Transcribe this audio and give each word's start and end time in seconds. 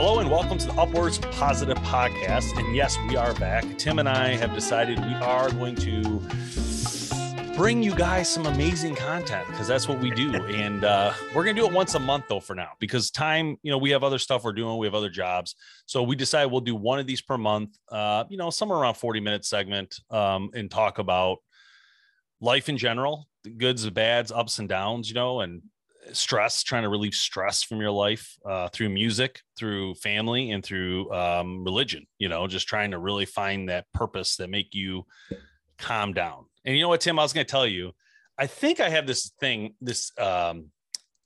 Hello 0.00 0.20
and 0.20 0.30
welcome 0.30 0.56
to 0.58 0.66
the 0.68 0.74
Upwards 0.74 1.18
Positive 1.18 1.76
Podcast. 1.78 2.56
And 2.56 2.72
yes, 2.72 2.96
we 3.08 3.16
are 3.16 3.34
back. 3.34 3.64
Tim 3.78 3.98
and 3.98 4.08
I 4.08 4.36
have 4.36 4.54
decided 4.54 4.96
we 5.00 5.14
are 5.14 5.50
going 5.50 5.74
to 5.74 6.20
bring 7.56 7.82
you 7.82 7.92
guys 7.96 8.30
some 8.30 8.46
amazing 8.46 8.94
content 8.94 9.44
because 9.48 9.66
that's 9.66 9.88
what 9.88 9.98
we 9.98 10.12
do. 10.12 10.34
And 10.54 10.84
uh, 10.84 11.12
we're 11.34 11.42
going 11.42 11.56
to 11.56 11.62
do 11.62 11.66
it 11.66 11.72
once 11.74 11.96
a 11.96 11.98
month 11.98 12.26
though 12.28 12.38
for 12.38 12.54
now 12.54 12.68
because 12.78 13.10
time, 13.10 13.56
you 13.64 13.72
know, 13.72 13.78
we 13.78 13.90
have 13.90 14.04
other 14.04 14.20
stuff 14.20 14.44
we're 14.44 14.52
doing, 14.52 14.78
we 14.78 14.86
have 14.86 14.94
other 14.94 15.10
jobs. 15.10 15.56
So 15.86 16.04
we 16.04 16.14
decided 16.14 16.52
we'll 16.52 16.60
do 16.60 16.76
one 16.76 17.00
of 17.00 17.08
these 17.08 17.20
per 17.20 17.36
month, 17.36 17.76
uh, 17.90 18.22
you 18.28 18.36
know, 18.36 18.50
somewhere 18.50 18.78
around 18.78 18.94
40 18.94 19.18
minute 19.18 19.44
segment 19.44 19.96
um, 20.10 20.50
and 20.54 20.70
talk 20.70 21.00
about 21.00 21.38
life 22.40 22.68
in 22.68 22.78
general, 22.78 23.26
the 23.42 23.50
goods, 23.50 23.82
the 23.82 23.90
bads, 23.90 24.30
ups 24.30 24.60
and 24.60 24.68
downs, 24.68 25.08
you 25.08 25.16
know, 25.16 25.40
and 25.40 25.60
stress, 26.12 26.62
trying 26.62 26.82
to 26.82 26.88
relieve 26.88 27.14
stress 27.14 27.62
from 27.62 27.80
your 27.80 27.90
life 27.90 28.36
uh, 28.44 28.68
through 28.68 28.88
music, 28.90 29.40
through 29.58 29.94
family, 29.96 30.50
and 30.50 30.64
through 30.64 31.12
um, 31.12 31.64
religion. 31.64 32.06
You 32.18 32.28
know, 32.28 32.46
just 32.46 32.68
trying 32.68 32.92
to 32.92 32.98
really 32.98 33.26
find 33.26 33.68
that 33.68 33.86
purpose 33.92 34.36
that 34.36 34.50
make 34.50 34.74
you 34.74 35.06
calm 35.78 36.12
down. 36.12 36.46
And 36.64 36.76
you 36.76 36.82
know 36.82 36.88
what, 36.88 37.00
Tim? 37.00 37.18
I 37.18 37.22
was 37.22 37.32
going 37.32 37.46
to 37.46 37.50
tell 37.50 37.66
you. 37.66 37.92
I 38.36 38.46
think 38.46 38.78
I 38.78 38.88
have 38.88 39.06
this 39.06 39.32
thing, 39.40 39.74
this 39.80 40.12
um, 40.18 40.70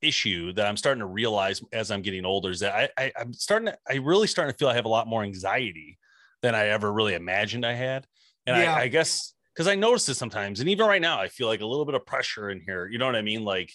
issue 0.01 0.53
that 0.55 0.67
I'm 0.67 0.77
starting 0.77 1.01
to 1.01 1.07
realize 1.07 1.61
as 1.73 1.91
I'm 1.91 2.03
getting 2.03 2.25
older 2.25 2.51
is 2.51 2.61
that 2.61 2.75
I, 2.75 2.89
I 3.05 3.13
I'm 3.19 3.33
starting 3.33 3.67
to, 3.67 3.79
I 3.89 3.97
really 3.97 4.27
starting 4.27 4.53
to 4.53 4.59
feel 4.59 4.69
I 4.69 4.75
have 4.75 4.85
a 4.85 4.89
lot 4.89 5.07
more 5.07 5.23
anxiety 5.23 5.99
than 6.43 6.55
I 6.55 6.69
ever 6.69 6.93
really 6.93 7.15
imagined 7.15 7.65
I 7.65 7.75
had. 7.75 8.07
And 8.47 8.57
Yeah. 8.57 8.75
I, 8.75 8.83
I 8.83 8.89
guess 8.89 9.35
because 9.55 9.69
I 9.69 9.75
notice 9.75 10.09
it 10.09 10.15
sometimes, 10.15 10.61
and 10.61 10.69
even 10.69 10.87
right 10.87 11.03
now, 11.03 11.21
I 11.21 11.29
feel 11.29 11.47
like 11.47 11.61
a 11.61 11.67
little 11.67 11.85
bit 11.85 11.95
of 11.95 12.07
pressure 12.07 12.51
in 12.51 12.61
here. 12.61 12.89
You 12.89 12.99
know 12.99 13.07
what 13.07 13.17
I 13.17 13.23
mean? 13.23 13.45
Like 13.45 13.73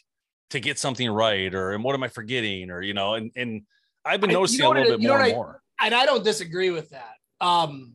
to 0.51 0.59
get 0.59 0.79
something 0.79 1.09
right, 1.09 1.53
or 1.53 1.71
and 1.73 1.83
what 1.83 1.93
am 1.95 2.03
I 2.03 2.07
forgetting, 2.07 2.69
or 2.71 2.81
you 2.81 2.93
know, 2.93 3.15
and 3.15 3.31
and 3.35 3.63
I've 4.05 4.21
been 4.21 4.29
I- 4.29 4.33
you 4.33 4.39
noticing 4.39 4.59
know 4.59 4.71
a 4.71 4.73
little 4.73 4.83
what 4.83 4.93
I- 4.93 4.97
bit 4.97 5.07
more 5.07 5.19
and 5.19 5.31
I- 5.31 5.35
more. 5.35 5.61
and 5.81 5.93
I 5.95 6.05
don't 6.05 6.23
disagree 6.23 6.69
with 6.69 6.89
that 6.91 7.13
um 7.41 7.93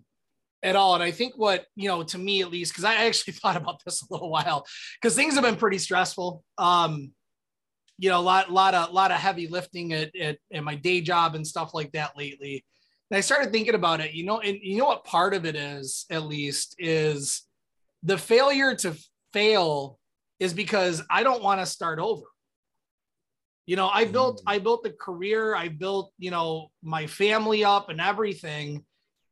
at 0.63 0.77
all. 0.77 0.95
And 0.95 1.03
I 1.03 1.11
think 1.11 1.35
what 1.37 1.67
you 1.75 1.89
know, 1.89 2.03
to 2.05 2.19
me 2.19 2.43
at 2.43 2.51
least, 2.51 2.73
because 2.73 2.85
I 2.85 2.95
actually 3.07 3.33
thought 3.43 3.57
about 3.57 3.83
this 3.85 4.03
a 4.03 4.07
little 4.11 4.31
while, 4.31 4.67
because 5.01 5.15
things 5.17 5.35
have 5.35 5.43
been 5.43 5.57
pretty 5.57 5.79
stressful. 5.79 6.45
Um, 6.59 7.13
you 7.99 8.09
know, 8.09 8.19
a 8.19 8.23
lot, 8.23 8.51
lot 8.51 8.75
of, 8.75 8.91
lot 8.93 9.13
of 9.13 9.19
heavy 9.19 9.47
lifting 9.47 9.93
at, 9.93 10.15
at, 10.17 10.39
at 10.53 10.65
my 10.65 10.75
day 10.75 11.01
job 11.01 11.35
and 11.37 11.47
stuff 11.47 11.73
like 11.73 11.93
that 11.93 12.17
lately. 12.19 12.65
And 13.11 13.17
I 13.19 13.21
started 13.21 13.53
thinking 13.53 13.75
about 13.75 14.01
it, 14.01 14.13
you 14.13 14.25
know, 14.25 14.41
and 14.41 14.59
you 14.61 14.79
know 14.79 14.87
what 14.87 15.05
part 15.05 15.35
of 15.35 15.45
it 15.45 15.55
is, 15.55 16.05
at 16.11 16.25
least, 16.25 16.75
is 16.79 17.43
the 18.03 18.19
failure 18.19 18.75
to 18.77 18.97
fail 19.33 19.99
is 20.41 20.53
because 20.53 21.03
I 21.11 21.23
don't 21.23 21.43
want 21.45 21.61
to 21.61 21.67
start 21.67 21.99
over. 22.01 22.23
You 23.67 23.77
know, 23.77 23.89
I 23.89 24.05
built 24.05 24.39
Mm. 24.41 24.43
I 24.47 24.59
built 24.59 24.83
the 24.83 24.91
career, 24.91 25.55
I 25.55 25.69
built, 25.69 26.13
you 26.19 26.31
know, 26.31 26.71
my 26.83 27.07
family 27.07 27.65
up 27.65 27.89
and 27.91 28.01
everything. 28.01 28.85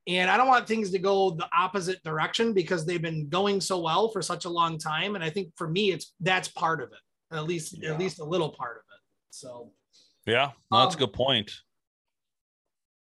And 0.07 0.31
I 0.31 0.37
don't 0.37 0.49
want 0.49 0.67
things 0.67 0.91
to 0.93 0.99
go 0.99 1.33
the 1.33 1.49
opposite 1.57 2.03
direction 2.05 2.53
because 2.53 2.87
they've 2.87 3.03
been 3.03 3.29
going 3.29 3.61
so 3.61 3.79
well 3.81 4.09
for 4.09 4.23
such 4.23 4.45
a 4.45 4.49
long 4.49 4.79
time. 4.79 5.15
And 5.15 5.23
I 5.23 5.31
think 5.31 5.53
for 5.57 5.69
me, 5.69 5.93
it's 5.93 6.15
that's 6.21 6.49
part 6.49 6.81
of 6.83 6.91
it, 6.93 7.35
at 7.37 7.45
least 7.45 7.75
Yeah. 7.77 7.93
at 7.93 7.99
least 7.99 8.19
a 8.21 8.25
little 8.25 8.51
part 8.51 8.77
of 8.79 8.83
it. 8.95 9.01
So 9.31 9.73
Yeah, 10.27 10.53
no, 10.71 10.81
that's 10.81 10.95
a 10.95 10.99
Um, 10.99 11.07
good 11.07 11.13
point. 11.13 11.51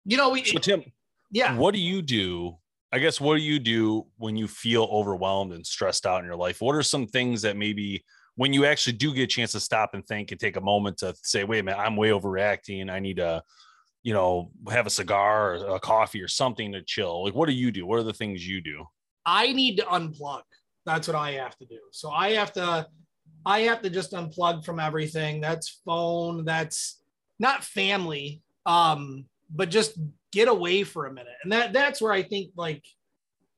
you 0.05 0.17
know, 0.17 0.31
we 0.31 0.45
So 0.45 0.59
Tim, 0.59 0.85
yeah. 1.31 1.57
what 1.57 1.75
do 1.75 1.81
you 1.81 2.03
do? 2.03 2.59
I 2.93 2.99
guess 3.01 3.21
what 3.21 3.37
do 3.37 3.43
you 3.43 3.59
do 3.59 4.07
when 4.17 4.37
you 4.37 4.47
feel 4.47 4.85
overwhelmed 4.85 5.53
and 5.53 5.67
stressed 5.67 6.07
out 6.07 6.21
in 6.21 6.25
your 6.27 6.37
life? 6.37 6.61
What 6.61 6.77
are 6.77 6.83
some 6.85 7.07
things 7.07 7.43
that 7.43 7.57
maybe 7.57 8.05
when 8.37 8.53
you 8.53 8.67
actually 8.67 8.93
do 8.93 9.13
get 9.13 9.23
a 9.23 9.27
chance 9.27 9.53
to 9.53 9.61
stop 9.61 9.95
and 9.95 10.07
think 10.07 10.31
and 10.31 10.39
take 10.39 10.57
a 10.57 10.61
moment 10.61 10.99
to 10.99 11.15
say, 11.23 11.45
wait 11.45 11.61
a 11.61 11.63
minute, 11.63 11.79
I'm 11.79 11.97
way 11.97 12.11
overreacting. 12.11 12.91
I 12.91 13.01
need 13.01 13.17
to, 13.17 13.43
you 14.03 14.13
know, 14.13 14.51
have 14.71 14.87
a 14.87 14.91
cigar 14.91 15.57
or 15.57 15.77
a 15.77 15.81
coffee 15.81 16.23
or 16.23 16.29
something 16.29 16.73
to 16.73 16.83
chill. 16.83 17.25
Like, 17.25 17.35
what 17.35 17.49
do 17.49 17.55
you 17.55 17.71
do? 17.71 17.87
What 17.87 17.99
are 17.99 18.05
the 18.05 18.13
things 18.13 18.47
you 18.47 18.61
do? 18.61 18.85
I 19.25 19.53
need 19.53 19.79
to 19.79 19.85
unplug. 19.85 20.43
That's 20.85 21.09
what 21.09 21.17
I 21.17 21.33
have 21.33 21.57
to 21.59 21.67
do. 21.67 21.79
So 21.91 22.11
I 22.11 22.33
have 22.33 22.53
to 22.53 22.87
I 23.45 23.61
have 23.61 23.81
to 23.83 23.91
just 23.91 24.13
unplug 24.13 24.65
from 24.65 24.81
everything. 24.81 25.41
That's 25.41 25.81
phone, 25.85 26.45
that's 26.45 27.01
not 27.39 27.65
family, 27.65 28.43
um, 28.67 29.27
but 29.51 29.71
just 29.71 29.99
get 30.33 30.49
away 30.49 30.83
for 30.83 31.07
a 31.07 31.13
minute. 31.13 31.37
And 31.43 31.53
that 31.53 31.73
that's 31.73 32.03
where 32.03 32.13
I 32.13 32.23
think 32.23 32.51
like 32.57 32.85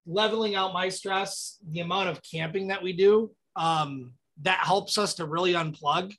leveling 0.06 0.54
out 0.54 0.72
my 0.72 0.88
stress, 0.88 1.58
the 1.68 1.80
amount 1.80 2.10
of 2.10 2.22
camping 2.22 2.68
that 2.68 2.82
we 2.82 2.92
do, 2.92 3.30
um, 3.56 4.12
that 4.42 4.64
helps 4.64 4.98
us 4.98 5.14
to 5.14 5.26
really 5.26 5.52
unplug 5.52 6.14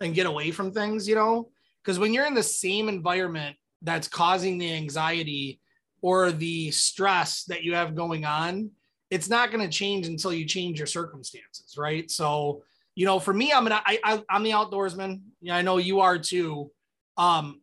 and 0.00 0.14
get 0.14 0.26
away 0.26 0.50
from 0.50 0.72
things, 0.72 1.08
you 1.08 1.14
know? 1.14 1.50
Because 1.82 1.98
when 1.98 2.12
you're 2.12 2.26
in 2.26 2.34
the 2.34 2.42
same 2.42 2.88
environment 2.88 3.56
that's 3.82 4.08
causing 4.08 4.58
the 4.58 4.72
anxiety 4.72 5.60
or 6.00 6.32
the 6.32 6.70
stress 6.70 7.44
that 7.44 7.62
you 7.62 7.74
have 7.74 7.94
going 7.94 8.24
on, 8.24 8.70
it's 9.10 9.28
not 9.28 9.50
going 9.50 9.62
to 9.62 9.74
change 9.74 10.06
until 10.06 10.32
you 10.32 10.44
change 10.44 10.78
your 10.78 10.86
circumstances, 10.86 11.76
right? 11.76 12.10
So, 12.10 12.62
you 12.94 13.06
know, 13.06 13.18
for 13.18 13.32
me, 13.32 13.52
I'm 13.52 13.64
gonna, 13.64 13.82
I, 13.84 13.98
I 14.04 14.22
I'm 14.28 14.42
the 14.42 14.50
outdoorsman. 14.50 15.20
Yeah, 15.40 15.56
I 15.56 15.62
know 15.62 15.78
you 15.78 16.00
are 16.00 16.18
too. 16.18 16.70
Um, 17.16 17.60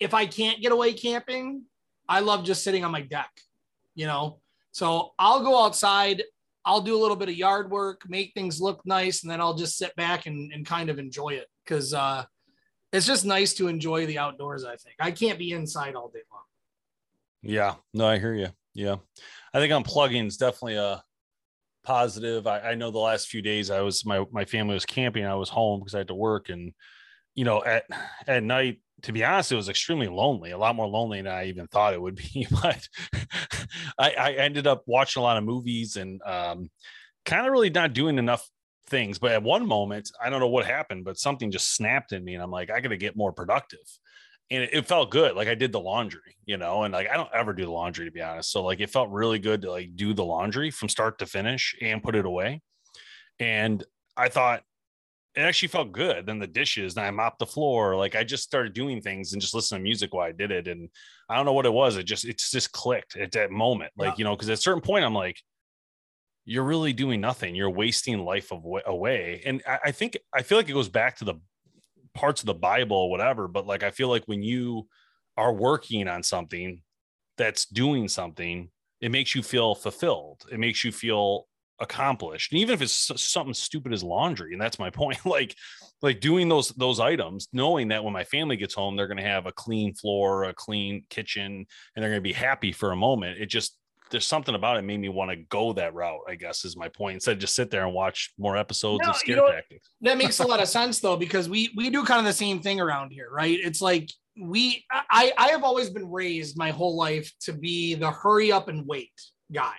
if 0.00 0.14
I 0.14 0.26
can't 0.26 0.60
get 0.60 0.72
away 0.72 0.94
camping, 0.94 1.64
I 2.08 2.20
love 2.20 2.44
just 2.44 2.64
sitting 2.64 2.84
on 2.84 2.90
my 2.90 3.02
deck, 3.02 3.30
you 3.94 4.06
know. 4.06 4.40
So 4.72 5.12
I'll 5.18 5.42
go 5.42 5.64
outside, 5.64 6.22
I'll 6.64 6.80
do 6.80 6.96
a 6.96 7.00
little 7.00 7.16
bit 7.16 7.28
of 7.28 7.36
yard 7.36 7.70
work, 7.70 8.02
make 8.08 8.32
things 8.34 8.60
look 8.60 8.80
nice, 8.84 9.22
and 9.22 9.30
then 9.30 9.40
I'll 9.40 9.54
just 9.54 9.76
sit 9.76 9.94
back 9.96 10.26
and, 10.26 10.52
and 10.52 10.64
kind 10.64 10.90
of 10.90 10.98
enjoy 10.98 11.30
it 11.30 11.48
because 11.64 11.92
uh, 11.92 12.24
it's 12.92 13.06
just 13.06 13.24
nice 13.24 13.54
to 13.54 13.68
enjoy 13.68 14.06
the 14.06 14.18
outdoors. 14.18 14.64
I 14.64 14.76
think 14.76 14.96
I 15.00 15.10
can't 15.10 15.38
be 15.38 15.52
inside 15.52 15.94
all 15.94 16.08
day 16.08 16.22
long. 16.30 16.42
Yeah, 17.42 17.74
no, 17.92 18.06
I 18.06 18.18
hear 18.18 18.34
you. 18.34 18.48
Yeah, 18.74 18.96
I 19.52 19.58
think 19.58 19.72
unplugging 19.72 20.26
is 20.26 20.36
definitely 20.36 20.76
a 20.76 21.02
positive. 21.84 22.46
I, 22.46 22.60
I 22.60 22.74
know 22.74 22.90
the 22.90 22.98
last 22.98 23.28
few 23.28 23.42
days 23.42 23.70
I 23.70 23.80
was 23.80 24.06
my 24.06 24.24
my 24.30 24.44
family 24.44 24.74
was 24.74 24.86
camping. 24.86 25.24
I 25.24 25.34
was 25.34 25.48
home 25.48 25.80
because 25.80 25.94
I 25.94 25.98
had 25.98 26.08
to 26.08 26.14
work, 26.14 26.48
and 26.48 26.72
you 27.34 27.44
know 27.44 27.64
at 27.64 27.84
at 28.26 28.42
night. 28.42 28.80
To 29.02 29.12
be 29.12 29.24
honest, 29.24 29.50
it 29.50 29.56
was 29.56 29.68
extremely 29.68 30.06
lonely. 30.06 30.52
A 30.52 30.58
lot 30.58 30.76
more 30.76 30.86
lonely 30.86 31.20
than 31.20 31.32
I 31.32 31.46
even 31.46 31.66
thought 31.66 31.92
it 31.92 32.00
would 32.00 32.14
be. 32.14 32.46
But 32.62 32.88
I, 33.98 34.12
I 34.12 34.32
ended 34.34 34.68
up 34.68 34.84
watching 34.86 35.20
a 35.20 35.24
lot 35.24 35.36
of 35.36 35.42
movies 35.42 35.96
and 35.96 36.22
um, 36.24 36.70
kind 37.24 37.44
of 37.44 37.50
really 37.50 37.70
not 37.70 37.94
doing 37.94 38.16
enough 38.16 38.48
things. 38.88 39.18
But 39.18 39.32
at 39.32 39.42
one 39.42 39.66
moment, 39.66 40.08
I 40.22 40.30
don't 40.30 40.38
know 40.38 40.46
what 40.46 40.66
happened, 40.66 41.04
but 41.04 41.18
something 41.18 41.50
just 41.50 41.74
snapped 41.74 42.12
in 42.12 42.22
me, 42.22 42.34
and 42.34 42.42
I'm 42.44 42.52
like, 42.52 42.70
I 42.70 42.78
got 42.78 42.90
to 42.90 42.96
get 42.96 43.16
more 43.16 43.32
productive 43.32 43.80
and 44.52 44.64
it, 44.64 44.70
it 44.72 44.86
felt 44.86 45.10
good. 45.10 45.34
Like 45.34 45.48
I 45.48 45.54
did 45.54 45.72
the 45.72 45.80
laundry, 45.80 46.36
you 46.44 46.58
know, 46.58 46.84
and 46.84 46.92
like 46.92 47.08
I 47.08 47.14
don't 47.16 47.30
ever 47.34 47.52
do 47.54 47.64
the 47.64 47.70
laundry 47.70 48.04
to 48.04 48.10
be 48.10 48.20
honest. 48.20 48.52
So 48.52 48.62
like 48.62 48.80
it 48.80 48.90
felt 48.90 49.10
really 49.10 49.38
good 49.38 49.62
to 49.62 49.70
like 49.70 49.96
do 49.96 50.14
the 50.14 50.24
laundry 50.24 50.70
from 50.70 50.88
start 50.88 51.18
to 51.18 51.26
finish 51.26 51.74
and 51.80 52.02
put 52.02 52.14
it 52.14 52.26
away. 52.26 52.60
And 53.38 53.82
I 54.16 54.28
thought 54.28 54.62
it 55.34 55.40
actually 55.40 55.68
felt 55.68 55.92
good. 55.92 56.26
Then 56.26 56.38
the 56.38 56.46
dishes, 56.46 56.96
and 56.96 57.04
I 57.06 57.10
mopped 57.10 57.38
the 57.38 57.46
floor. 57.46 57.96
Like 57.96 58.14
I 58.14 58.24
just 58.24 58.42
started 58.44 58.74
doing 58.74 59.00
things 59.00 59.32
and 59.32 59.40
just 59.40 59.54
listening 59.54 59.80
to 59.80 59.82
music 59.84 60.12
while 60.12 60.26
I 60.28 60.32
did 60.32 60.50
it. 60.50 60.68
And 60.68 60.90
I 61.28 61.36
don't 61.36 61.46
know 61.46 61.54
what 61.54 61.66
it 61.66 61.72
was. 61.72 61.96
It 61.96 62.04
just 62.04 62.24
it's 62.24 62.50
just 62.50 62.72
clicked 62.72 63.16
at 63.16 63.32
that 63.32 63.50
moment. 63.50 63.92
Like, 63.96 64.10
Yeah. 64.10 64.14
you 64.18 64.24
know, 64.24 64.36
because 64.36 64.50
at 64.50 64.54
a 64.58 64.62
certain 64.62 64.82
point 64.82 65.04
I'm 65.04 65.14
like, 65.14 65.40
you're 66.44 66.64
really 66.64 66.92
doing 66.92 67.20
nothing. 67.20 67.54
You're 67.54 67.70
wasting 67.70 68.18
life 68.18 68.52
of 68.52 68.64
away. 68.86 69.42
And 69.46 69.62
I, 69.66 69.78
I 69.86 69.92
think 69.92 70.18
I 70.34 70.42
feel 70.42 70.58
like 70.58 70.68
it 70.68 70.72
goes 70.72 70.88
back 70.88 71.16
to 71.18 71.24
the 71.24 71.34
parts 72.14 72.42
of 72.42 72.46
the 72.46 72.54
Bible 72.54 72.96
or 72.96 73.10
whatever, 73.10 73.48
but 73.48 73.66
like 73.66 73.82
I 73.82 73.90
feel 73.90 74.08
like 74.08 74.24
when 74.26 74.42
you 74.42 74.88
are 75.36 75.52
working 75.54 76.08
on 76.08 76.22
something 76.22 76.82
that's 77.38 77.64
doing 77.66 78.08
something, 78.08 78.70
it 79.00 79.10
makes 79.10 79.34
you 79.34 79.42
feel 79.42 79.74
fulfilled. 79.74 80.44
It 80.50 80.58
makes 80.58 80.84
you 80.84 80.92
feel 80.92 81.46
accomplished. 81.82 82.52
And 82.52 82.60
even 82.60 82.72
if 82.74 82.80
it's 82.80 83.10
something 83.22 83.52
stupid 83.54 83.92
as 83.92 84.02
laundry, 84.02 84.52
and 84.52 84.60
that's 84.62 84.78
my 84.78 84.90
point, 84.90 85.18
like 85.26 85.54
like 86.00 86.20
doing 86.20 86.48
those 86.48 86.68
those 86.70 87.00
items, 87.00 87.48
knowing 87.52 87.88
that 87.88 88.02
when 88.02 88.12
my 88.12 88.24
family 88.24 88.56
gets 88.56 88.74
home, 88.74 88.96
they're 88.96 89.08
gonna 89.08 89.22
have 89.22 89.46
a 89.46 89.52
clean 89.52 89.94
floor, 89.94 90.44
a 90.44 90.54
clean 90.54 91.04
kitchen, 91.10 91.66
and 91.94 92.02
they're 92.02 92.10
gonna 92.10 92.20
be 92.20 92.32
happy 92.32 92.72
for 92.72 92.92
a 92.92 92.96
moment. 92.96 93.38
It 93.40 93.46
just 93.46 93.76
there's 94.10 94.26
something 94.26 94.54
about 94.54 94.76
it 94.76 94.82
made 94.82 95.00
me 95.00 95.08
want 95.08 95.30
to 95.30 95.36
go 95.36 95.72
that 95.72 95.94
route, 95.94 96.20
I 96.28 96.34
guess 96.34 96.66
is 96.66 96.76
my 96.76 96.88
point. 96.88 97.14
Instead 97.14 97.32
of 97.32 97.38
just 97.38 97.54
sit 97.54 97.70
there 97.70 97.84
and 97.86 97.94
watch 97.94 98.34
more 98.38 98.58
episodes 98.58 99.00
No, 99.02 99.08
of 99.10 99.14
you 99.16 99.18
scare 99.20 99.36
know 99.36 99.50
tactics. 99.50 99.88
that 100.02 100.18
makes 100.18 100.38
a 100.38 100.46
lot 100.46 100.60
of 100.60 100.68
sense 100.78 101.00
though 101.00 101.16
because 101.16 101.48
we 101.48 101.70
we 101.76 101.90
do 101.90 102.04
kind 102.04 102.18
of 102.20 102.26
the 102.26 102.32
same 102.32 102.60
thing 102.60 102.80
around 102.80 103.10
here 103.10 103.28
right 103.32 103.58
it's 103.62 103.80
like 103.80 104.08
we 104.40 104.84
i 104.90 105.32
i 105.36 105.48
have 105.48 105.62
always 105.62 105.90
been 105.90 106.10
raised 106.10 106.56
my 106.56 106.70
whole 106.70 106.96
life 106.96 107.30
to 107.40 107.52
be 107.52 107.94
the 107.94 108.10
hurry 108.10 108.50
up 108.50 108.68
and 108.68 108.86
wait 108.86 109.12
guy 109.52 109.74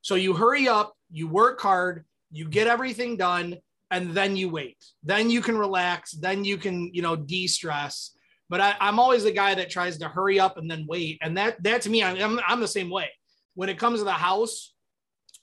so 0.00 0.14
you 0.16 0.32
hurry 0.34 0.66
up 0.68 0.95
you 1.10 1.28
work 1.28 1.60
hard 1.60 2.04
you 2.30 2.48
get 2.48 2.66
everything 2.66 3.16
done 3.16 3.56
and 3.90 4.12
then 4.12 4.36
you 4.36 4.48
wait 4.48 4.76
then 5.02 5.30
you 5.30 5.40
can 5.40 5.56
relax 5.56 6.12
then 6.12 6.44
you 6.44 6.56
can 6.56 6.92
you 6.92 7.02
know 7.02 7.16
de-stress 7.16 8.12
but 8.48 8.60
I, 8.60 8.74
i'm 8.80 8.98
always 8.98 9.24
the 9.24 9.32
guy 9.32 9.54
that 9.54 9.70
tries 9.70 9.98
to 9.98 10.08
hurry 10.08 10.40
up 10.40 10.56
and 10.56 10.70
then 10.70 10.86
wait 10.88 11.18
and 11.22 11.36
that 11.36 11.62
that 11.62 11.82
to 11.82 11.90
me 11.90 12.02
I'm, 12.02 12.40
I'm 12.46 12.60
the 12.60 12.68
same 12.68 12.90
way 12.90 13.10
when 13.54 13.68
it 13.68 13.78
comes 13.78 14.00
to 14.00 14.04
the 14.04 14.12
house 14.12 14.72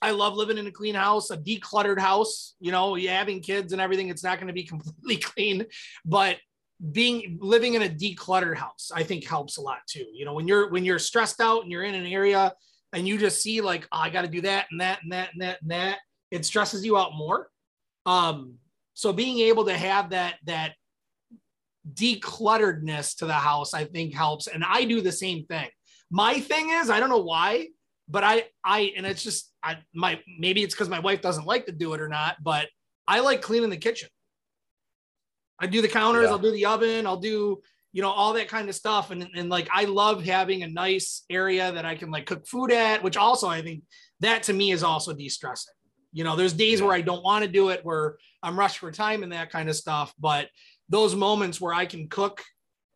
I 0.02 0.10
love 0.10 0.34
living 0.34 0.58
in 0.58 0.66
a 0.66 0.70
clean 0.70 0.94
house, 0.94 1.30
a 1.30 1.36
decluttered 1.36 1.98
house. 1.98 2.56
You 2.60 2.72
know, 2.72 2.94
having 2.94 3.40
kids 3.40 3.72
and 3.72 3.80
everything, 3.80 4.08
it's 4.08 4.22
not 4.22 4.38
going 4.38 4.48
to 4.48 4.52
be 4.52 4.64
completely 4.64 5.16
clean, 5.16 5.64
but 6.04 6.36
being 6.92 7.38
living 7.40 7.74
in 7.74 7.82
a 7.82 7.88
decluttered 7.88 8.56
house, 8.56 8.90
I 8.94 9.02
think 9.02 9.26
helps 9.26 9.56
a 9.56 9.62
lot 9.62 9.78
too. 9.88 10.04
You 10.12 10.24
know, 10.24 10.34
when 10.34 10.46
you're 10.46 10.70
when 10.70 10.84
you're 10.84 10.98
stressed 10.98 11.40
out 11.40 11.62
and 11.62 11.72
you're 11.72 11.84
in 11.84 11.94
an 11.94 12.06
area 12.06 12.52
and 12.94 13.06
you 13.06 13.18
just 13.18 13.42
see 13.42 13.60
like, 13.60 13.86
oh, 13.92 13.98
I 13.98 14.10
got 14.10 14.22
to 14.22 14.28
do 14.28 14.40
that 14.42 14.66
and 14.70 14.80
that 14.80 15.02
and 15.02 15.12
that 15.12 15.30
and 15.32 15.42
that 15.42 15.60
and 15.62 15.70
that, 15.70 15.98
it 16.30 16.46
stresses 16.46 16.84
you 16.84 16.96
out 16.96 17.14
more. 17.14 17.48
Um, 18.06 18.54
so 18.94 19.12
being 19.12 19.40
able 19.40 19.64
to 19.66 19.76
have 19.76 20.10
that 20.10 20.36
that 20.46 20.74
declutteredness 21.92 23.18
to 23.18 23.26
the 23.26 23.34
house, 23.34 23.74
I 23.74 23.84
think 23.84 24.14
helps. 24.14 24.46
And 24.46 24.64
I 24.64 24.84
do 24.84 25.00
the 25.00 25.12
same 25.12 25.44
thing. 25.46 25.68
My 26.10 26.40
thing 26.40 26.70
is, 26.70 26.90
I 26.90 27.00
don't 27.00 27.10
know 27.10 27.18
why, 27.18 27.68
but 28.08 28.24
I 28.24 28.44
I 28.64 28.92
and 28.96 29.04
it's 29.04 29.22
just 29.22 29.52
I 29.62 29.78
my 29.94 30.20
maybe 30.38 30.62
it's 30.62 30.74
because 30.74 30.88
my 30.88 31.00
wife 31.00 31.20
doesn't 31.20 31.46
like 31.46 31.66
to 31.66 31.72
do 31.72 31.94
it 31.94 32.00
or 32.00 32.08
not, 32.08 32.36
but 32.42 32.68
I 33.08 33.20
like 33.20 33.42
cleaning 33.42 33.70
the 33.70 33.76
kitchen. 33.76 34.08
I 35.60 35.66
do 35.66 35.82
the 35.82 35.88
counters, 35.88 36.24
yeah. 36.24 36.30
I'll 36.30 36.38
do 36.38 36.52
the 36.52 36.66
oven, 36.66 37.06
I'll 37.06 37.16
do 37.16 37.60
you 37.94 38.02
know 38.02 38.10
all 38.10 38.32
that 38.34 38.48
kind 38.48 38.68
of 38.68 38.74
stuff. 38.74 39.10
And, 39.10 39.26
and 39.34 39.48
like 39.48 39.68
i 39.72 39.84
love 39.84 40.22
having 40.22 40.62
a 40.62 40.68
nice 40.68 41.24
area 41.30 41.72
that 41.72 41.86
i 41.86 41.94
can 41.94 42.10
like 42.10 42.26
cook 42.26 42.46
food 42.46 42.72
at 42.72 43.02
which 43.02 43.16
also 43.16 43.48
i 43.48 43.62
think 43.62 43.84
that 44.20 44.42
to 44.44 44.52
me 44.52 44.72
is 44.72 44.82
also 44.82 45.14
de-stressing. 45.14 45.72
You 46.12 46.24
know 46.24 46.36
there's 46.36 46.52
days 46.52 46.82
where 46.82 46.92
i 46.92 47.00
don't 47.00 47.24
want 47.24 47.44
to 47.44 47.50
do 47.50 47.70
it 47.70 47.80
where 47.84 48.16
i'm 48.42 48.58
rushed 48.58 48.78
for 48.78 48.90
time 48.92 49.22
and 49.22 49.32
that 49.32 49.50
kind 49.50 49.70
of 49.70 49.76
stuff. 49.76 50.12
But 50.18 50.48
those 50.90 51.14
moments 51.14 51.60
where 51.60 51.72
i 51.72 51.86
can 51.86 52.08
cook 52.08 52.42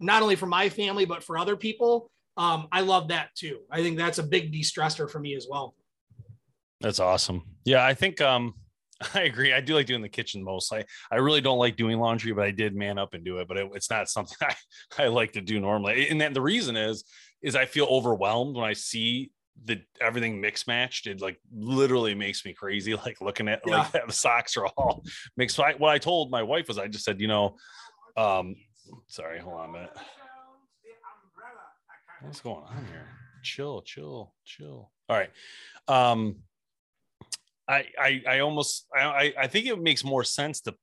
not 0.00 0.23
only 0.23 0.37
for 0.37 0.47
my 0.47 0.69
family 0.69 1.05
but 1.06 1.23
for 1.23 1.39
other 1.39 1.56
people 1.56 2.11
um, 2.37 2.69
i 2.73 2.81
love 2.81 3.09
that 3.09 3.29
too. 3.37 3.61
I 3.71 3.83
think 3.83 3.97
that's 3.99 4.19
a 4.19 4.23
big 4.23 4.53
de-stressor 4.53 5.09
for 5.11 5.21
me 5.21 5.35
as 5.35 5.47
well. 5.49 5.75
That's 6.81 7.00
awesome. 7.00 7.43
Yeah 7.65 7.85
i 7.85 7.95
think 7.95 8.21
um 8.21 8.55
I 9.15 9.23
agree. 9.23 9.53
I 9.53 9.61
do 9.61 9.75
like 9.75 9.87
doing 9.87 10.03
the 10.03 10.09
kitchen 10.09 10.43
most. 10.43 10.73
I, 10.73 10.85
I 11.11 11.17
really 11.17 11.41
don't 11.41 11.59
like 11.59 11.77
doing 11.77 11.99
laundry, 11.99 12.33
but 12.33 12.45
I 12.45 12.50
did 12.50 12.75
man 12.75 12.99
up 12.99 13.15
and 13.15 13.25
do 13.25 13.39
it. 13.39 13.49
But 13.49 13.56
it, 13.56 13.71
it's 13.75 13.91
not 13.91 14.09
something 14.09 14.37
I, 14.99 15.05
I 15.05 15.09
like 15.09 15.33
to 15.33 15.41
do 15.41 15.61
normally. 15.61 16.09
And 16.09 16.21
then 16.21 16.33
the 16.33 16.41
reason 16.41 16.77
is, 16.77 17.05
is 17.43 17.55
I 17.55 17.67
feel 17.67 17.87
overwhelmed 17.87 18.56
when 18.56 18.65
I 18.65 18.73
see 18.73 19.31
the 19.65 19.81
everything 20.00 20.41
mix 20.41 20.67
matched. 20.67 21.06
It 21.06 21.21
like 21.21 21.39
literally 21.53 22.15
makes 22.15 22.45
me 22.45 22.53
crazy. 22.53 22.95
Like 23.06 23.21
looking 23.21 23.49
at 23.49 23.62
yeah. 23.67 23.89
like 23.95 24.06
the 24.06 24.12
socks 24.12 24.56
are 24.56 24.67
all 24.67 25.05
mixed. 25.37 25.56
So 25.56 25.62
I, 25.62 25.75
what 25.75 25.91
I 25.91 25.99
told 25.99 26.31
my 26.31 26.43
wife 26.43 26.69
was 26.69 26.79
I 26.79 26.89
just 26.89 27.05
said, 27.05 27.21
you 27.21 27.29
know, 27.29 27.56
um, 28.17 28.56
sorry, 29.06 29.39
hold 29.39 29.61
on 29.61 29.69
a 29.69 29.73
minute. 29.73 29.91
What's 32.21 32.41
going 32.41 32.65
on 32.65 32.85
here? 32.87 33.06
Chill, 33.45 33.83
chill, 33.83 34.35
chill. 34.45 34.91
All 35.09 35.17
right. 35.17 35.31
Um, 35.87 36.39
I, 37.69 37.85
I, 37.99 38.23
I 38.29 38.38
almost, 38.41 38.87
I, 38.94 39.35
I 39.38 39.47
think 39.47 39.67
it 39.67 39.81
makes 39.81 40.05
more 40.05 40.25
sense 40.25 40.61
to, 40.62 40.75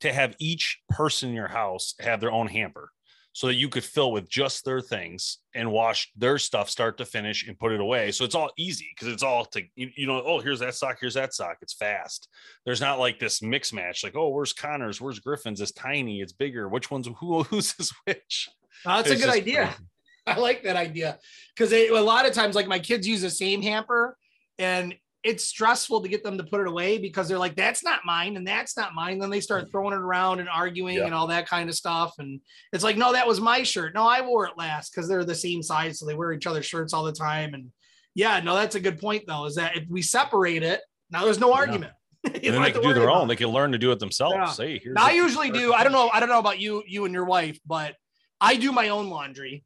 to 0.00 0.12
have 0.12 0.34
each 0.38 0.80
person 0.90 1.30
in 1.30 1.34
your 1.34 1.48
house 1.48 1.94
have 2.00 2.20
their 2.20 2.32
own 2.32 2.48
hamper 2.48 2.90
so 3.34 3.48
that 3.48 3.54
you 3.54 3.68
could 3.68 3.82
fill 3.82 4.12
with 4.12 4.28
just 4.28 4.64
their 4.64 4.80
things 4.80 5.38
and 5.54 5.70
wash 5.70 6.10
their 6.16 6.38
stuff 6.38 6.70
start 6.70 6.96
to 6.96 7.04
finish 7.04 7.46
and 7.48 7.58
put 7.58 7.72
it 7.72 7.80
away. 7.80 8.12
So 8.12 8.24
it's 8.24 8.36
all 8.36 8.50
easy 8.56 8.88
because 8.94 9.12
it's 9.12 9.24
all 9.24 9.44
to 9.46 9.62
you, 9.74 9.90
you, 9.96 10.06
know, 10.06 10.22
oh, 10.24 10.38
here's 10.38 10.60
that 10.60 10.76
sock, 10.76 10.98
here's 11.00 11.14
that 11.14 11.34
sock. 11.34 11.56
It's 11.60 11.74
fast. 11.74 12.28
There's 12.64 12.80
not 12.80 13.00
like 13.00 13.18
this 13.18 13.42
mix 13.42 13.72
match, 13.72 14.04
like, 14.04 14.14
oh, 14.14 14.28
where's 14.28 14.52
Connor's, 14.52 15.00
where's 15.00 15.18
Griffin's? 15.18 15.60
It's 15.60 15.72
tiny, 15.72 16.20
it's 16.20 16.32
bigger. 16.32 16.68
Which 16.68 16.92
one's 16.92 17.08
who 17.18 17.42
who's 17.42 17.74
this 17.74 17.92
which? 18.04 18.48
that's 18.84 19.10
it's 19.10 19.20
a 19.20 19.24
good 19.24 19.34
idea. 19.34 19.66
Crazy. 19.66 19.78
I 20.26 20.38
like 20.38 20.62
that 20.62 20.76
idea 20.76 21.18
because 21.54 21.72
a 21.72 21.90
lot 22.00 22.26
of 22.26 22.32
times, 22.32 22.54
like 22.54 22.68
my 22.68 22.78
kids 22.78 23.06
use 23.06 23.20
the 23.20 23.30
same 23.30 23.60
hamper, 23.60 24.16
and 24.58 24.94
it's 25.24 25.44
stressful 25.44 26.02
to 26.02 26.08
get 26.08 26.22
them 26.22 26.36
to 26.36 26.44
put 26.44 26.60
it 26.60 26.66
away 26.66 26.98
because 26.98 27.26
they're 27.26 27.38
like, 27.38 27.56
that's 27.56 27.82
not 27.82 28.00
mine 28.04 28.36
and 28.36 28.46
that's 28.46 28.76
not 28.76 28.94
mine. 28.94 29.18
Then 29.18 29.30
they 29.30 29.40
start 29.40 29.66
mm. 29.66 29.70
throwing 29.70 29.94
it 29.94 30.00
around 30.00 30.38
and 30.38 30.50
arguing 30.50 30.98
yeah. 30.98 31.06
and 31.06 31.14
all 31.14 31.26
that 31.28 31.48
kind 31.48 31.70
of 31.70 31.74
stuff. 31.74 32.12
And 32.18 32.40
it's 32.74 32.84
like, 32.84 32.98
no, 32.98 33.12
that 33.12 33.26
was 33.26 33.40
my 33.40 33.62
shirt. 33.62 33.94
No, 33.94 34.06
I 34.06 34.20
wore 34.20 34.44
it 34.46 34.52
last 34.58 34.92
because 34.94 35.08
they're 35.08 35.24
the 35.24 35.34
same 35.34 35.62
size. 35.62 35.98
So 35.98 36.04
they 36.04 36.14
wear 36.14 36.32
each 36.34 36.46
other's 36.46 36.66
shirts 36.66 36.92
all 36.92 37.04
the 37.04 37.12
time. 37.12 37.54
And 37.54 37.70
yeah, 38.14 38.38
no, 38.40 38.54
that's 38.54 38.74
a 38.74 38.80
good 38.80 39.00
point 39.00 39.24
though, 39.26 39.46
is 39.46 39.54
that 39.54 39.78
if 39.78 39.88
we 39.88 40.02
separate 40.02 40.62
it, 40.62 40.82
now 41.10 41.24
there's 41.24 41.40
no 41.40 41.48
yeah. 41.48 41.56
argument. 41.56 41.92
and 42.24 42.42
then 42.42 42.62
they 42.62 42.70
can 42.70 42.82
do 42.82 42.92
their 42.92 43.10
own. 43.10 43.24
It. 43.24 43.28
They 43.28 43.36
can 43.36 43.48
learn 43.48 43.72
to 43.72 43.78
do 43.78 43.92
it 43.92 43.98
themselves. 43.98 44.58
Yeah. 44.58 44.78
Here's 44.82 44.96
I 44.98 45.12
usually 45.12 45.50
do. 45.50 45.72
I 45.72 45.84
don't 45.84 45.92
know. 45.92 46.10
I 46.12 46.20
don't 46.20 46.28
know 46.28 46.38
about 46.38 46.60
you, 46.60 46.82
you 46.86 47.06
and 47.06 47.14
your 47.14 47.24
wife, 47.24 47.58
but 47.66 47.94
I 48.40 48.56
do 48.56 48.72
my 48.72 48.90
own 48.90 49.08
laundry. 49.08 49.64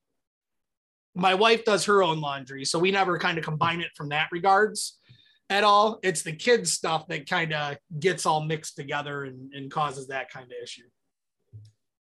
My 1.14 1.34
wife 1.34 1.64
does 1.64 1.84
her 1.87 2.02
own 2.02 2.20
laundry, 2.20 2.64
so 2.64 2.78
we 2.78 2.93
never 2.93 3.19
kind 3.19 3.38
of 3.38 3.44
combine 3.44 3.81
it 3.81 3.90
from 3.96 4.11
that 4.11 4.28
regards 4.31 4.99
at 5.50 5.65
all. 5.65 5.99
It's 6.03 6.23
the 6.23 6.33
kids 6.33 6.73
stuff 6.73 7.09
that 7.09 7.29
kind 7.29 7.53
of 7.53 7.77
gets 7.99 8.27
all 8.27 8.41
mixed 8.41 8.77
together 8.77 9.25
and, 9.25 9.53
and 9.53 9.71
causes 9.71 10.09
that 10.09 10.31
kind 10.31 10.47
of 10.47 10.56
issue. 10.62 10.83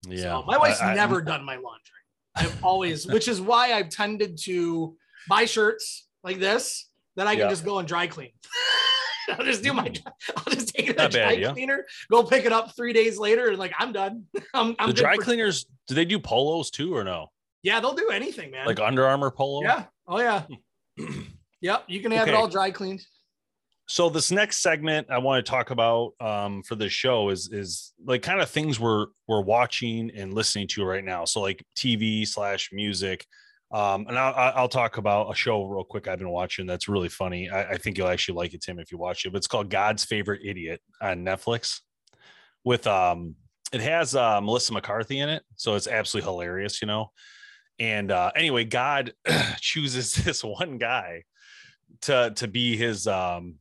Yeah. 0.08 0.22
So 0.22 0.44
my 0.48 0.58
wife's 0.58 0.82
I, 0.82 0.96
never 0.96 1.22
I, 1.22 1.26
done 1.26 1.44
my 1.44 1.56
laundry. 1.56 2.02
I've 2.36 2.64
always, 2.64 3.06
which 3.06 3.28
is 3.28 3.42
why 3.42 3.74
I've 3.74 3.90
tended 3.90 4.38
to 4.44 4.96
buy 5.28 5.46
shirts 5.46 6.08
like 6.24 6.40
this 6.40 6.90
that 7.16 7.28
I 7.28 7.36
can 7.36 7.46
yeah. 7.46 7.50
just 7.50 7.66
go 7.66 7.80
and 7.80 7.88
dry 7.88 8.08
clean. 8.08 8.32
I'll 9.30 9.46
just 9.46 9.64
do 9.64 9.74
my, 9.74 9.88
mm. 9.88 10.02
I'll 10.38 10.54
just 10.54 10.70
take 10.70 10.90
it 10.90 10.98
to 10.98 11.08
dry 11.08 11.40
bad, 11.40 11.54
cleaner, 11.54 11.86
go 12.10 12.24
pick 12.24 12.46
it 12.46 12.52
up 12.52 12.76
three 12.76 12.94
days 12.94 13.18
later, 13.18 13.50
and 13.50 13.60
like 13.60 13.74
I'm 13.78 13.94
done. 13.94 14.26
I'm, 14.54 14.76
I'm 14.80 14.90
the 14.90 14.94
dry 14.94 15.16
for- 15.16 15.24
cleaners. 15.24 15.66
Do 15.88 15.96
they 15.96 16.06
do 16.06 16.20
polos 16.20 16.72
too, 16.72 16.96
or 16.96 17.04
no? 17.04 17.28
Yeah, 17.64 17.80
they'll 17.80 17.94
do 17.94 18.10
anything, 18.10 18.52
man. 18.52 18.66
Like 18.66 18.80
Under 18.80 19.06
Armour 19.06 19.30
polo. 19.30 19.62
Yeah. 19.64 19.86
Oh 20.08 20.20
yeah. 20.20 20.44
yep. 21.62 21.84
You 21.88 22.02
can 22.02 22.12
have 22.12 22.24
okay. 22.24 22.32
it 22.32 22.36
all 22.36 22.48
dry 22.48 22.72
cleaned 22.72 23.04
so 23.92 24.08
this 24.08 24.32
next 24.32 24.62
segment 24.62 25.08
I 25.10 25.18
want 25.18 25.46
to 25.46 25.50
talk 25.50 25.70
about 25.70 26.14
um, 26.22 26.64
for 26.64 26.76
this 26.76 26.94
show 26.94 27.28
is 27.28 27.50
is 27.52 27.92
like 28.06 28.22
kind 28.22 28.40
of 28.40 28.50
things 28.50 28.80
we're 28.80 29.08
we're 29.28 29.42
watching 29.42 30.10
and 30.16 30.34
listening 30.34 30.68
to 30.70 30.86
right 30.86 31.04
now. 31.04 31.26
So 31.26 31.42
like 31.42 31.62
TV 31.76 32.26
slash 32.26 32.70
music, 32.72 33.26
um, 33.70 34.06
and 34.08 34.18
I'll, 34.18 34.54
I'll 34.56 34.70
talk 34.70 34.96
about 34.96 35.30
a 35.30 35.36
show 35.36 35.66
real 35.66 35.84
quick 35.84 36.08
I've 36.08 36.20
been 36.20 36.30
watching 36.30 36.66
that's 36.66 36.88
really 36.88 37.10
funny. 37.10 37.50
I, 37.50 37.72
I, 37.72 37.78
think 37.78 37.98
you'll 37.98 38.08
actually 38.08 38.36
like 38.36 38.54
it, 38.54 38.62
Tim, 38.62 38.80
if 38.80 38.94
you 38.94 38.98
watch 38.98 39.26
it. 39.26 39.34
But 39.34 39.40
it's 39.40 39.48
called 39.48 39.70
God's 39.70 40.06
Favorite 40.06 40.40
Idiot 40.46 40.82
on 41.02 41.26
Netflix. 41.26 41.82
With 42.64 42.88
um, 42.88 43.36
it 43.74 43.82
has 43.82 44.16
uh, 44.16 44.40
Melissa 44.40 44.72
McCarthy 44.72 45.20
in 45.20 45.28
it, 45.28 45.44
so 45.58 45.76
it's 45.76 45.88
absolutely 45.88 46.32
hilarious, 46.32 46.82
you 46.82 46.88
know. 46.88 47.12
And 47.78 48.10
uh, 48.10 48.32
anyway, 48.38 48.64
God 48.64 49.12
chooses 49.60 50.14
this 50.24 50.46
one 50.46 50.78
guy 50.78 51.24
to 52.04 52.32
to 52.38 52.48
be 52.48 52.78
his 52.78 53.06
um 53.06 53.56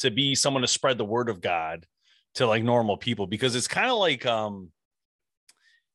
to 0.00 0.10
be 0.10 0.34
someone 0.34 0.62
to 0.62 0.68
spread 0.68 0.98
the 0.98 1.04
word 1.04 1.28
of 1.28 1.40
God 1.40 1.86
to 2.34 2.46
like 2.46 2.62
normal 2.62 2.96
people 2.96 3.26
because 3.26 3.56
it's 3.56 3.68
kind 3.68 3.90
of 3.90 3.98
like 3.98 4.26
um 4.26 4.70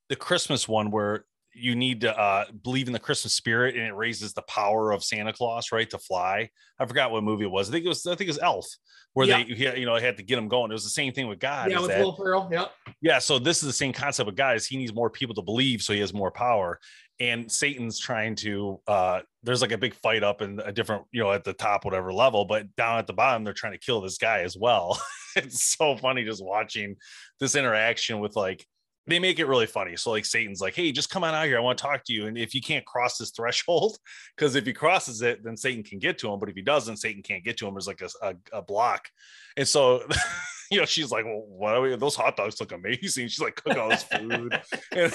the 0.10 0.16
Christmas 0.16 0.68
one 0.68 0.92
where 0.92 1.26
you 1.56 1.74
need 1.74 2.02
to 2.02 2.20
uh, 2.20 2.46
believe 2.64 2.88
in 2.88 2.94
the 2.94 3.00
Christmas 3.00 3.34
spirit 3.34 3.76
and 3.76 3.86
it 3.86 3.96
raises 3.96 4.34
the 4.34 4.42
power 4.44 4.92
of 4.92 5.04
Santa 5.04 5.32
Claus, 5.32 5.72
right? 5.72 5.90
To 5.90 5.98
fly. 5.98 6.50
I 6.78 6.86
forgot 6.86 7.12
what 7.12 7.24
movie 7.24 7.46
it 7.46 7.52
was. 7.52 7.70
I 7.70 7.72
think 7.72 7.86
it 7.86 7.90
was, 7.90 8.06
I 8.06 8.16
think 8.16 8.28
it 8.28 8.32
was 8.32 8.40
Elf, 8.40 8.68
where 9.14 9.26
yeah. 9.26 9.44
they, 9.44 9.80
you 9.80 9.86
know, 9.86 9.96
had 9.96 10.18
to 10.18 10.24
get 10.24 10.38
him 10.38 10.50
going. 10.50 10.70
It 10.70 10.74
was 10.74 10.84
the 10.84 10.90
same 10.90 11.14
thing 11.14 11.28
with 11.28 11.40
God. 11.40 11.72
Yeah, 11.72 11.80
with 11.80 11.92
that, 11.92 12.02
Will 12.02 12.14
Ferrell. 12.14 12.50
Yep. 12.52 12.72
Yeah. 13.02 13.20
So 13.20 13.40
this 13.40 13.64
is 13.64 13.68
the 13.68 13.74
same 13.74 13.94
concept 13.94 14.28
with 14.28 14.36
God 14.36 14.58
is 14.58 14.68
he 14.68 14.76
needs 14.76 14.94
more 14.94 15.10
people 15.10 15.34
to 15.36 15.42
believe 15.42 15.82
so 15.82 15.94
he 15.94 16.02
has 16.02 16.14
more 16.14 16.30
power 16.30 16.78
and 17.20 17.52
Satan's 17.52 18.00
trying 18.00 18.36
to 18.36 18.80
uh 18.88 19.22
there's 19.44 19.62
like 19.62 19.72
a 19.72 19.78
big 19.78 19.94
fight 19.94 20.24
up 20.24 20.42
in 20.42 20.60
a 20.64 20.72
different, 20.72 21.04
you 21.12 21.24
know, 21.24 21.32
at 21.32 21.44
the 21.44 21.54
top, 21.54 21.86
whatever 21.86 22.12
level, 22.12 22.46
but 22.46 22.76
down 22.76 22.98
at 22.98 23.08
the 23.08 23.14
bottom, 23.14 23.44
they're 23.44 23.54
trying 23.54 23.74
to 23.74 23.80
kill 23.80 24.02
this 24.02 24.18
guy 24.18 24.42
as 24.42 24.58
well. 24.58 25.00
it's 25.36 25.64
so 25.78 25.96
funny 25.96 26.24
just 26.24 26.44
watching 26.44 26.96
this 27.40 27.56
interaction 27.56 28.20
with 28.20 28.36
like 28.36 28.66
they 29.08 29.20
make 29.20 29.38
it 29.38 29.46
really 29.46 29.68
funny. 29.68 29.96
So 29.98 30.10
like 30.12 30.26
Satan's 30.26 30.62
like, 30.62 30.74
hey, 30.74 30.92
just 30.92 31.12
come 31.12 31.24
on 31.24 31.36
out 31.36 31.46
here. 31.46 31.58
I 31.58 31.62
want 31.62 31.78
to 31.78 31.84
talk 31.84 32.04
to 32.06 32.14
you. 32.14 32.26
And 32.26 32.38
if 32.38 32.56
you 32.56 32.62
can't 32.62 32.86
cross 32.86 33.20
this 33.20 33.30
threshold, 33.30 33.98
because 34.36 34.56
if 34.56 34.66
he 34.66 34.74
crosses 34.74 35.22
it, 35.22 35.44
then 35.44 35.56
Satan 35.56 35.84
can 35.84 36.00
get 36.00 36.18
to 36.20 36.34
him. 36.34 36.40
But 36.40 36.50
if 36.50 36.56
he 36.56 36.64
doesn't, 36.64 36.98
Satan 36.98 37.22
can't 37.22 37.44
get 37.44 37.58
to 37.58 37.68
him. 37.68 37.76
There's 37.76 37.88
like 37.88 38.02
a, 38.02 38.10
a, 38.22 38.36
a 38.52 38.62
block. 38.64 39.08
And 39.58 39.68
so 39.68 40.04
you 40.72 40.80
know, 40.80 40.86
she's 40.86 41.12
like, 41.12 41.26
well, 41.26 41.44
what 41.48 41.76
are 41.76 41.82
we? 41.82 41.96
Those 41.96 42.16
hot 42.16 42.36
dogs 42.36 42.60
look 42.60 42.72
amazing. 42.72 43.28
She's 43.28 43.40
like, 43.40 43.56
cook 43.56 43.78
all 43.78 43.90
this 43.90 44.04
food. 44.04 44.60
and, 44.92 45.14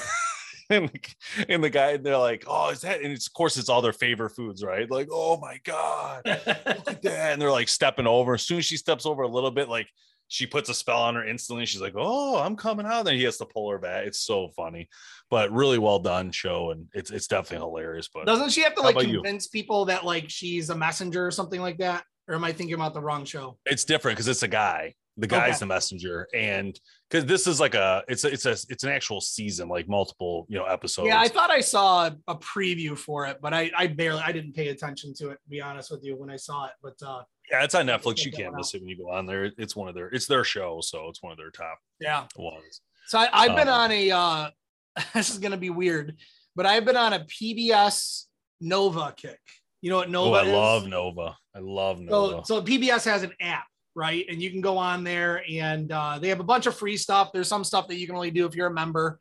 and 0.70 0.88
the, 0.88 1.00
and 1.48 1.64
the 1.64 1.70
guy 1.70 1.96
they're 1.96 2.16
like 2.16 2.44
oh 2.46 2.70
is 2.70 2.80
that 2.82 3.00
and 3.02 3.12
it's 3.12 3.26
of 3.26 3.32
course 3.32 3.56
it's 3.56 3.68
all 3.68 3.82
their 3.82 3.92
favorite 3.92 4.30
foods 4.30 4.64
right? 4.64 4.90
Like 4.90 5.08
oh 5.10 5.38
my 5.38 5.58
god 5.64 6.22
look 6.24 6.46
at 6.46 7.02
that 7.02 7.32
and 7.32 7.42
they're 7.42 7.50
like 7.50 7.68
stepping 7.68 8.06
over. 8.06 8.34
As 8.34 8.42
soon 8.42 8.58
as 8.58 8.64
she 8.64 8.76
steps 8.76 9.06
over 9.06 9.22
a 9.22 9.28
little 9.28 9.50
bit 9.50 9.68
like 9.68 9.88
she 10.28 10.46
puts 10.46 10.68
a 10.68 10.74
spell 10.74 11.02
on 11.02 11.16
her 11.16 11.26
instantly. 11.26 11.66
She's 11.66 11.80
like 11.80 11.94
oh 11.96 12.38
i'm 12.38 12.56
coming 12.56 12.86
out 12.86 13.04
then 13.04 13.14
he 13.14 13.24
has 13.24 13.38
to 13.38 13.46
pull 13.46 13.70
her 13.70 13.78
back. 13.78 14.06
It's 14.06 14.20
so 14.20 14.48
funny 14.56 14.88
but 15.30 15.52
really 15.52 15.78
well 15.78 15.98
done 15.98 16.30
show 16.30 16.70
and 16.70 16.86
it's 16.94 17.10
it's 17.10 17.26
definitely 17.26 17.66
hilarious 17.66 18.08
but 18.12 18.26
doesn't 18.26 18.50
she 18.50 18.62
have 18.62 18.74
to 18.74 18.82
like 18.82 18.96
convince 18.96 19.46
you? 19.46 19.60
people 19.60 19.84
that 19.86 20.04
like 20.04 20.28
she's 20.28 20.70
a 20.70 20.76
messenger 20.76 21.26
or 21.26 21.30
something 21.30 21.60
like 21.60 21.78
that? 21.78 22.04
Or 22.28 22.36
am 22.36 22.44
i 22.44 22.52
thinking 22.52 22.74
about 22.74 22.94
the 22.94 23.00
wrong 23.00 23.24
show? 23.24 23.58
It's 23.66 23.84
different 23.84 24.16
because 24.16 24.28
it's 24.28 24.44
a 24.44 24.48
guy 24.48 24.94
the 25.20 25.26
guy's 25.26 25.50
okay. 25.50 25.58
the 25.60 25.66
messenger 25.66 26.26
and 26.34 26.78
because 27.08 27.24
this 27.26 27.46
is 27.46 27.60
like 27.60 27.74
a 27.74 28.02
it's 28.08 28.24
a 28.24 28.32
it's 28.32 28.46
a 28.46 28.52
it's 28.68 28.84
an 28.84 28.90
actual 28.90 29.20
season 29.20 29.68
like 29.68 29.88
multiple 29.88 30.46
you 30.48 30.58
know 30.58 30.64
episodes 30.64 31.08
yeah 31.08 31.20
i 31.20 31.28
thought 31.28 31.50
i 31.50 31.60
saw 31.60 32.10
a 32.28 32.34
preview 32.36 32.96
for 32.96 33.26
it 33.26 33.38
but 33.40 33.52
i 33.52 33.70
i 33.76 33.86
barely 33.86 34.20
i 34.20 34.32
didn't 34.32 34.54
pay 34.54 34.68
attention 34.68 35.12
to 35.14 35.30
it 35.30 35.38
to 35.42 35.48
be 35.48 35.60
honest 35.60 35.90
with 35.90 36.02
you 36.02 36.16
when 36.16 36.30
i 36.30 36.36
saw 36.36 36.66
it 36.66 36.72
but 36.82 36.94
uh 37.06 37.22
yeah 37.50 37.62
it's 37.62 37.74
on 37.74 37.86
netflix 37.86 38.24
you 38.24 38.32
can't 38.32 38.54
miss 38.54 38.74
it 38.74 38.80
when 38.80 38.88
you 38.88 38.96
go 38.96 39.10
on 39.10 39.26
there 39.26 39.50
it's 39.58 39.76
one 39.76 39.88
of 39.88 39.94
their 39.94 40.08
it's 40.08 40.26
their 40.26 40.44
show 40.44 40.80
so 40.80 41.08
it's 41.08 41.22
one 41.22 41.32
of 41.32 41.38
their 41.38 41.50
top 41.50 41.78
yeah 42.00 42.24
ones 42.36 42.80
so 43.06 43.18
I, 43.18 43.48
have 43.48 43.56
been 43.56 43.68
um, 43.68 43.80
on 43.80 43.92
a 43.92 44.10
uh 44.12 44.50
this 45.14 45.30
is 45.30 45.38
going 45.38 45.52
to 45.52 45.58
be 45.58 45.70
weird, 45.70 46.16
but 46.56 46.66
I've 46.66 46.84
been 46.84 46.96
on 46.96 47.12
a 47.12 47.20
PBS 47.20 48.24
Nova 48.60 49.14
kick. 49.16 49.40
You 49.82 49.90
know 49.90 49.96
what 49.96 50.10
Nova 50.10 50.30
oh, 50.30 50.34
I 50.34 50.42
is? 50.42 50.52
love 50.52 50.86
Nova. 50.86 51.36
I 51.54 51.58
love 51.60 52.00
Nova. 52.00 52.44
So, 52.44 52.60
so 52.60 52.62
PBS 52.62 53.04
has 53.04 53.22
an 53.22 53.32
app, 53.40 53.66
right? 53.94 54.24
And 54.28 54.40
you 54.40 54.50
can 54.50 54.60
go 54.60 54.78
on 54.78 55.04
there 55.04 55.42
and 55.50 55.90
uh, 55.90 56.18
they 56.18 56.28
have 56.28 56.40
a 56.40 56.44
bunch 56.44 56.66
of 56.66 56.76
free 56.76 56.96
stuff. 56.96 57.32
There's 57.32 57.48
some 57.48 57.64
stuff 57.64 57.88
that 57.88 57.96
you 57.96 58.06
can 58.06 58.16
only 58.16 58.30
do 58.30 58.46
if 58.46 58.54
you're 58.54 58.68
a 58.68 58.72
member, 58.72 59.18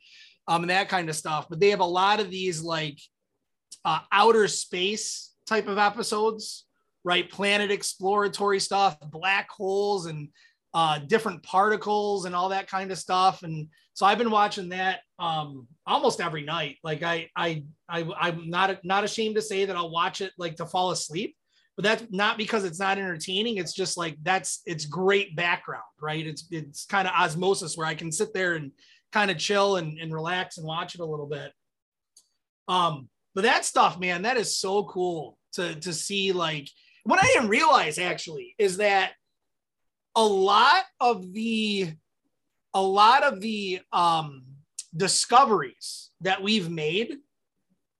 um, 0.47 0.63
and 0.63 0.69
that 0.69 0.89
kind 0.89 1.09
of 1.09 1.15
stuff. 1.15 1.47
But 1.49 1.59
they 1.59 1.69
have 1.69 1.79
a 1.79 1.85
lot 1.85 2.19
of 2.19 2.29
these 2.29 2.61
like 2.61 2.99
uh, 3.85 3.99
outer 4.11 4.47
space 4.47 5.33
type 5.47 5.67
of 5.67 5.77
episodes, 5.77 6.65
right? 7.03 7.29
Planet 7.29 7.71
exploratory 7.71 8.59
stuff, 8.59 8.97
black 9.01 9.49
holes, 9.49 10.05
and 10.05 10.29
uh, 10.73 10.99
different 10.99 11.43
particles 11.43 12.25
and 12.25 12.35
all 12.35 12.49
that 12.49 12.67
kind 12.67 12.91
of 12.91 12.97
stuff. 12.97 13.43
And 13.43 13.69
so 13.93 14.05
I've 14.05 14.17
been 14.17 14.31
watching 14.31 14.69
that 14.69 15.01
um, 15.17 15.67
almost 15.85 16.21
every 16.21 16.43
night. 16.43 16.77
Like 16.83 17.03
I, 17.03 17.29
I, 17.35 17.63
I, 17.89 18.07
I'm 18.19 18.49
not 18.49 18.85
not 18.85 19.03
ashamed 19.03 19.35
to 19.35 19.41
say 19.41 19.65
that 19.65 19.75
I'll 19.75 19.91
watch 19.91 20.21
it 20.21 20.31
like 20.37 20.55
to 20.57 20.65
fall 20.65 20.91
asleep, 20.91 21.35
but 21.79 21.85
that's 21.85 22.11
not 22.11 22.37
because 22.37 22.65
it's 22.65 22.77
not 22.77 22.97
entertaining. 22.97 23.55
It's 23.55 23.71
just 23.71 23.95
like 23.95 24.17
that's 24.21 24.61
it's 24.65 24.83
great 24.83 25.33
background, 25.37 25.85
right? 26.01 26.27
It's 26.27 26.45
it's 26.51 26.83
kind 26.83 27.07
of 27.07 27.13
osmosis 27.13 27.77
where 27.77 27.87
I 27.87 27.95
can 27.95 28.11
sit 28.11 28.33
there 28.33 28.55
and 28.55 28.73
kind 29.13 29.31
of 29.31 29.37
chill 29.37 29.77
and, 29.77 29.97
and 29.97 30.13
relax 30.13 30.57
and 30.57 30.67
watch 30.67 30.93
it 30.93 30.99
a 30.99 31.05
little 31.05 31.25
bit. 31.25 31.53
Um, 32.67 33.07
but 33.33 33.45
that 33.45 33.63
stuff, 33.63 33.97
man, 33.97 34.23
that 34.23 34.35
is 34.35 34.57
so 34.57 34.83
cool 34.83 35.37
to 35.53 35.73
to 35.75 35.93
see. 35.93 36.33
Like 36.33 36.67
what 37.05 37.23
I 37.23 37.27
didn't 37.27 37.47
realize 37.47 37.97
actually 37.97 38.55
is 38.57 38.75
that 38.77 39.13
a 40.17 40.25
lot 40.25 40.83
of 40.99 41.31
the 41.31 41.93
a 42.73 42.81
lot 42.81 43.23
of 43.23 43.39
the 43.39 43.79
um, 43.93 44.43
discoveries 44.97 46.09
that 46.19 46.43
we've 46.43 46.69
made 46.69 47.19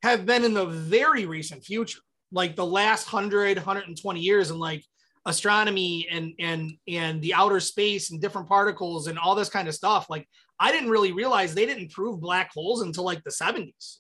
have 0.04 0.26
been 0.26 0.44
in 0.44 0.54
the 0.54 0.66
very 0.66 1.26
recent 1.26 1.64
future, 1.64 2.02
like 2.32 2.56
the 2.56 2.66
last 2.66 3.12
100, 3.12 3.58
120 3.58 4.20
years, 4.20 4.52
and 4.52 4.60
like 4.60 4.84
astronomy 5.26 6.08
and 6.10 6.34
and 6.40 6.72
and 6.88 7.22
the 7.22 7.34
outer 7.34 7.60
space 7.60 8.12
and 8.12 8.22
different 8.22 8.48
particles 8.48 9.08
and 9.08 9.20
all 9.20 9.36
this 9.36 9.50
kind 9.50 9.68
of 9.68 9.76
stuff. 9.76 10.08
Like 10.10 10.28
I 10.60 10.72
didn't 10.72 10.90
really 10.90 11.12
realize 11.12 11.54
they 11.54 11.66
didn't 11.66 11.92
prove 11.92 12.20
black 12.20 12.52
holes 12.54 12.82
until 12.82 13.04
like 13.04 13.24
the 13.24 13.32
70s. 13.32 13.98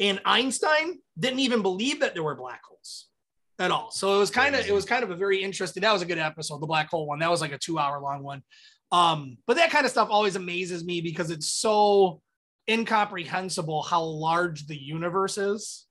And 0.00 0.20
Einstein 0.24 0.98
didn't 1.18 1.38
even 1.38 1.62
believe 1.62 2.00
that 2.00 2.14
there 2.14 2.22
were 2.22 2.34
black 2.34 2.60
holes 2.66 3.08
at 3.58 3.70
all. 3.70 3.90
So 3.90 4.16
it 4.16 4.18
was 4.18 4.30
kind 4.30 4.54
of 4.54 4.66
it 4.66 4.72
was 4.72 4.84
kind 4.84 5.04
of 5.04 5.10
a 5.10 5.16
very 5.16 5.42
interesting. 5.42 5.82
That 5.82 5.92
was 5.92 6.02
a 6.02 6.06
good 6.06 6.18
episode, 6.18 6.60
the 6.60 6.66
black 6.66 6.90
hole 6.90 7.06
one. 7.06 7.20
That 7.20 7.30
was 7.30 7.40
like 7.40 7.52
a 7.52 7.58
two 7.58 7.78
hour 7.78 8.00
long 8.00 8.22
one. 8.22 8.42
Um, 8.92 9.38
but 9.46 9.56
that 9.56 9.70
kind 9.70 9.84
of 9.84 9.90
stuff 9.90 10.08
always 10.10 10.36
amazes 10.36 10.84
me 10.84 11.00
because 11.00 11.30
it's 11.30 11.50
so 11.50 12.20
incomprehensible 12.68 13.82
how 13.82 14.02
large 14.02 14.66
the 14.66 14.76
universe 14.76 15.38
is. 15.38 15.86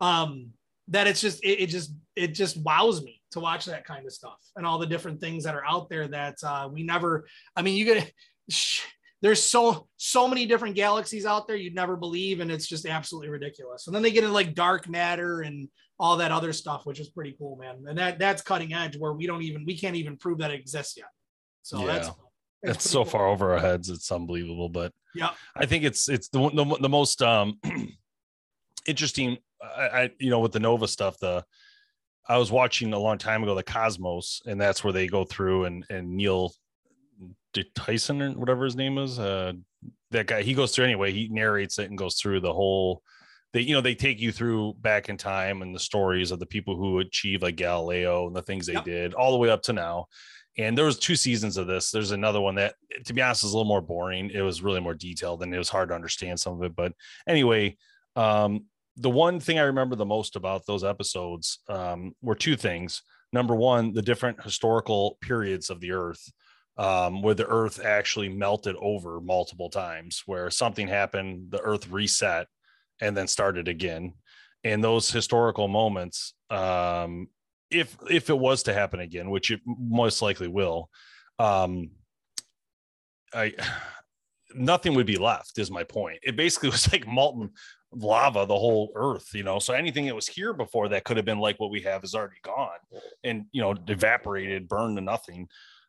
Um, 0.00 0.50
that 0.92 1.06
it's 1.06 1.20
just 1.20 1.42
it, 1.42 1.62
it 1.62 1.66
just 1.66 1.92
it 2.16 2.28
just 2.28 2.56
wows 2.58 3.02
me 3.02 3.20
to 3.32 3.40
watch 3.40 3.64
that 3.64 3.84
kind 3.84 4.06
of 4.06 4.12
stuff 4.12 4.38
and 4.56 4.66
all 4.66 4.78
the 4.78 4.86
different 4.86 5.20
things 5.20 5.44
that 5.44 5.54
are 5.54 5.64
out 5.66 5.88
there 5.88 6.06
that 6.08 6.36
uh, 6.44 6.68
we 6.70 6.82
never. 6.82 7.26
I 7.56 7.62
mean, 7.62 7.76
you 7.76 7.84
get. 7.84 8.12
there's 9.22 9.42
so 9.42 9.86
so 9.96 10.28
many 10.28 10.46
different 10.46 10.74
galaxies 10.74 11.24
out 11.24 11.46
there 11.46 11.56
you'd 11.56 11.74
never 11.74 11.96
believe 11.96 12.40
and 12.40 12.50
it's 12.50 12.66
just 12.66 12.84
absolutely 12.84 13.30
ridiculous 13.30 13.86
and 13.86 13.94
then 13.94 14.02
they 14.02 14.10
get 14.10 14.24
into 14.24 14.34
like 14.34 14.52
dark 14.52 14.88
matter 14.88 15.42
and 15.42 15.68
all 15.98 16.16
that 16.16 16.32
other 16.32 16.52
stuff 16.52 16.84
which 16.84 16.98
is 16.98 17.08
pretty 17.08 17.34
cool 17.38 17.56
man 17.56 17.76
and 17.88 17.96
that 17.96 18.18
that's 18.18 18.42
cutting 18.42 18.74
edge 18.74 18.98
where 18.98 19.12
we 19.12 19.26
don't 19.26 19.42
even 19.42 19.64
we 19.64 19.78
can't 19.78 19.96
even 19.96 20.16
prove 20.16 20.38
that 20.38 20.50
it 20.50 20.58
exists 20.58 20.96
yet 20.96 21.06
so 21.62 21.80
yeah. 21.80 21.86
that's 21.86 22.10
it's 22.64 22.90
so 22.90 23.04
cool. 23.04 23.10
far 23.12 23.26
over 23.28 23.52
our 23.52 23.60
heads 23.60 23.88
it's 23.88 24.10
unbelievable 24.10 24.68
but 24.68 24.92
yeah 25.14 25.30
i 25.56 25.64
think 25.64 25.84
it's 25.84 26.08
it's 26.08 26.28
the 26.28 26.50
the, 26.50 26.78
the 26.80 26.88
most 26.88 27.22
um 27.22 27.58
interesting 28.86 29.38
I, 29.62 29.82
I 29.82 30.10
you 30.18 30.30
know 30.30 30.40
with 30.40 30.52
the 30.52 30.60
nova 30.60 30.88
stuff 30.88 31.18
the 31.18 31.44
i 32.28 32.36
was 32.36 32.52
watching 32.52 32.92
a 32.92 32.98
long 32.98 33.18
time 33.18 33.42
ago 33.42 33.54
the 33.54 33.62
cosmos 33.62 34.42
and 34.46 34.60
that's 34.60 34.82
where 34.82 34.92
they 34.92 35.06
go 35.06 35.24
through 35.24 35.64
and 35.64 35.84
and 35.90 36.16
neil 36.16 36.52
Tyson 37.74 38.22
or 38.22 38.30
whatever 38.32 38.64
his 38.64 38.76
name 38.76 38.98
is. 38.98 39.18
Uh, 39.18 39.52
that 40.10 40.26
guy, 40.26 40.42
he 40.42 40.54
goes 40.54 40.74
through 40.74 40.84
anyway. 40.84 41.12
He 41.12 41.28
narrates 41.28 41.78
it 41.78 41.88
and 41.88 41.98
goes 41.98 42.16
through 42.16 42.40
the 42.40 42.52
whole. 42.52 43.02
They, 43.52 43.60
you 43.60 43.74
know, 43.74 43.80
they 43.80 43.94
take 43.94 44.20
you 44.20 44.32
through 44.32 44.74
back 44.80 45.08
in 45.08 45.16
time 45.16 45.60
and 45.62 45.74
the 45.74 45.80
stories 45.80 46.30
of 46.30 46.38
the 46.38 46.46
people 46.46 46.76
who 46.76 47.00
achieved 47.00 47.42
like 47.42 47.56
Galileo 47.56 48.26
and 48.26 48.34
the 48.34 48.42
things 48.42 48.66
they 48.66 48.80
did 48.80 49.12
all 49.14 49.32
the 49.32 49.38
way 49.38 49.50
up 49.50 49.62
to 49.64 49.72
now. 49.72 50.06
And 50.58 50.76
there 50.76 50.84
was 50.84 50.98
two 50.98 51.16
seasons 51.16 51.56
of 51.56 51.66
this. 51.66 51.90
There's 51.90 52.12
another 52.12 52.40
one 52.40 52.54
that, 52.56 52.74
to 53.04 53.12
be 53.12 53.22
honest, 53.22 53.44
is 53.44 53.52
a 53.52 53.56
little 53.56 53.68
more 53.68 53.80
boring. 53.80 54.30
It 54.30 54.42
was 54.42 54.62
really 54.62 54.80
more 54.80 54.94
detailed 54.94 55.42
and 55.42 55.54
it 55.54 55.58
was 55.58 55.68
hard 55.68 55.90
to 55.90 55.94
understand 55.94 56.40
some 56.40 56.54
of 56.54 56.62
it. 56.62 56.74
But 56.74 56.92
anyway, 57.26 57.76
um, 58.16 58.64
the 58.96 59.10
one 59.10 59.40
thing 59.40 59.58
I 59.58 59.62
remember 59.62 59.96
the 59.96 60.04
most 60.04 60.36
about 60.36 60.66
those 60.66 60.84
episodes 60.84 61.60
um, 61.68 62.14
were 62.20 62.34
two 62.34 62.56
things. 62.56 63.02
Number 63.32 63.54
one, 63.54 63.92
the 63.92 64.02
different 64.02 64.42
historical 64.42 65.16
periods 65.22 65.70
of 65.70 65.80
the 65.80 65.92
Earth 65.92 66.30
um, 66.78 67.22
where 67.22 67.34
the 67.34 67.46
earth 67.46 67.84
actually 67.84 68.28
melted 68.28 68.76
over 68.78 69.20
multiple 69.20 69.68
times, 69.68 70.22
where 70.26 70.50
something 70.50 70.88
happened, 70.88 71.50
the 71.50 71.60
earth 71.60 71.88
reset 71.88 72.46
and 73.00 73.16
then 73.16 73.26
started 73.26 73.68
again. 73.68 74.14
And 74.64 74.82
those 74.82 75.10
historical 75.10 75.68
moments, 75.68 76.34
um, 76.50 77.28
if 77.70 77.96
if 78.08 78.30
it 78.30 78.38
was 78.38 78.62
to 78.64 78.74
happen 78.74 79.00
again, 79.00 79.30
which 79.30 79.50
it 79.50 79.60
most 79.66 80.22
likely 80.22 80.48
will, 80.48 80.88
um, 81.38 81.90
I 83.34 83.52
nothing 84.54 84.94
would 84.94 85.06
be 85.06 85.16
left. 85.16 85.58
Is 85.58 85.70
my 85.70 85.84
point. 85.84 86.20
It 86.22 86.36
basically 86.36 86.68
was 86.70 86.90
like 86.92 87.06
molten 87.06 87.50
lava 87.94 88.46
the 88.46 88.58
whole 88.58 88.90
earth 88.94 89.28
you 89.34 89.42
know 89.42 89.58
so 89.58 89.74
anything 89.74 90.06
that 90.06 90.14
was 90.14 90.26
here 90.26 90.52
before 90.54 90.88
that 90.88 91.04
could 91.04 91.16
have 91.16 91.26
been 91.26 91.38
like 91.38 91.60
what 91.60 91.70
we 91.70 91.82
have 91.82 92.02
is 92.04 92.14
already 92.14 92.36
gone 92.42 92.78
and 93.22 93.44
you 93.52 93.60
know 93.60 93.74
evaporated 93.88 94.66
burned 94.66 94.96
to 94.96 95.02
nothing 95.02 95.46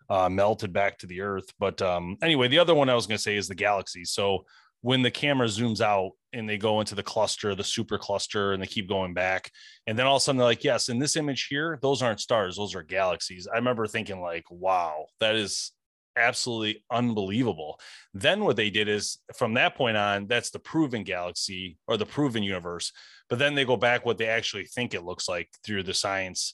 uh, 0.10 0.30
melted 0.30 0.74
back 0.74 0.98
to 1.00 1.08
the 1.08 1.22
earth. 1.22 1.52
But 1.60 1.82
um, 1.82 2.18
anyway, 2.22 2.48
the 2.48 2.60
other 2.60 2.76
one 2.76 2.90
I 2.90 2.96
was 2.96 3.08
going 3.08 3.18
to 3.18 3.24
say 3.24 3.36
is 3.36 3.48
the 3.48 3.56
galaxy. 3.56 4.06
So 4.06 4.46
when 4.82 5.02
the 5.02 5.12
camera 5.12 5.48
zooms 5.48 5.82
out 5.82 6.12
and 6.34 6.48
they 6.48 6.58
go 6.58 6.82
into 6.82 6.96
the 6.96 7.04
cluster, 7.04 7.56
the 7.56 7.64
super 7.64 7.98
cluster, 7.98 8.54
and 8.54 8.62
they 8.62 8.68
keep 8.68 8.90
going 8.90 9.14
back, 9.14 9.50
and 9.88 9.98
then 9.98 10.06
all 10.06 10.18
of 10.18 10.22
a 10.22 10.24
sudden 10.24 10.38
they're 10.38 10.46
like, 10.46 10.64
"Yes, 10.64 10.90
in 10.90 11.00
this 11.00 11.16
image 11.16 11.48
here, 11.50 11.80
those 11.82 12.02
aren't 12.02 12.20
stars; 12.20 12.58
those 12.58 12.76
are 12.76 12.84
galaxies." 12.84 13.48
I 13.48 13.56
remember 13.56 13.88
thinking, 13.88 14.22
like, 14.22 14.46
"Wow, 14.50 15.06
that 15.20 15.36
is." 15.36 15.72
Absolutely 16.16 16.84
unbelievable. 16.92 17.80
Then 18.14 18.44
what 18.44 18.56
they 18.56 18.70
did 18.70 18.88
is 18.88 19.20
from 19.36 19.54
that 19.56 19.76
point 19.76 19.98
on, 19.98 20.28
that's 20.28 20.52
the 20.52 20.60
proven 20.60 21.04
galaxy 21.04 21.78
or 21.88 21.98
the 21.98 22.06
proven 22.06 22.44
universe. 22.44 22.92
But 23.30 23.40
then 23.40 23.56
they 23.56 23.66
go 23.66 23.78
back 23.78 24.06
what 24.06 24.18
they 24.18 24.28
actually 24.28 24.66
think 24.66 24.94
it 24.94 25.04
looks 25.04 25.28
like 25.28 25.50
through 25.66 25.84
the 25.84 25.94
science 25.94 26.54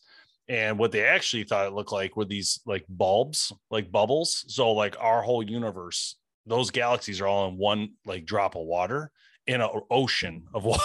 and 0.49 0.79
what 0.79 0.91
they 0.91 1.05
actually 1.05 1.43
thought 1.43 1.67
it 1.67 1.73
looked 1.73 1.91
like 1.91 2.17
were 2.17 2.25
these 2.25 2.59
like 2.65 2.83
bulbs 2.89 3.53
like 3.69 3.91
bubbles 3.91 4.43
so 4.47 4.71
like 4.71 4.95
our 4.99 5.21
whole 5.21 5.43
universe 5.43 6.17
those 6.47 6.71
galaxies 6.71 7.21
are 7.21 7.27
all 7.27 7.47
in 7.47 7.57
one 7.57 7.89
like 8.05 8.25
drop 8.25 8.55
of 8.55 8.63
water 8.63 9.11
in 9.45 9.61
an 9.61 9.69
ocean 9.91 10.43
of 10.53 10.65
water 10.65 10.83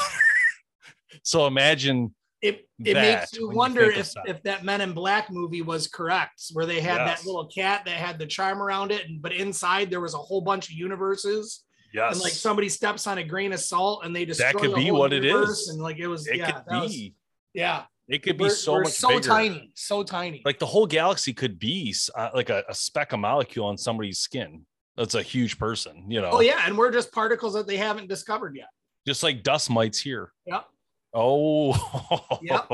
so 1.22 1.46
imagine 1.46 2.14
it, 2.44 2.68
it 2.84 2.94
makes 2.94 3.32
you 3.32 3.48
wonder 3.48 3.90
you 3.90 3.98
if, 3.98 4.12
if 4.26 4.42
that 4.42 4.64
men 4.64 4.82
in 4.82 4.92
black 4.92 5.30
movie 5.30 5.62
was 5.62 5.86
correct 5.86 6.42
where 6.52 6.66
they 6.66 6.80
had 6.80 6.98
yes. 6.98 7.20
that 7.20 7.26
little 7.26 7.46
cat 7.46 7.82
that 7.86 7.94
had 7.94 8.18
the 8.18 8.26
charm 8.26 8.62
around 8.62 8.92
it 8.92 9.06
and 9.08 9.22
but 9.22 9.32
inside 9.32 9.90
there 9.90 10.00
was 10.00 10.14
a 10.14 10.18
whole 10.18 10.42
bunch 10.42 10.68
of 10.68 10.74
universes 10.74 11.64
yes 11.92 12.12
and 12.12 12.22
like 12.22 12.32
somebody 12.32 12.68
steps 12.68 13.06
on 13.06 13.18
a 13.18 13.24
grain 13.24 13.52
of 13.52 13.60
salt 13.60 14.04
and 14.04 14.14
they 14.14 14.26
destroy 14.26 14.46
that 14.46 14.56
could 14.56 14.74
be 14.74 14.90
what 14.90 15.12
it 15.12 15.24
is 15.24 15.68
and 15.68 15.80
like 15.80 15.98
it 15.98 16.06
was 16.06 16.26
it 16.26 16.36
yeah 16.36 16.50
could 16.50 16.66
be 16.68 16.80
was, 16.80 17.10
yeah 17.54 17.82
it 18.08 18.22
could 18.22 18.36
be 18.36 18.44
we're, 18.44 18.50
so 18.50 18.74
we're 18.74 18.82
much 18.82 18.92
so 18.92 19.08
bigger. 19.08 19.20
tiny, 19.22 19.70
so 19.74 20.02
tiny. 20.02 20.42
Like 20.44 20.58
the 20.58 20.66
whole 20.66 20.86
galaxy 20.86 21.32
could 21.32 21.58
be 21.58 21.94
uh, 22.14 22.28
like 22.34 22.50
a, 22.50 22.62
a, 22.68 22.74
speck 22.74 23.14
of 23.14 23.20
molecule 23.20 23.64
on 23.64 23.78
somebody's 23.78 24.18
skin. 24.18 24.66
That's 24.94 25.14
a 25.14 25.22
huge 25.22 25.58
person, 25.58 26.04
you 26.10 26.20
know. 26.20 26.28
Oh 26.30 26.40
yeah, 26.40 26.64
and 26.66 26.76
we're 26.76 26.90
just 26.90 27.12
particles 27.12 27.54
that 27.54 27.66
they 27.66 27.78
haven't 27.78 28.10
discovered 28.10 28.56
yet. 28.56 28.68
Just 29.06 29.22
like 29.22 29.42
dust 29.42 29.70
mites 29.70 29.98
here. 29.98 30.32
Yep. 30.46 30.66
Oh. 31.14 32.40
yep. 32.42 32.68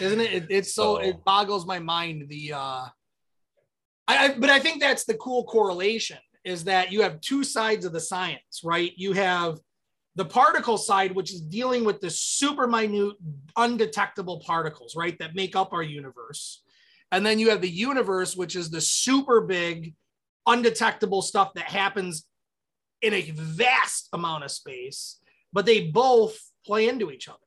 Isn't 0.00 0.20
it? 0.20 0.32
it 0.32 0.46
it's 0.50 0.74
so 0.74 0.96
oh. 0.96 1.00
it 1.00 1.24
boggles 1.24 1.66
my 1.66 1.78
mind. 1.78 2.28
The 2.28 2.54
uh, 2.54 2.58
I, 2.58 2.90
I 4.08 4.34
but 4.38 4.50
I 4.50 4.58
think 4.58 4.80
that's 4.80 5.04
the 5.04 5.14
cool 5.14 5.44
correlation 5.44 6.18
is 6.44 6.64
that 6.64 6.90
you 6.90 7.02
have 7.02 7.20
two 7.20 7.44
sides 7.44 7.84
of 7.84 7.92
the 7.92 8.00
science, 8.00 8.62
right? 8.64 8.92
You 8.96 9.12
have 9.12 9.58
the 10.16 10.24
particle 10.24 10.76
side, 10.76 11.12
which 11.12 11.32
is 11.32 11.40
dealing 11.40 11.84
with 11.84 12.00
the 12.00 12.10
super 12.10 12.66
minute, 12.66 13.14
undetectable 13.56 14.40
particles, 14.40 14.94
right, 14.96 15.18
that 15.18 15.34
make 15.34 15.56
up 15.56 15.72
our 15.72 15.82
universe. 15.82 16.62
And 17.10 17.24
then 17.24 17.38
you 17.38 17.50
have 17.50 17.60
the 17.60 17.68
universe, 17.68 18.36
which 18.36 18.56
is 18.56 18.70
the 18.70 18.80
super 18.80 19.40
big, 19.40 19.94
undetectable 20.46 21.22
stuff 21.22 21.54
that 21.54 21.64
happens 21.64 22.26
in 23.00 23.14
a 23.14 23.30
vast 23.30 24.08
amount 24.12 24.44
of 24.44 24.50
space, 24.50 25.18
but 25.52 25.66
they 25.66 25.88
both 25.88 26.38
play 26.64 26.88
into 26.88 27.10
each 27.10 27.28
other, 27.28 27.38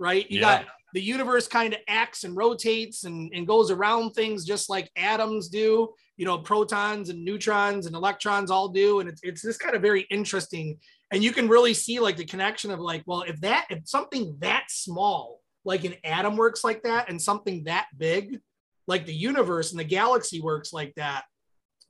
right? 0.00 0.28
You 0.28 0.40
yeah. 0.40 0.62
got 0.62 0.66
the 0.92 1.00
universe 1.00 1.46
kind 1.46 1.72
of 1.72 1.80
acts 1.86 2.24
and 2.24 2.36
rotates 2.36 3.04
and, 3.04 3.30
and 3.32 3.46
goes 3.46 3.70
around 3.70 4.10
things 4.10 4.44
just 4.44 4.68
like 4.68 4.90
atoms 4.96 5.48
do, 5.48 5.90
you 6.16 6.26
know, 6.26 6.38
protons 6.38 7.10
and 7.10 7.24
neutrons 7.24 7.86
and 7.86 7.94
electrons 7.94 8.50
all 8.50 8.68
do. 8.68 8.98
And 8.98 9.08
it's, 9.08 9.20
it's 9.22 9.42
this 9.42 9.56
kind 9.56 9.76
of 9.76 9.82
very 9.82 10.02
interesting. 10.10 10.78
And 11.12 11.22
you 11.22 11.32
can 11.32 11.48
really 11.48 11.74
see 11.74 12.00
like 12.00 12.16
the 12.16 12.24
connection 12.24 12.72
of 12.72 12.80
like, 12.80 13.04
well, 13.06 13.22
if 13.22 13.40
that, 13.42 13.66
if 13.70 13.88
something 13.88 14.36
that 14.40 14.64
small, 14.68 15.40
like 15.64 15.84
an 15.84 15.94
atom 16.02 16.36
works 16.36 16.64
like 16.64 16.82
that, 16.82 17.08
and 17.08 17.20
something 17.20 17.64
that 17.64 17.86
big, 17.96 18.40
like 18.88 19.06
the 19.06 19.14
universe 19.14 19.70
and 19.70 19.78
the 19.78 19.84
galaxy 19.84 20.40
works 20.40 20.72
like 20.72 20.94
that, 20.96 21.24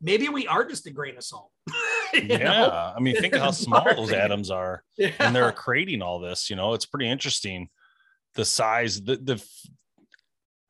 maybe 0.03 0.29
we 0.29 0.47
are 0.47 0.65
just 0.65 0.87
a 0.87 0.91
grain 0.91 1.17
of 1.17 1.25
salt. 1.25 1.51
yeah. 2.13 2.39
Know? 2.39 2.93
I 2.97 3.01
mean, 3.01 3.17
think 3.17 3.35
of 3.35 3.41
how 3.41 3.51
small 3.53 3.85
those 3.95 4.13
atoms 4.13 4.51
are. 4.51 4.83
Yeah. 4.99 5.13
And 5.19 5.35
they're 5.35 5.53
creating 5.53 6.03
all 6.03 6.19
this, 6.19 6.51
you 6.51 6.57
know, 6.57 6.75
it's 6.75 6.85
pretty 6.85 7.09
interesting. 7.09 7.71
The 8.35 8.45
size, 8.45 9.03
the 9.03 9.17
the 9.17 9.45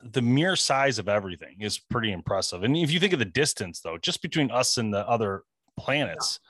the 0.02 0.22
mere 0.22 0.56
size 0.56 0.98
of 0.98 1.08
everything 1.08 1.56
is 1.60 1.78
pretty 1.78 2.12
impressive. 2.12 2.62
And 2.62 2.76
if 2.76 2.90
you 2.90 3.00
think 3.00 3.12
of 3.12 3.18
the 3.18 3.24
distance 3.24 3.80
though, 3.80 3.98
just 3.98 4.22
between 4.22 4.50
us 4.50 4.78
and 4.78 4.92
the 4.92 5.06
other 5.08 5.42
planets, 5.78 6.40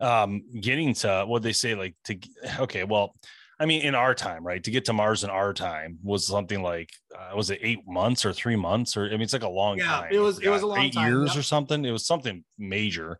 yeah. 0.00 0.22
um, 0.22 0.44
getting 0.60 0.94
to 0.94 1.24
what 1.26 1.42
they 1.42 1.52
say, 1.52 1.74
like 1.74 1.94
to 2.04 2.18
okay, 2.60 2.84
well, 2.84 3.14
I 3.58 3.66
mean, 3.66 3.82
in 3.82 3.94
our 3.94 4.14
time, 4.14 4.44
right? 4.44 4.62
To 4.64 4.70
get 4.70 4.84
to 4.86 4.92
Mars 4.92 5.24
in 5.24 5.30
our 5.30 5.52
time 5.52 5.98
was 6.02 6.26
something 6.26 6.62
like 6.62 6.90
uh, 7.16 7.36
was 7.36 7.50
it 7.50 7.60
eight 7.62 7.86
months 7.86 8.24
or 8.24 8.32
three 8.32 8.56
months 8.56 8.96
or 8.96 9.06
I 9.06 9.10
mean, 9.10 9.22
it's 9.22 9.32
like 9.32 9.42
a 9.42 9.48
long 9.48 9.78
yeah, 9.78 9.86
time. 9.86 10.08
It 10.12 10.18
was 10.18 10.38
it 10.40 10.48
was 10.48 10.62
a 10.62 10.66
long 10.66 10.78
eight 10.78 10.94
time, 10.94 11.08
years 11.08 11.36
or 11.36 11.42
something. 11.42 11.84
It 11.84 11.92
was 11.92 12.06
something 12.06 12.44
major. 12.58 13.18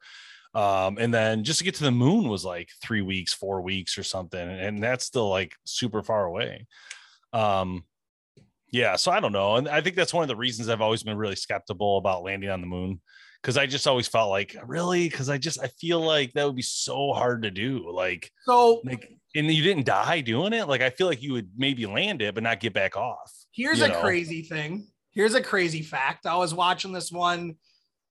Um, 0.55 0.99
and 0.99 1.15
then 1.15 1.45
just 1.45 1.59
to 1.61 1.65
get 1.65 1.77
to 1.77 1.85
the 1.85 1.91
moon 1.91 2.29
was 2.29 2.45
like 2.45 2.69
three 2.83 3.01
weeks, 3.01 3.33
four 3.33 3.63
weeks 3.63 3.97
or 3.97 4.03
something, 4.03 4.41
and 4.41 4.83
that's 4.83 5.05
still 5.05 5.29
like 5.29 5.55
super 5.65 6.03
far 6.03 6.27
away. 6.27 6.67
Um, 7.33 7.85
yeah, 8.71 8.97
so 8.97 9.11
I 9.11 9.21
don't 9.21 9.33
know, 9.33 9.57
and 9.57 9.69
I 9.69 9.81
think 9.81 9.97
that's 9.97 10.15
one 10.15 10.23
of 10.23 10.29
the 10.29 10.37
reasons 10.37 10.69
I've 10.69 10.81
always 10.81 11.03
been 11.03 11.17
really 11.17 11.37
skeptical 11.37 11.99
about 11.99 12.23
landing 12.23 12.51
on 12.51 12.61
the 12.61 12.67
moon 12.67 13.01
because 13.43 13.57
I 13.57 13.67
just 13.67 13.87
always 13.87 14.09
felt 14.09 14.31
like 14.31 14.57
really 14.67 15.09
because 15.09 15.29
I 15.29 15.37
just 15.37 15.61
I 15.63 15.67
feel 15.67 16.01
like 16.01 16.33
that 16.33 16.47
would 16.47 16.57
be 16.57 16.63
so 16.63 17.13
hard 17.13 17.43
to 17.43 17.51
do, 17.51 17.91
like 17.93 18.31
so 18.45 18.81
like 18.85 19.11
and 19.35 19.51
you 19.51 19.63
didn't 19.63 19.87
die 19.87 20.21
doing 20.21 20.53
it. 20.53 20.69
Like 20.69 20.81
I 20.81 20.91
feel 20.91 21.07
like 21.07 21.23
you 21.23 21.33
would 21.33 21.51
maybe 21.57 21.87
land 21.87 22.23
it 22.23 22.35
but 22.35 22.43
not 22.43 22.61
get 22.61 22.73
back 22.73 22.97
off. 22.97 23.33
Here's 23.51 23.81
a 23.81 23.89
know? 23.89 24.01
crazy 24.01 24.43
thing. 24.43 24.87
Here's 25.11 25.35
a 25.35 25.43
crazy 25.43 25.83
fact. 25.83 26.27
I 26.27 26.37
was 26.37 26.55
watching 26.55 26.93
this 26.93 27.11
one 27.13 27.57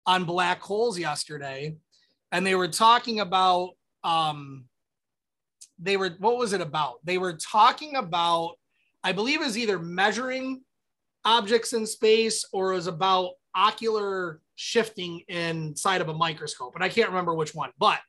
on 0.06 0.26
black 0.26 0.62
holes 0.62 0.98
yesterday 1.00 1.76
and 2.32 2.46
they 2.46 2.56
were 2.56 2.68
talking 2.68 3.20
about 3.20 3.72
um 4.04 4.66
they 5.80 5.96
were 5.96 6.16
what 6.20 6.38
was 6.38 6.54
it 6.54 6.62
about 6.62 6.96
they 7.04 7.18
were 7.18 7.34
talking 7.34 7.96
about 7.96 8.56
i 9.04 9.12
believe 9.12 9.42
it 9.42 9.46
was 9.46 9.58
either 9.58 9.80
measuring 9.80 10.62
objects 11.26 11.74
in 11.74 11.86
space 11.86 12.46
or 12.52 12.72
it 12.72 12.76
was 12.76 12.88
about 12.88 13.32
ocular 13.56 14.42
shifting 14.56 15.22
inside 15.28 16.02
of 16.02 16.10
a 16.10 16.14
microscope 16.14 16.76
and 16.76 16.84
i 16.84 16.90
can't 16.90 17.10
remember 17.10 17.34
which 17.34 17.54
one 17.54 17.72
but 17.78 18.00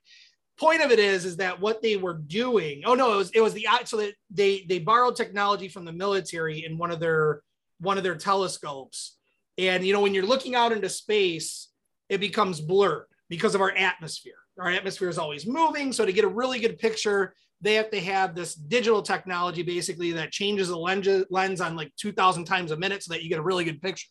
point 0.59 0.83
of 0.83 0.91
it 0.91 0.99
is 0.99 1.25
is 1.25 1.37
that 1.37 1.61
what 1.61 1.83
they 1.83 1.97
were 1.97 2.15
doing 2.15 2.83
oh 2.85 2.95
no 2.95 3.15
it 3.15 3.17
was 3.17 3.31
it 3.31 3.41
was 3.41 3.55
the 3.55 3.67
so 3.85 3.97
that 3.97 4.13
they 4.31 4.65
they 4.69 4.79
borrowed 4.79 5.17
technology 5.17 5.69
from 5.69 5.85
the 5.85 5.93
military 5.93 6.65
in 6.65 6.79
one 6.79 6.91
of 6.91 7.01
their 7.01 7.43
one 7.81 7.97
of 7.97 8.05
their 8.05 8.15
telescopes 8.15 9.17
and 9.59 9.85
you 9.85 9.93
know 9.93 10.01
when 10.01 10.15
you're 10.15 10.27
looking 10.27 10.55
out 10.55 10.73
into 10.73 10.89
space 10.89 11.69
it 12.13 12.21
becomes 12.21 12.61
blurred 12.61 13.07
because 13.31 13.55
of 13.55 13.63
our 13.63 13.75
atmosphere. 13.75 14.35
Our 14.59 14.71
atmosphere 14.71 15.09
is 15.09 15.17
always 15.17 15.47
moving. 15.47 15.95
So 15.95 16.05
to 16.05 16.13
get 16.13 16.25
a 16.25 16.29
really 16.29 16.61
good 16.61 16.79
picture, 16.79 17.35
they 17.63 17.75
have 17.75 17.91
to 17.91 18.01
have 18.01 18.35
this 18.35 18.55
digital 18.55 19.03
technology 19.03 19.63
basically 19.63 20.13
that 20.13 20.33
changes 20.33 20.69
the 20.69 20.77
lens, 20.77 21.09
lens 21.31 21.61
on 21.61 21.77
like 21.77 21.93
2000 21.97 22.45
times 22.45 22.73
a 22.73 22.77
minute 22.77 23.03
so 23.03 23.15
that 23.15 23.23
you 23.23 23.29
get 23.29 23.39
a 23.39 23.43
really 23.43 23.65
good 23.65 23.81
picture. 23.81 24.09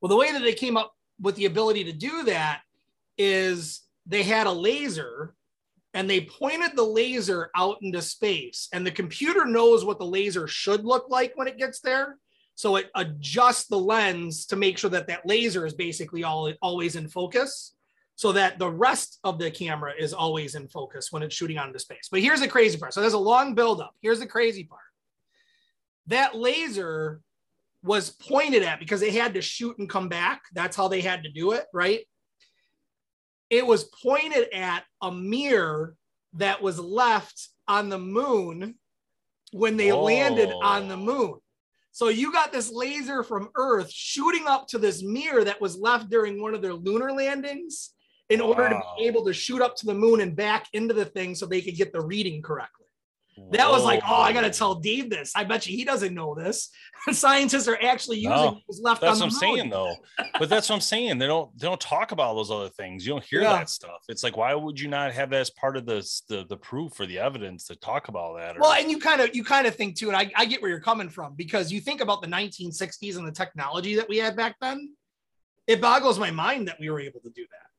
Well, 0.00 0.08
the 0.08 0.16
way 0.16 0.32
that 0.32 0.42
they 0.42 0.54
came 0.54 0.76
up 0.76 0.92
with 1.20 1.36
the 1.36 1.44
ability 1.44 1.84
to 1.84 1.92
do 1.92 2.24
that 2.24 2.62
is 3.18 3.82
they 4.06 4.22
had 4.22 4.46
a 4.46 4.52
laser 4.52 5.34
and 5.92 6.08
they 6.08 6.22
pointed 6.22 6.74
the 6.74 6.82
laser 6.82 7.50
out 7.54 7.76
into 7.82 8.00
space 8.00 8.68
and 8.72 8.86
the 8.86 8.90
computer 8.90 9.44
knows 9.44 9.84
what 9.84 9.98
the 9.98 10.06
laser 10.06 10.46
should 10.46 10.84
look 10.84 11.10
like 11.10 11.32
when 11.34 11.48
it 11.48 11.58
gets 11.58 11.80
there 11.80 12.16
so 12.54 12.76
it 12.76 12.90
adjusts 12.94 13.66
the 13.66 13.78
lens 13.78 14.46
to 14.46 14.56
make 14.56 14.78
sure 14.78 14.90
that 14.90 15.08
that 15.08 15.26
laser 15.26 15.66
is 15.66 15.74
basically 15.74 16.24
all 16.24 16.52
always 16.62 16.96
in 16.96 17.08
focus 17.08 17.74
so 18.20 18.32
that 18.32 18.58
the 18.58 18.68
rest 18.68 19.18
of 19.24 19.38
the 19.38 19.50
camera 19.50 19.94
is 19.98 20.12
always 20.12 20.54
in 20.54 20.68
focus 20.68 21.10
when 21.10 21.22
it's 21.22 21.34
shooting 21.34 21.56
out 21.56 21.68
into 21.68 21.78
space. 21.78 22.06
But 22.10 22.20
here's 22.20 22.40
the 22.40 22.48
crazy 22.48 22.76
part. 22.76 22.92
So 22.92 23.00
there's 23.00 23.14
a 23.14 23.18
long 23.18 23.54
buildup. 23.54 23.94
Here's 24.02 24.20
the 24.20 24.26
crazy 24.26 24.64
part. 24.64 24.82
That 26.08 26.36
laser 26.36 27.22
was 27.82 28.10
pointed 28.10 28.62
at 28.62 28.78
because 28.78 29.00
they 29.00 29.10
had 29.10 29.32
to 29.32 29.40
shoot 29.40 29.78
and 29.78 29.88
come 29.88 30.10
back. 30.10 30.42
That's 30.52 30.76
how 30.76 30.86
they 30.86 31.00
had 31.00 31.22
to 31.22 31.30
do 31.30 31.52
it, 31.52 31.64
right? 31.72 32.00
It 33.48 33.66
was 33.66 33.84
pointed 33.84 34.52
at 34.52 34.84
a 35.00 35.10
mirror 35.10 35.96
that 36.34 36.60
was 36.60 36.78
left 36.78 37.48
on 37.68 37.88
the 37.88 37.98
moon 37.98 38.74
when 39.52 39.78
they 39.78 39.92
Whoa. 39.92 40.02
landed 40.02 40.50
on 40.62 40.88
the 40.88 40.94
oh. 40.94 40.98
moon. 40.98 41.34
So 41.92 42.08
you 42.08 42.34
got 42.34 42.52
this 42.52 42.70
laser 42.70 43.22
from 43.22 43.48
Earth 43.54 43.90
shooting 43.90 44.44
up 44.46 44.68
to 44.68 44.78
this 44.78 45.02
mirror 45.02 45.42
that 45.42 45.62
was 45.62 45.78
left 45.78 46.10
during 46.10 46.42
one 46.42 46.52
of 46.52 46.60
their 46.60 46.74
lunar 46.74 47.12
landings 47.12 47.94
in 48.30 48.40
order 48.40 48.62
wow. 48.62 48.68
to 48.68 48.82
be 48.98 49.06
able 49.06 49.24
to 49.24 49.32
shoot 49.32 49.60
up 49.60 49.76
to 49.76 49.86
the 49.86 49.94
moon 49.94 50.20
and 50.20 50.34
back 50.34 50.66
into 50.72 50.94
the 50.94 51.04
thing 51.04 51.34
so 51.34 51.46
they 51.46 51.60
could 51.60 51.76
get 51.76 51.92
the 51.92 52.00
reading 52.00 52.40
correctly. 52.40 52.80
That 53.52 53.68
Whoa. 53.68 53.72
was 53.72 53.84
like, 53.84 54.02
oh, 54.06 54.20
I 54.20 54.32
gotta 54.32 54.50
tell 54.50 54.74
Dave 54.74 55.08
this. 55.08 55.32
I 55.34 55.44
bet 55.44 55.66
you 55.66 55.76
he 55.76 55.84
doesn't 55.84 56.14
know 56.14 56.34
this. 56.34 56.70
Scientists 57.10 57.68
are 57.68 57.78
actually 57.82 58.18
using 58.18 58.30
no, 58.30 58.58
what's 58.66 58.80
left 58.80 59.00
that's 59.00 59.18
what 59.18 59.26
I'm 59.26 59.30
saying 59.30 59.70
though. 59.70 59.94
But 60.38 60.48
that's 60.48 60.68
what 60.68 60.74
I'm 60.74 60.80
saying. 60.80 61.18
They 61.18 61.26
don't 61.26 61.56
they 61.58 61.66
don't 61.66 61.80
talk 61.80 62.12
about 62.12 62.34
those 62.34 62.50
other 62.50 62.68
things. 62.68 63.06
You 63.06 63.14
don't 63.14 63.24
hear 63.24 63.42
yeah. 63.42 63.52
that 63.54 63.70
stuff. 63.70 64.02
It's 64.08 64.22
like, 64.22 64.36
why 64.36 64.54
would 64.54 64.78
you 64.78 64.88
not 64.88 65.12
have 65.12 65.30
that 65.30 65.40
as 65.40 65.50
part 65.50 65.76
of 65.76 65.86
this 65.86 66.22
the 66.28 66.44
the 66.48 66.56
proof 66.56 67.00
or 67.00 67.06
the 67.06 67.18
evidence 67.18 67.66
to 67.68 67.76
talk 67.76 68.08
about 68.08 68.36
that? 68.36 68.56
Or... 68.56 68.60
Well, 68.60 68.72
and 68.72 68.90
you 68.90 68.98
kind 68.98 69.20
of 69.20 69.34
you 69.34 69.42
kind 69.42 69.66
of 69.66 69.74
think 69.74 69.96
too, 69.96 70.08
and 70.08 70.16
I, 70.16 70.30
I 70.36 70.44
get 70.44 70.60
where 70.60 70.70
you're 70.70 70.80
coming 70.80 71.08
from 71.08 71.34
because 71.34 71.72
you 71.72 71.80
think 71.80 72.00
about 72.00 72.22
the 72.22 72.28
1960s 72.28 73.16
and 73.16 73.26
the 73.26 73.32
technology 73.32 73.94
that 73.96 74.08
we 74.08 74.18
had 74.18 74.36
back 74.36 74.56
then. 74.60 74.94
It 75.66 75.80
boggles 75.80 76.18
my 76.18 76.32
mind 76.32 76.66
that 76.68 76.78
we 76.80 76.90
were 76.90 77.00
able 77.00 77.20
to 77.20 77.30
do 77.30 77.42
that. 77.42 77.69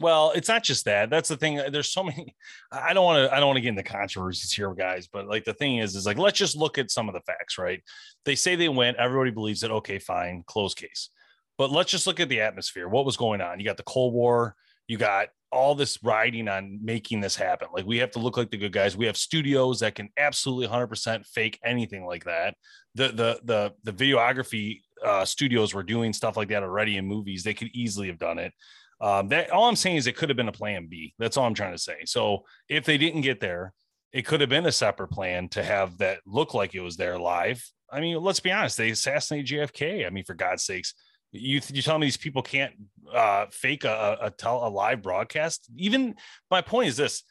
Well, 0.00 0.32
it's 0.34 0.48
not 0.48 0.64
just 0.64 0.86
that. 0.86 1.10
That's 1.10 1.28
the 1.28 1.36
thing. 1.36 1.60
There's 1.70 1.92
so 1.92 2.02
many. 2.02 2.34
I 2.72 2.94
don't 2.94 3.04
want 3.04 3.28
to. 3.28 3.34
I 3.34 3.38
don't 3.38 3.48
want 3.48 3.58
to 3.58 3.60
get 3.60 3.68
into 3.68 3.82
controversies 3.82 4.52
here, 4.52 4.72
guys. 4.72 5.06
But 5.06 5.28
like 5.28 5.44
the 5.44 5.52
thing 5.52 5.76
is, 5.76 5.94
is 5.94 6.06
like 6.06 6.18
let's 6.18 6.38
just 6.38 6.56
look 6.56 6.78
at 6.78 6.90
some 6.90 7.08
of 7.08 7.14
the 7.14 7.20
facts. 7.20 7.58
Right? 7.58 7.82
They 8.24 8.34
say 8.34 8.56
they 8.56 8.70
went. 8.70 8.96
Everybody 8.96 9.30
believes 9.30 9.62
it. 9.62 9.70
Okay, 9.70 9.98
fine, 9.98 10.42
close 10.46 10.74
case. 10.74 11.10
But 11.58 11.70
let's 11.70 11.90
just 11.90 12.06
look 12.06 12.18
at 12.18 12.30
the 12.30 12.40
atmosphere. 12.40 12.88
What 12.88 13.04
was 13.04 13.18
going 13.18 13.42
on? 13.42 13.60
You 13.60 13.66
got 13.66 13.76
the 13.76 13.82
Cold 13.82 14.14
War. 14.14 14.56
You 14.88 14.96
got 14.96 15.28
all 15.52 15.74
this 15.74 15.98
riding 16.02 16.48
on 16.48 16.78
making 16.82 17.20
this 17.20 17.36
happen. 17.36 17.68
Like 17.74 17.84
we 17.84 17.98
have 17.98 18.12
to 18.12 18.18
look 18.18 18.36
like 18.36 18.50
the 18.50 18.56
good 18.56 18.72
guys. 18.72 18.96
We 18.96 19.06
have 19.06 19.16
studios 19.16 19.80
that 19.80 19.94
can 19.94 20.08
absolutely 20.16 20.68
100% 20.68 21.26
fake 21.26 21.58
anything 21.64 22.06
like 22.06 22.24
that. 22.24 22.54
The 22.94 23.08
the 23.08 23.40
the 23.44 23.74
the 23.84 23.92
videography 23.92 24.80
uh, 25.04 25.24
studios 25.24 25.74
were 25.74 25.82
doing 25.82 26.12
stuff 26.12 26.36
like 26.36 26.48
that 26.48 26.62
already 26.62 26.96
in 26.96 27.06
movies. 27.06 27.42
They 27.42 27.54
could 27.54 27.70
easily 27.74 28.06
have 28.06 28.18
done 28.18 28.38
it. 28.38 28.52
Um, 29.00 29.28
that 29.28 29.50
all 29.50 29.68
I'm 29.68 29.76
saying 29.76 29.96
is 29.96 30.06
it 30.06 30.16
could 30.16 30.28
have 30.28 30.36
been 30.36 30.48
a 30.48 30.52
plan 30.52 30.86
B. 30.86 31.14
That's 31.18 31.36
all 31.36 31.46
I'm 31.46 31.54
trying 31.54 31.72
to 31.72 31.78
say. 31.78 32.04
So 32.04 32.44
if 32.68 32.84
they 32.84 32.98
didn't 32.98 33.22
get 33.22 33.40
there, 33.40 33.72
it 34.12 34.26
could 34.26 34.40
have 34.40 34.50
been 34.50 34.66
a 34.66 34.72
separate 34.72 35.08
plan 35.08 35.48
to 35.50 35.62
have 35.62 35.98
that 35.98 36.18
look 36.26 36.52
like 36.52 36.74
it 36.74 36.80
was 36.80 36.96
there 36.96 37.18
live. 37.18 37.64
I 37.90 38.00
mean, 38.00 38.20
let's 38.22 38.40
be 38.40 38.52
honest, 38.52 38.76
they 38.76 38.90
assassinated 38.90 39.46
JFK. 39.46 40.06
I 40.06 40.10
mean, 40.10 40.24
for 40.24 40.34
God's 40.34 40.64
sakes, 40.64 40.94
you 41.32 41.60
you 41.72 41.82
tell 41.82 41.98
me 41.98 42.06
these 42.06 42.16
people 42.16 42.42
can't 42.42 42.74
uh, 43.14 43.46
fake 43.50 43.84
a, 43.84 44.18
a, 44.20 44.30
tell 44.30 44.66
a 44.66 44.68
live 44.68 45.02
broadcast. 45.02 45.70
Even 45.76 46.16
my 46.50 46.60
point 46.60 46.88
is 46.88 46.96
this: 46.96 47.22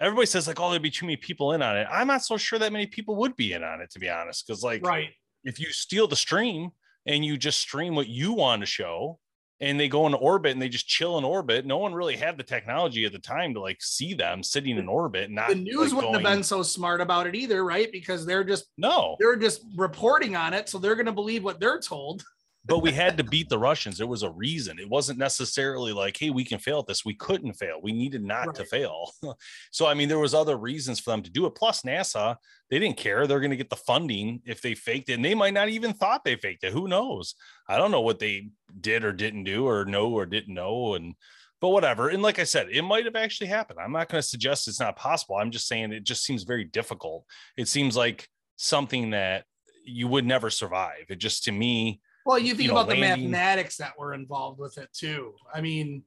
everybody 0.00 0.26
says 0.26 0.48
like, 0.48 0.60
oh, 0.60 0.70
there'd 0.70 0.82
be 0.82 0.90
too 0.90 1.06
many 1.06 1.16
people 1.16 1.52
in 1.52 1.62
on 1.62 1.76
it. 1.76 1.86
I'm 1.90 2.08
not 2.08 2.24
so 2.24 2.36
sure 2.36 2.58
that 2.58 2.72
many 2.72 2.86
people 2.86 3.16
would 3.16 3.36
be 3.36 3.52
in 3.52 3.62
on 3.62 3.80
it, 3.80 3.90
to 3.92 4.00
be 4.00 4.10
honest, 4.10 4.46
because 4.46 4.62
like, 4.62 4.84
right, 4.84 5.10
if 5.44 5.60
you 5.60 5.66
steal 5.70 6.08
the 6.08 6.16
stream 6.16 6.70
and 7.06 7.24
you 7.24 7.36
just 7.36 7.60
stream 7.60 7.94
what 7.94 8.08
you 8.08 8.32
want 8.32 8.62
to 8.62 8.66
show 8.66 9.18
and 9.60 9.80
they 9.80 9.88
go 9.88 10.06
in 10.06 10.14
orbit 10.14 10.52
and 10.52 10.60
they 10.60 10.68
just 10.68 10.86
chill 10.86 11.18
in 11.18 11.24
orbit. 11.24 11.64
No 11.64 11.78
one 11.78 11.94
really 11.94 12.16
had 12.16 12.36
the 12.36 12.42
technology 12.42 13.04
at 13.04 13.12
the 13.12 13.18
time 13.18 13.54
to 13.54 13.60
like 13.60 13.82
see 13.82 14.14
them 14.14 14.42
sitting 14.42 14.76
in 14.76 14.88
orbit. 14.88 15.30
Not 15.30 15.48
the 15.48 15.54
news 15.54 15.76
like, 15.76 15.92
wouldn't 15.92 16.12
going... 16.12 16.24
have 16.24 16.34
been 16.34 16.42
so 16.42 16.62
smart 16.62 17.00
about 17.00 17.26
it 17.26 17.34
either, 17.34 17.64
right? 17.64 17.90
Because 17.90 18.26
they're 18.26 18.44
just 18.44 18.66
no, 18.76 19.16
they're 19.18 19.36
just 19.36 19.62
reporting 19.76 20.36
on 20.36 20.52
it, 20.52 20.68
so 20.68 20.78
they're 20.78 20.94
going 20.94 21.06
to 21.06 21.12
believe 21.12 21.42
what 21.42 21.60
they're 21.60 21.80
told. 21.80 22.22
But 22.66 22.80
we 22.80 22.90
had 22.90 23.16
to 23.16 23.24
beat 23.24 23.48
the 23.48 23.58
Russians. 23.58 23.96
There 23.96 24.06
was 24.06 24.24
a 24.24 24.30
reason. 24.30 24.78
It 24.78 24.88
wasn't 24.88 25.18
necessarily 25.18 25.92
like, 25.92 26.16
hey, 26.18 26.30
we 26.30 26.44
can 26.44 26.58
fail 26.58 26.80
at 26.80 26.86
this. 26.86 27.04
We 27.04 27.14
couldn't 27.14 27.52
fail. 27.52 27.78
We 27.80 27.92
needed 27.92 28.24
not 28.24 28.48
right. 28.48 28.56
to 28.56 28.64
fail. 28.64 29.12
so 29.70 29.86
I 29.86 29.94
mean, 29.94 30.08
there 30.08 30.18
was 30.18 30.34
other 30.34 30.56
reasons 30.56 30.98
for 30.98 31.10
them 31.10 31.22
to 31.22 31.30
do 31.30 31.46
it. 31.46 31.54
Plus, 31.54 31.82
NASA, 31.82 32.36
they 32.70 32.78
didn't 32.78 32.96
care. 32.96 33.26
They're 33.26 33.40
going 33.40 33.50
to 33.50 33.56
get 33.56 33.70
the 33.70 33.76
funding 33.76 34.40
if 34.44 34.60
they 34.60 34.74
faked 34.74 35.08
it, 35.08 35.14
and 35.14 35.24
they 35.24 35.34
might 35.34 35.54
not 35.54 35.68
even 35.68 35.92
thought 35.92 36.24
they 36.24 36.36
faked 36.36 36.64
it. 36.64 36.72
Who 36.72 36.88
knows? 36.88 37.34
I 37.68 37.76
don't 37.76 37.92
know 37.92 38.00
what 38.00 38.18
they 38.18 38.48
did 38.80 39.04
or 39.04 39.12
didn't 39.12 39.44
do, 39.44 39.68
or 39.68 39.84
know 39.84 40.10
or 40.10 40.26
didn't 40.26 40.54
know, 40.54 40.94
and 40.94 41.14
but 41.60 41.68
whatever. 41.68 42.08
And 42.08 42.22
like 42.22 42.38
I 42.38 42.44
said, 42.44 42.68
it 42.70 42.82
might 42.82 43.04
have 43.04 43.16
actually 43.16 43.46
happened. 43.46 43.78
I'm 43.80 43.92
not 43.92 44.08
going 44.08 44.20
to 44.20 44.28
suggest 44.28 44.68
it's 44.68 44.80
not 44.80 44.96
possible. 44.96 45.36
I'm 45.36 45.50
just 45.50 45.68
saying 45.68 45.92
it 45.92 46.04
just 46.04 46.24
seems 46.24 46.42
very 46.42 46.64
difficult. 46.64 47.24
It 47.56 47.68
seems 47.68 47.96
like 47.96 48.28
something 48.56 49.10
that 49.10 49.44
you 49.84 50.08
would 50.08 50.26
never 50.26 50.50
survive. 50.50 51.06
It 51.08 51.18
just 51.18 51.44
to 51.44 51.52
me, 51.52 52.00
Well, 52.26 52.40
you 52.40 52.54
think 52.54 52.62
you 52.62 52.68
know, 52.74 52.80
about 52.80 52.88
the 52.88 53.00
mathematics 53.00 53.76
that 53.76 53.96
were 53.96 54.12
involved 54.12 54.58
with 54.58 54.78
it 54.78 54.88
too. 54.92 55.34
I 55.54 55.60
mean, 55.60 56.02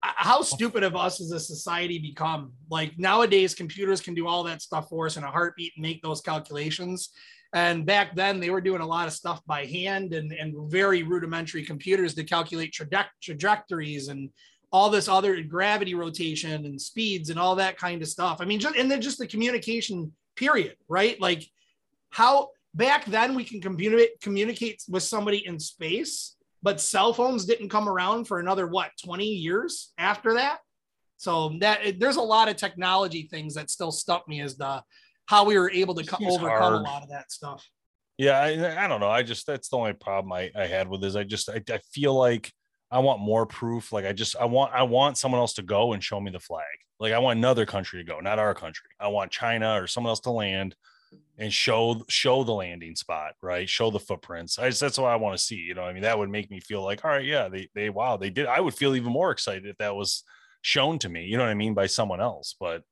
how 0.00 0.40
stupid 0.40 0.82
of 0.82 0.96
us 0.96 1.20
as 1.20 1.32
a 1.32 1.38
society 1.38 1.98
become? 1.98 2.52
Like 2.70 2.98
nowadays, 2.98 3.54
computers 3.54 4.00
can 4.00 4.14
do 4.14 4.26
all 4.26 4.42
that 4.44 4.62
stuff 4.62 4.88
for 4.88 5.04
us 5.04 5.18
in 5.18 5.22
a 5.22 5.30
heartbeat 5.30 5.72
and 5.76 5.82
make 5.82 6.00
those 6.00 6.22
calculations. 6.22 7.10
And 7.52 7.84
back 7.84 8.16
then, 8.16 8.40
they 8.40 8.48
were 8.48 8.62
doing 8.62 8.80
a 8.80 8.86
lot 8.86 9.06
of 9.06 9.12
stuff 9.12 9.42
by 9.46 9.66
hand 9.66 10.14
and, 10.14 10.32
and 10.32 10.70
very 10.70 11.02
rudimentary 11.02 11.64
computers 11.64 12.14
to 12.14 12.24
calculate 12.24 12.72
traje- 12.72 13.06
trajectories 13.22 14.08
and 14.08 14.30
all 14.72 14.88
this 14.88 15.08
other 15.08 15.42
gravity 15.42 15.94
rotation 15.94 16.64
and 16.64 16.80
speeds 16.80 17.28
and 17.28 17.38
all 17.38 17.54
that 17.56 17.76
kind 17.76 18.00
of 18.00 18.08
stuff. 18.08 18.38
I 18.40 18.46
mean, 18.46 18.60
just 18.60 18.76
and 18.76 18.90
then 18.90 19.02
just 19.02 19.18
the 19.18 19.26
communication 19.26 20.12
period, 20.36 20.76
right? 20.88 21.20
Like 21.20 21.42
how 22.08 22.48
back 22.76 23.06
then 23.06 23.34
we 23.34 23.42
can 23.42 23.60
communicate 23.60 24.20
communicate 24.20 24.82
with 24.88 25.02
somebody 25.02 25.44
in 25.46 25.58
space, 25.58 26.36
but 26.62 26.80
cell 26.80 27.12
phones 27.12 27.46
didn't 27.46 27.70
come 27.70 27.88
around 27.88 28.26
for 28.26 28.38
another 28.38 28.66
what 28.66 28.90
20 29.04 29.24
years 29.24 29.92
after 29.98 30.34
that. 30.34 30.58
So 31.16 31.56
that 31.60 31.98
there's 31.98 32.16
a 32.16 32.22
lot 32.22 32.48
of 32.48 32.56
technology 32.56 33.26
things 33.30 33.54
that 33.54 33.70
still 33.70 33.90
stump 33.90 34.28
me 34.28 34.42
as 34.42 34.56
the 34.56 34.82
how 35.24 35.44
we 35.44 35.58
were 35.58 35.70
able 35.70 35.94
to 35.94 36.04
co- 36.04 36.24
overcome 36.24 36.48
hard. 36.48 36.74
a 36.74 36.80
lot 36.80 37.02
of 37.02 37.08
that 37.08 37.32
stuff. 37.32 37.66
yeah, 38.18 38.38
I, 38.38 38.84
I 38.84 38.88
don't 38.88 39.00
know. 39.00 39.08
I 39.08 39.22
just 39.22 39.46
that's 39.46 39.70
the 39.70 39.78
only 39.78 39.94
problem 39.94 40.32
I, 40.32 40.50
I 40.54 40.66
had 40.66 40.88
with 40.88 41.00
this. 41.00 41.16
I 41.16 41.24
just 41.24 41.48
I, 41.48 41.62
I 41.70 41.80
feel 41.92 42.14
like 42.14 42.52
I 42.90 42.98
want 42.98 43.20
more 43.20 43.46
proof. 43.46 43.92
Like 43.92 44.04
I 44.04 44.12
just 44.12 44.36
I 44.36 44.44
want 44.44 44.72
I 44.74 44.82
want 44.82 45.16
someone 45.16 45.40
else 45.40 45.54
to 45.54 45.62
go 45.62 45.94
and 45.94 46.04
show 46.04 46.20
me 46.20 46.30
the 46.30 46.38
flag. 46.38 46.64
Like 47.00 47.14
I 47.14 47.18
want 47.18 47.38
another 47.38 47.64
country 47.64 47.98
to 48.02 48.04
go, 48.04 48.20
not 48.20 48.38
our 48.38 48.54
country. 48.54 48.88
I 49.00 49.08
want 49.08 49.30
China 49.30 49.80
or 49.80 49.86
someone 49.86 50.10
else 50.10 50.20
to 50.20 50.30
land 50.30 50.76
and 51.38 51.52
show 51.52 52.02
show 52.08 52.44
the 52.44 52.52
landing 52.52 52.96
spot, 52.96 53.32
right? 53.42 53.68
Show 53.68 53.90
the 53.90 54.00
footprints. 54.00 54.58
I 54.58 54.68
just, 54.68 54.80
that's 54.80 54.98
what 54.98 55.10
I 55.10 55.16
want 55.16 55.36
to 55.36 55.42
see. 55.42 55.56
You 55.56 55.74
know, 55.74 55.82
I 55.82 55.92
mean, 55.92 56.02
that 56.02 56.18
would 56.18 56.30
make 56.30 56.50
me 56.50 56.60
feel 56.60 56.82
like, 56.82 57.04
all 57.04 57.10
right, 57.10 57.24
yeah, 57.24 57.48
they 57.48 57.68
they 57.74 57.90
wow, 57.90 58.16
they 58.16 58.30
did. 58.30 58.46
I 58.46 58.60
would 58.60 58.74
feel 58.74 58.96
even 58.96 59.12
more 59.12 59.30
excited 59.30 59.66
if 59.66 59.76
that 59.78 59.94
was 59.94 60.24
shown 60.62 60.98
to 61.00 61.08
me. 61.08 61.24
You 61.24 61.36
know 61.36 61.44
what 61.44 61.50
I 61.50 61.54
mean 61.54 61.74
by 61.74 61.86
someone 61.86 62.20
else, 62.20 62.54
but. 62.58 62.82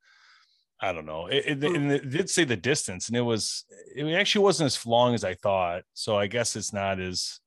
I 0.81 0.93
don't 0.93 1.07
know. 1.07 1.29
It, 1.29 1.63
it, 1.63 1.65
it 1.65 2.11
did 2.11 2.29
say 2.29 2.45
the 2.45 2.57
distance, 2.57 3.09
and 3.09 3.17
it 3.17 3.23
was 3.23 3.65
it 3.95 4.05
actually 4.13 4.43
wasn't 4.43 4.67
as 4.67 4.85
long 4.85 5.15
as 5.15 5.25
I 5.25 5.33
thought. 5.33 5.85
So 5.95 6.19
I 6.19 6.27
guess 6.27 6.57
it's 6.57 6.75
not 6.75 7.01
as. 7.01 7.39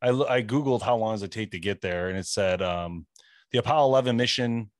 I 0.00 0.10
I 0.10 0.42
googled 0.42 0.80
how 0.80 0.96
long 0.96 1.14
does 1.14 1.22
it 1.22 1.32
take 1.32 1.50
to 1.50 1.58
get 1.58 1.82
there, 1.82 2.08
and 2.08 2.16
it 2.16 2.26
said 2.26 2.62
um, 2.62 3.06
the 3.50 3.58
Apollo 3.58 3.88
11 3.88 4.16
mission 4.16 4.70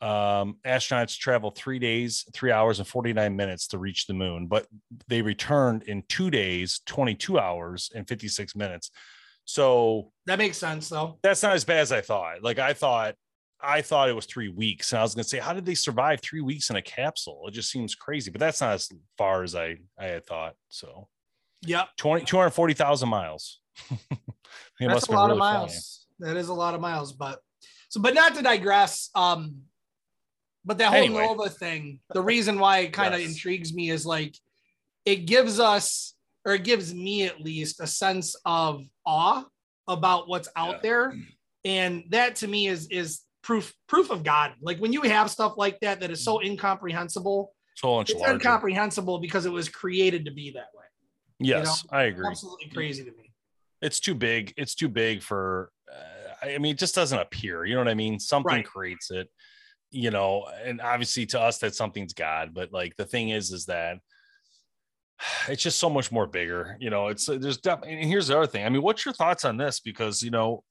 um, 0.00 0.56
astronauts 0.64 1.18
travel 1.18 1.50
three 1.50 1.78
days, 1.78 2.24
three 2.32 2.50
hours, 2.52 2.78
and 2.78 2.88
49 2.88 3.34
minutes 3.36 3.66
to 3.68 3.78
reach 3.78 4.06
the 4.06 4.14
moon, 4.14 4.46
but 4.46 4.66
they 5.08 5.22
returned 5.22 5.82
in 5.84 6.02
two 6.08 6.30
days, 6.30 6.80
22 6.86 7.38
hours, 7.38 7.90
and 7.94 8.08
56 8.08 8.56
minutes. 8.56 8.90
So 9.44 10.12
That 10.26 10.38
makes 10.38 10.58
sense 10.58 10.88
though. 10.88 11.18
that's 11.22 11.42
not 11.42 11.54
as 11.54 11.64
bad 11.64 11.80
as 11.80 11.92
I 11.92 12.00
thought. 12.00 12.42
Like 12.42 12.58
I 12.58 12.72
thought, 12.72 13.14
I 13.62 13.82
thought 13.82 14.08
it 14.08 14.14
was 14.14 14.24
three 14.26 14.48
weeks, 14.48 14.92
and 14.92 15.00
I 15.00 15.02
was 15.02 15.14
going 15.14 15.22
to 15.24 15.28
say, 15.28 15.38
how 15.38 15.52
did 15.52 15.66
they 15.66 15.74
survive 15.74 16.20
three 16.22 16.40
weeks 16.40 16.70
in 16.70 16.76
a 16.76 16.82
capsule? 16.82 17.44
It 17.46 17.50
just 17.52 17.70
seems 17.70 17.94
crazy, 17.94 18.30
but 18.30 18.38
that's 18.40 18.60
not 18.62 18.72
as 18.74 18.88
far 19.18 19.42
as 19.42 19.54
I 19.54 19.76
I 19.98 20.06
had 20.06 20.24
thought. 20.24 20.54
So 20.68 21.08
Yep. 21.66 21.88
20, 21.98 22.24
240,000 22.24 23.08
miles. 23.08 23.60
That's 24.80 25.08
a 25.08 25.12
lot 25.12 25.26
been 25.28 25.32
of 25.32 25.36
really 25.36 25.38
miles. 25.38 26.06
That 26.20 26.36
is 26.38 26.48
a 26.48 26.54
lot 26.54 26.74
of 26.74 26.80
miles, 26.80 27.12
but 27.12 27.40
so 27.90 28.00
but 28.00 28.14
not 28.14 28.34
to 28.36 28.42
digress. 28.42 29.10
Um, 29.14 29.56
but 30.64 30.78
that 30.78 30.88
whole 30.88 30.98
Anyway. 30.98 31.26
Nova 31.26 31.48
thing, 31.48 32.00
the 32.12 32.22
reason 32.22 32.58
why 32.58 32.78
it 32.80 32.92
kind 32.92 33.14
of 33.14 33.20
Yes. 33.20 33.30
intrigues 33.30 33.72
me 33.72 33.90
is 33.90 34.04
like 34.06 34.34
it 35.04 35.26
gives 35.26 35.58
us, 35.58 36.14
or 36.44 36.54
it 36.54 36.64
gives 36.64 36.92
me 36.94 37.24
at 37.24 37.40
least, 37.40 37.80
a 37.80 37.86
sense 37.86 38.36
of 38.44 38.82
awe 39.06 39.44
about 39.88 40.28
what's 40.28 40.48
out 40.56 40.76
Yeah. 40.76 40.80
there, 40.82 41.18
and 41.64 42.04
that 42.10 42.36
to 42.36 42.48
me 42.48 42.66
is 42.68 42.86
is 42.88 43.22
proof 43.42 43.74
proof 43.88 44.10
of 44.10 44.22
God. 44.22 44.54
Like 44.60 44.78
when 44.78 44.92
you 44.92 45.02
have 45.02 45.30
stuff 45.30 45.54
like 45.56 45.80
that 45.80 46.00
that 46.00 46.10
is 46.10 46.22
so 46.22 46.42
incomprehensible, 46.42 47.54
So 47.76 47.96
much 47.96 48.10
it's 48.10 48.20
larger. 48.20 48.34
incomprehensible 48.34 49.18
because 49.18 49.46
it 49.46 49.52
was 49.52 49.68
created 49.68 50.26
to 50.26 50.30
be 50.30 50.50
that 50.52 50.68
way. 50.74 50.84
Yes, 51.38 51.86
I 51.90 52.02
agree. 52.04 52.26
Absolutely 52.28 52.68
crazy 52.68 53.02
to 53.04 53.10
me. 53.12 53.32
It's 53.80 53.98
too 53.98 54.14
big. 54.14 54.52
It's 54.58 54.74
too 54.74 54.88
big 54.90 55.22
for. 55.22 55.72
Uh, 55.90 56.34
I 56.42 56.54
I 56.54 56.58
mean, 56.58 56.74
it 56.74 56.78
just 56.78 56.94
doesn't 56.94 57.18
appear. 57.18 57.64
You 57.64 57.74
know 57.74 57.80
what 57.80 57.88
I 57.88 57.94
mean? 57.94 58.20
Something 58.20 58.56
Right. 58.56 58.64
creates 58.66 59.10
it. 59.10 59.30
You 59.90 60.10
know, 60.10 60.46
and 60.64 60.80
obviously 60.80 61.26
to 61.26 61.40
us 61.40 61.58
that 61.58 61.74
something's 61.74 62.12
God, 62.12 62.54
but 62.54 62.72
like 62.72 62.96
the 62.96 63.04
thing 63.04 63.30
is, 63.30 63.50
is 63.50 63.66
that 63.66 63.98
it's 65.48 65.62
just 65.62 65.78
so 65.78 65.90
much 65.90 66.12
more 66.12 66.26
bigger. 66.26 66.76
You 66.80 66.90
know, 66.90 67.08
it's 67.08 67.28
uh, 67.28 67.38
there's 67.40 67.58
definitely. 67.58 68.00
And 68.00 68.08
here's 68.08 68.28
the 68.28 68.36
other 68.36 68.46
thing. 68.46 68.64
I 68.64 68.68
mean, 68.68 68.82
what's 68.82 69.04
your 69.04 69.14
thoughts 69.14 69.44
on 69.44 69.56
this? 69.56 69.80
Because 69.80 70.22
you 70.22 70.30
know, 70.30 70.64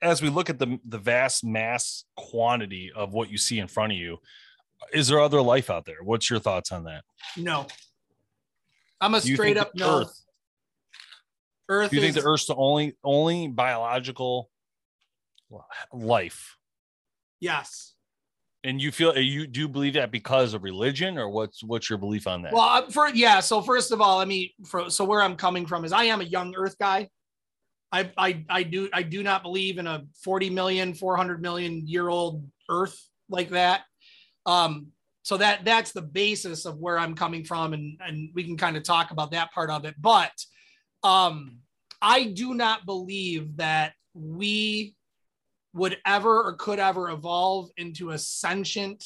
as 0.00 0.20
we 0.20 0.28
look 0.28 0.50
at 0.50 0.58
the 0.58 0.78
the 0.86 0.98
vast 0.98 1.44
mass 1.44 2.04
quantity 2.16 2.90
of 2.94 3.12
what 3.12 3.30
you 3.30 3.38
see 3.38 3.58
in 3.58 3.68
front 3.68 3.92
of 3.92 3.98
you, 3.98 4.18
is 4.92 5.08
there 5.08 5.20
other 5.20 5.40
life 5.40 5.70
out 5.70 5.84
there? 5.84 6.02
What's 6.02 6.28
your 6.28 6.38
thoughts 6.38 6.72
on 6.72 6.84
that? 6.84 7.04
No. 7.36 7.66
I'm 9.00 9.14
a 9.14 9.20
straight 9.20 9.56
up 9.56 9.72
no. 9.74 10.00
Earth- 10.00 10.24
Earth 11.68 11.90
Do 11.90 11.96
you 11.96 12.02
think 12.02 12.16
is, 12.16 12.22
the 12.22 12.28
Earth's 12.28 12.46
the 12.46 12.54
only 12.54 12.96
only 13.02 13.48
biological 13.48 14.50
life? 15.92 16.56
yes. 17.40 17.94
And 18.64 18.80
you 18.80 18.92
feel 18.92 19.16
you 19.18 19.46
do 19.46 19.66
believe 19.66 19.94
that 19.94 20.12
because 20.12 20.54
of 20.54 20.62
religion, 20.62 21.18
or 21.18 21.28
what's 21.28 21.64
what's 21.64 21.90
your 21.90 21.98
belief 21.98 22.28
on 22.28 22.42
that? 22.42 22.52
Well, 22.52 22.88
for 22.90 23.08
yeah. 23.08 23.40
So 23.40 23.60
first 23.60 23.90
of 23.90 24.00
all, 24.00 24.20
I 24.20 24.24
mean, 24.24 24.50
for, 24.64 24.88
so 24.88 25.04
where 25.04 25.20
I'm 25.20 25.36
coming 25.36 25.66
from 25.66 25.84
is 25.84 25.92
I 25.92 26.04
am 26.04 26.20
a 26.20 26.24
young 26.24 26.54
Earth 26.56 26.76
guy. 26.78 27.08
I, 27.90 28.10
I 28.16 28.44
I 28.48 28.62
do 28.62 28.88
I 28.92 29.02
do 29.02 29.22
not 29.22 29.42
believe 29.42 29.78
in 29.78 29.86
a 29.86 30.04
40 30.22 30.50
million, 30.50 30.94
400 30.94 31.42
million 31.42 31.86
year 31.86 32.08
old 32.08 32.44
Earth 32.70 32.98
like 33.28 33.50
that. 33.50 33.82
Um, 34.46 34.88
so 35.22 35.36
that 35.36 35.64
that's 35.64 35.92
the 35.92 36.02
basis 36.02 36.64
of 36.64 36.78
where 36.78 36.98
I'm 36.98 37.14
coming 37.14 37.44
from, 37.44 37.72
and 37.72 38.00
and 38.00 38.30
we 38.32 38.44
can 38.44 38.56
kind 38.56 38.76
of 38.76 38.84
talk 38.84 39.10
about 39.10 39.32
that 39.32 39.52
part 39.52 39.70
of 39.70 39.84
it. 39.84 39.94
But 40.00 40.32
um, 41.02 41.58
I 42.00 42.24
do 42.24 42.54
not 42.54 42.86
believe 42.86 43.56
that 43.56 43.92
we 44.14 44.94
would 45.74 45.96
ever 46.04 46.42
or 46.42 46.54
could 46.54 46.78
ever 46.78 47.10
evolve 47.10 47.70
into 47.76 48.10
a 48.10 48.18
sentient 48.18 49.04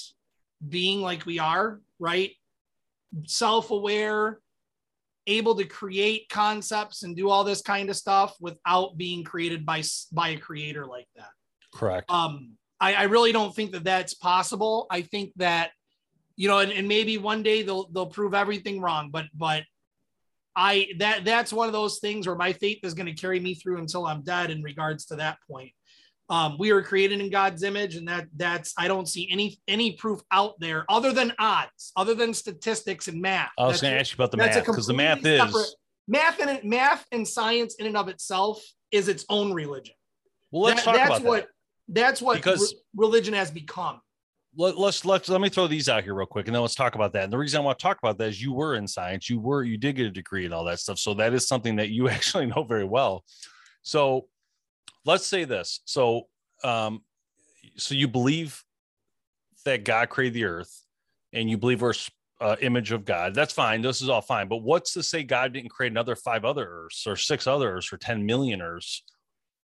being 0.69 1.01
like 1.01 1.27
we 1.27 1.39
are, 1.39 1.81
right? 1.99 2.33
Self-aware, 3.27 4.41
able 5.27 5.55
to 5.57 5.65
create 5.65 6.29
concepts 6.29 7.03
and 7.03 7.17
do 7.17 7.29
all 7.31 7.45
this 7.45 7.63
kind 7.63 7.91
of 7.91 7.97
stuff 7.97 8.37
without 8.41 8.97
being 8.97 9.25
created 9.25 9.65
by 9.65 9.83
by 10.13 10.31
a 10.31 10.39
creator 10.39 10.87
like 10.87 11.09
that. 11.17 11.31
Correct. 11.75 12.11
Um, 12.11 12.53
I, 12.81 12.95
I 12.95 13.03
really 13.05 13.33
don't 13.33 13.55
think 13.55 13.73
that 13.73 13.85
that's 13.85 14.15
possible. 14.15 14.87
I 14.91 15.03
think 15.03 15.33
that, 15.37 15.71
you 16.37 16.49
know, 16.49 16.59
and, 16.59 16.73
and 16.73 16.89
maybe 16.89 17.17
one 17.19 17.43
day 17.43 17.63
they'll 17.63 17.89
they'll 17.91 18.07
prove 18.07 18.35
everything 18.35 18.81
wrong, 18.81 19.11
but 19.11 19.27
but 19.35 19.63
I 20.55 20.89
that 20.99 21.25
that's 21.25 21.53
one 21.53 21.67
of 21.67 21.73
those 21.73 21.99
things 21.99 22.27
where 22.27 22.37
my 22.37 22.53
faith 22.53 22.81
is 22.83 22.95
going 22.95 23.07
to 23.07 23.21
carry 23.21 23.41
me 23.41 23.55
through 23.55 23.79
until 23.79 24.07
I'm 24.07 24.23
dead 24.23 24.51
in 24.51 24.63
regards 24.63 25.07
to 25.07 25.17
that 25.17 25.39
point. 25.51 25.73
Um, 26.29 26.57
we 26.59 26.71
are 26.73 26.83
created 26.83 27.21
in 27.21 27.31
God's 27.31 27.63
image, 27.63 27.95
and 27.95 28.09
that 28.09 28.27
that's 28.35 28.75
I 28.77 28.89
don't 28.89 29.07
see 29.09 29.29
any 29.31 29.59
any 29.69 29.93
proof 29.93 30.21
out 30.33 30.55
there 30.59 30.85
other 30.89 31.13
than 31.13 31.33
odds, 31.39 31.93
other 31.97 32.15
than 32.15 32.35
statistics 32.35 33.07
and 33.07 33.21
math. 33.23 33.51
I 33.59 33.67
was 33.69 33.81
going 33.81 33.95
to 33.95 34.01
ask 34.01 34.11
you 34.13 34.17
about 34.17 34.33
the 34.33 34.37
math 34.39 34.55
because 34.65 34.87
the 34.89 34.95
math 34.95 35.25
is 35.25 35.77
math 36.09 36.41
and 36.41 36.65
math 36.65 37.05
and 37.13 37.27
science 37.27 37.77
in 37.77 37.87
and 37.87 37.97
of 37.97 38.09
itself 38.09 38.61
is 38.91 39.09
its 39.09 39.25
own 39.29 39.53
religion. 39.53 39.95
well. 40.51 40.65
Let's 40.65 40.85
That- 40.85 40.85
talk 40.85 40.95
that's 40.97 41.11
about 41.21 41.23
what 41.29 41.41
that. 41.43 41.49
that's 41.89 42.23
what 42.23 42.37
Because- 42.37 42.73
re- 42.75 42.81
religion 42.97 43.35
has 43.35 43.51
become. 43.51 44.01
Let, 44.59 44.79
let's 44.79 45.05
let's 45.05 45.29
let 45.29 45.41
me 45.43 45.51
throw 45.51 45.67
these 45.67 45.87
out 45.89 46.03
here 46.03 46.15
real 46.15 46.27
quick, 46.27 46.47
and 46.47 46.55
then 46.55 46.63
let's 46.63 46.75
talk 46.75 46.95
about 46.95 47.13
that. 47.13 47.25
And 47.25 47.33
the 47.33 47.37
reason 47.39 47.61
I 47.61 47.65
want 47.65 47.79
to 47.79 47.83
talk 47.83 47.99
about 48.03 48.17
that 48.19 48.29
is 48.31 48.41
you 48.43 48.53
were 48.55 48.75
in 48.77 48.89
science, 48.89 49.29
you 49.29 49.39
were 49.39 49.63
you 49.63 49.77
did 49.77 49.97
get 49.97 50.07
a 50.07 50.11
degree 50.11 50.47
and 50.47 50.55
all 50.55 50.65
that 50.65 50.81
stuff, 50.81 50.99
so 50.99 51.13
that 51.15 51.35
is 51.35 51.47
something 51.47 51.77
that 51.77 51.91
you 51.91 52.09
actually 52.17 52.47
know 52.47 52.65
very 52.65 52.85
well. 52.85 53.23
So 53.83 54.29
let's 55.07 55.27
say 55.27 55.45
this. 55.45 55.81
So 55.85 56.27
um, 56.63 57.03
so 57.77 57.95
you 57.95 58.09
believe 58.09 58.63
that 59.65 59.85
God 59.85 60.09
created 60.11 60.35
the 60.35 60.45
earth, 60.45 60.83
and 61.33 61.49
you 61.49 61.57
believe 61.57 61.81
we're 61.81 61.95
uh, 62.41 62.57
image 62.61 62.93
of 62.93 63.05
God. 63.05 63.35
That's 63.35 63.55
fine. 63.55 63.81
This 63.81 64.03
is 64.03 64.09
all 64.09 64.21
fine. 64.21 64.49
But 64.49 64.59
what's 64.59 64.93
to 64.93 65.03
say 65.03 65.23
God 65.23 65.53
didn't 65.55 65.71
create 65.71 65.93
another 65.93 66.17
five 66.17 66.45
other 66.45 66.67
earths 66.67 67.07
or 67.07 67.17
six 67.17 67.47
other 67.47 67.77
earths 67.77 67.93
or 67.93 67.97
ten 67.97 68.27
million 68.27 68.61
earths? 68.61 69.03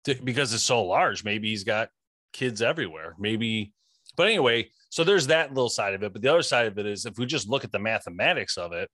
To, 0.04 0.14
because 0.14 0.54
it's 0.54 0.62
so 0.62 0.84
large. 0.84 1.24
Maybe 1.24 1.50
he's 1.50 1.64
got 1.64 1.90
kids 2.32 2.62
everywhere. 2.62 3.16
Maybe, 3.18 3.72
but 4.16 4.28
anyway. 4.28 4.70
So 4.92 5.04
there's 5.04 5.28
that 5.28 5.54
little 5.54 5.68
side 5.68 5.94
of 5.94 6.02
it. 6.02 6.12
But 6.12 6.20
the 6.20 6.28
other 6.28 6.42
side 6.42 6.66
of 6.66 6.76
it 6.76 6.84
is 6.84 7.06
if 7.06 7.16
we 7.16 7.24
just 7.24 7.48
look 7.48 7.62
at 7.62 7.70
the 7.70 7.78
mathematics 7.78 8.56
of 8.56 8.72
it, 8.72 8.90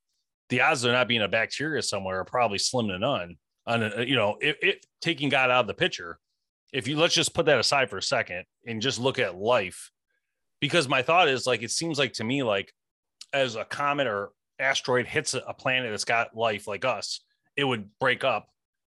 the 0.50 0.60
odds 0.60 0.84
of 0.84 0.92
not 0.92 1.08
being 1.08 1.22
a 1.22 1.28
bacteria 1.28 1.80
somewhere 1.80 2.20
are 2.20 2.24
probably 2.24 2.58
slim 2.58 2.88
to 2.88 2.98
none. 2.98 3.36
On 3.66 3.82
a, 3.82 4.04
you 4.04 4.14
know, 4.14 4.36
it, 4.40 4.56
it 4.60 4.86
taking 5.00 5.30
God 5.30 5.50
out 5.50 5.60
of 5.60 5.66
the 5.66 5.74
picture. 5.74 6.18
If 6.72 6.88
you 6.88 6.96
let's 6.96 7.14
just 7.14 7.34
put 7.34 7.46
that 7.46 7.60
aside 7.60 7.90
for 7.90 7.98
a 7.98 8.02
second 8.02 8.44
and 8.66 8.82
just 8.82 8.98
look 8.98 9.18
at 9.18 9.36
life, 9.36 9.90
because 10.60 10.88
my 10.88 11.02
thought 11.02 11.28
is 11.28 11.46
like 11.46 11.62
it 11.62 11.70
seems 11.70 11.98
like 11.98 12.14
to 12.14 12.24
me 12.24 12.42
like 12.42 12.72
as 13.32 13.56
a 13.56 13.64
comet 13.64 14.06
or 14.06 14.30
asteroid 14.58 15.06
hits 15.06 15.34
a 15.34 15.54
planet 15.54 15.90
that's 15.90 16.04
got 16.04 16.36
life 16.36 16.66
like 16.66 16.84
us, 16.84 17.20
it 17.56 17.64
would 17.64 17.88
break 17.98 18.24
up 18.24 18.48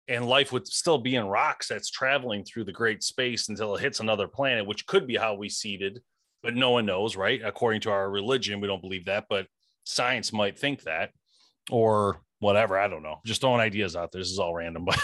and 0.07 0.27
life 0.27 0.51
would 0.51 0.67
still 0.67 0.97
be 0.97 1.15
in 1.15 1.25
rocks 1.25 1.67
that's 1.67 1.89
traveling 1.89 2.43
through 2.43 2.63
the 2.63 2.71
great 2.71 3.03
space 3.03 3.49
until 3.49 3.75
it 3.75 3.81
hits 3.81 3.99
another 3.99 4.27
planet, 4.27 4.65
which 4.65 4.85
could 4.85 5.05
be 5.05 5.17
how 5.17 5.33
we 5.33 5.49
seeded, 5.49 6.01
but 6.41 6.55
no 6.55 6.71
one 6.71 6.85
knows, 6.85 7.15
right? 7.15 7.41
According 7.43 7.81
to 7.81 7.91
our 7.91 8.09
religion, 8.09 8.61
we 8.61 8.67
don't 8.67 8.81
believe 8.81 9.05
that, 9.05 9.25
but 9.29 9.47
science 9.83 10.31
might 10.31 10.57
think 10.57 10.83
that 10.83 11.11
or 11.69 12.21
whatever. 12.39 12.77
I 12.77 12.87
don't 12.87 13.03
know. 13.03 13.19
Just 13.25 13.41
throwing 13.41 13.59
ideas 13.59 13.95
out 13.95 14.11
there. 14.11 14.21
This 14.21 14.31
is 14.31 14.39
all 14.39 14.53
random, 14.53 14.85
but 14.85 14.99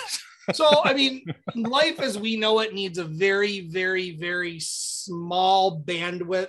so 0.54 0.84
I 0.84 0.94
mean, 0.94 1.24
life 1.56 2.00
as 2.00 2.18
we 2.18 2.36
know 2.36 2.60
it 2.60 2.74
needs 2.74 2.98
a 2.98 3.06
very, 3.06 3.62
very, 3.62 4.12
very 4.18 4.60
small 4.60 5.82
bandwidth 5.82 6.48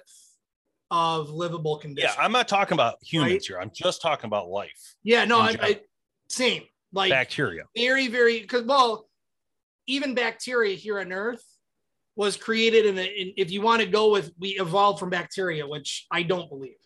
of 0.91 1.31
livable 1.31 1.79
conditions. 1.79 2.15
Yeah, 2.17 2.25
I'm 2.25 2.33
not 2.33 2.49
talking 2.49 2.75
about 2.75 2.97
humans 3.03 3.33
right? 3.33 3.45
here. 3.47 3.59
I'm 3.61 3.71
just 3.75 4.03
talking 4.03 4.27
about 4.27 4.49
life. 4.49 4.95
Yeah, 5.03 5.25
no, 5.25 5.41
I, 5.41 5.57
I, 5.61 5.81
same. 6.29 6.65
Like 6.93 7.11
bacteria. 7.11 7.65
Very, 7.77 8.09
very 8.09 8.41
because 8.41 8.65
well, 8.65 9.09
even 9.87 10.15
bacteria 10.15 10.77
here 10.77 11.01
on 11.01 11.13
Earth 11.13 11.45
was 12.17 12.37
created 12.37 12.87
in, 12.87 12.99
a, 12.99 13.03
in 13.03 13.33
if 13.37 13.51
you 13.51 13.61
want 13.61 13.83
to 13.83 13.89
go 13.89 14.13
with 14.13 14.33
we 14.39 14.51
evolved 14.51 15.01
from 15.01 15.11
bacteria, 15.11 15.67
which 15.67 16.07
I 16.11 16.23
don't 16.23 16.49
believe. 16.49 16.77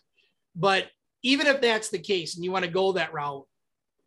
But 0.55 0.87
even 1.21 1.47
if 1.47 1.61
that's 1.61 1.89
the 1.89 1.99
case 1.99 2.35
and 2.35 2.43
you 2.43 2.51
want 2.51 2.65
to 2.65 2.71
go 2.71 2.93
that 2.93 3.13
route, 3.13 3.45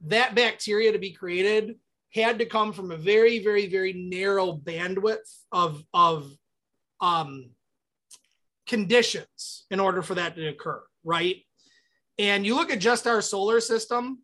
that 0.06 0.34
bacteria 0.34 0.92
to 0.92 0.98
be 0.98 1.12
created 1.12 1.76
had 2.14 2.38
to 2.38 2.46
come 2.46 2.72
from 2.72 2.90
a 2.90 2.96
very, 2.96 3.42
very, 3.42 3.66
very 3.66 3.92
narrow 3.92 4.54
bandwidth 4.56 5.44
of 5.50 5.82
of 5.94 6.30
um, 7.00 7.50
conditions 8.66 9.66
in 9.70 9.80
order 9.80 10.02
for 10.02 10.14
that 10.14 10.36
to 10.36 10.48
occur, 10.48 10.82
right? 11.04 11.36
And 12.18 12.46
you 12.46 12.54
look 12.54 12.70
at 12.70 12.78
just 12.78 13.06
our 13.06 13.20
solar 13.20 13.60
system, 13.60 14.22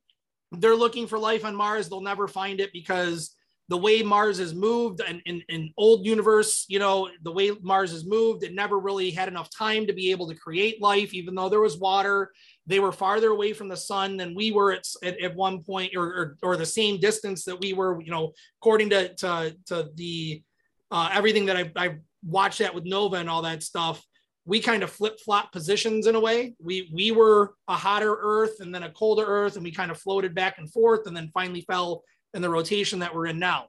they're 0.53 0.77
looking 0.77 1.07
for 1.07 1.18
life 1.18 1.44
on 1.44 1.55
Mars. 1.55 1.88
They'll 1.88 2.01
never 2.01 2.29
find 2.29 2.61
it 2.61 2.72
because 2.72 3.35
the 3.68 3.77
way 3.77 4.03
Mars 4.03 4.38
has 4.38 4.55
moved 4.55 5.03
and 5.07 5.20
in, 5.27 5.42
in 5.48 5.72
old 5.77 6.07
universe, 6.07 6.64
you 6.68 6.79
know, 6.79 7.11
the 7.22 7.33
way 7.33 7.51
Mars 7.61 7.92
has 7.92 8.07
moved, 8.07 8.42
it 8.42 8.55
never 8.55 8.79
really 8.79 9.11
had 9.11 9.29
enough 9.29 9.51
time 9.51 9.87
to 9.87 9.92
be 9.92 10.11
able 10.11 10.29
to 10.29 10.35
create 10.35 10.81
life, 10.81 11.12
even 11.12 11.35
though 11.35 11.51
there 11.51 11.61
was 11.61 11.77
water. 11.77 12.33
They 12.68 12.78
were 12.78 12.92
farther 12.92 13.31
away 13.31 13.52
from 13.52 13.68
the 13.68 13.76
sun 13.76 14.16
than 14.16 14.35
we 14.35 14.52
were 14.52 14.72
at, 14.72 14.87
at, 15.02 15.20
at 15.20 15.35
one 15.35 15.64
point, 15.64 15.96
or, 15.96 16.04
or, 16.04 16.37
or, 16.42 16.57
the 16.57 16.66
same 16.66 17.00
distance 17.00 17.44
that 17.44 17.59
we 17.61 17.72
were, 17.72 18.00
you 18.00 18.12
know, 18.12 18.33
according 18.61 18.90
to, 18.90 19.14
to, 19.14 19.57
to 19.66 19.88
the 19.94 20.42
uh, 20.90 21.11
everything 21.12 21.46
that 21.46 21.57
I, 21.57 21.72
I 21.74 21.96
watched 22.22 22.61
that 22.61 22.74
with 22.74 22.85
Nova 22.85 23.16
and 23.16 23.28
all 23.28 23.42
that 23.42 23.62
stuff 23.62 24.04
we 24.48 24.61
kind 24.61 24.83
of 24.83 24.90
flip 24.90 25.20
flop 25.20 25.52
positions 25.52 26.07
in 26.07 26.14
a 26.14 26.20
way. 26.20 26.54
We 26.59 26.90
we 26.92 27.12
were 27.12 27.54
a 27.68 27.74
hotter 27.74 28.16
Earth 28.18 28.61
and 28.61 28.74
then 28.74 28.83
a 28.83 28.90
colder 28.90 29.24
Earth, 29.26 29.57
and 29.57 29.62
we 29.62 29.70
kind 29.70 29.90
of 29.90 30.00
floated 30.00 30.35
back 30.35 30.57
and 30.57 30.72
forth, 30.72 31.07
and 31.07 31.14
then 31.14 31.31
finally 31.35 31.61
fell 31.61 32.02
in 32.33 32.40
the 32.40 32.48
rotation 32.48 33.00
that 33.00 33.14
we're 33.14 33.26
in 33.26 33.38
now. 33.38 33.66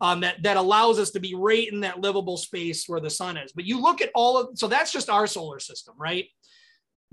Um, 0.00 0.20
that 0.20 0.42
that 0.42 0.56
allows 0.56 0.98
us 0.98 1.10
to 1.10 1.20
be 1.20 1.34
right 1.34 1.70
in 1.70 1.80
that 1.80 2.00
livable 2.00 2.38
space 2.38 2.88
where 2.88 2.98
the 2.98 3.10
sun 3.10 3.36
is. 3.36 3.52
But 3.52 3.66
you 3.66 3.78
look 3.78 4.00
at 4.00 4.08
all 4.14 4.38
of 4.38 4.58
so 4.58 4.68
that's 4.68 4.90
just 4.90 5.10
our 5.10 5.26
solar 5.26 5.60
system, 5.60 5.94
right? 5.98 6.24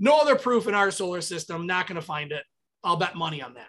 No 0.00 0.18
other 0.18 0.34
proof 0.34 0.66
in 0.66 0.74
our 0.74 0.90
solar 0.90 1.20
system. 1.20 1.66
Not 1.66 1.86
going 1.86 1.96
to 1.96 2.02
find 2.02 2.32
it. 2.32 2.42
I'll 2.82 2.96
bet 2.96 3.14
money 3.14 3.42
on 3.42 3.54
that. 3.54 3.68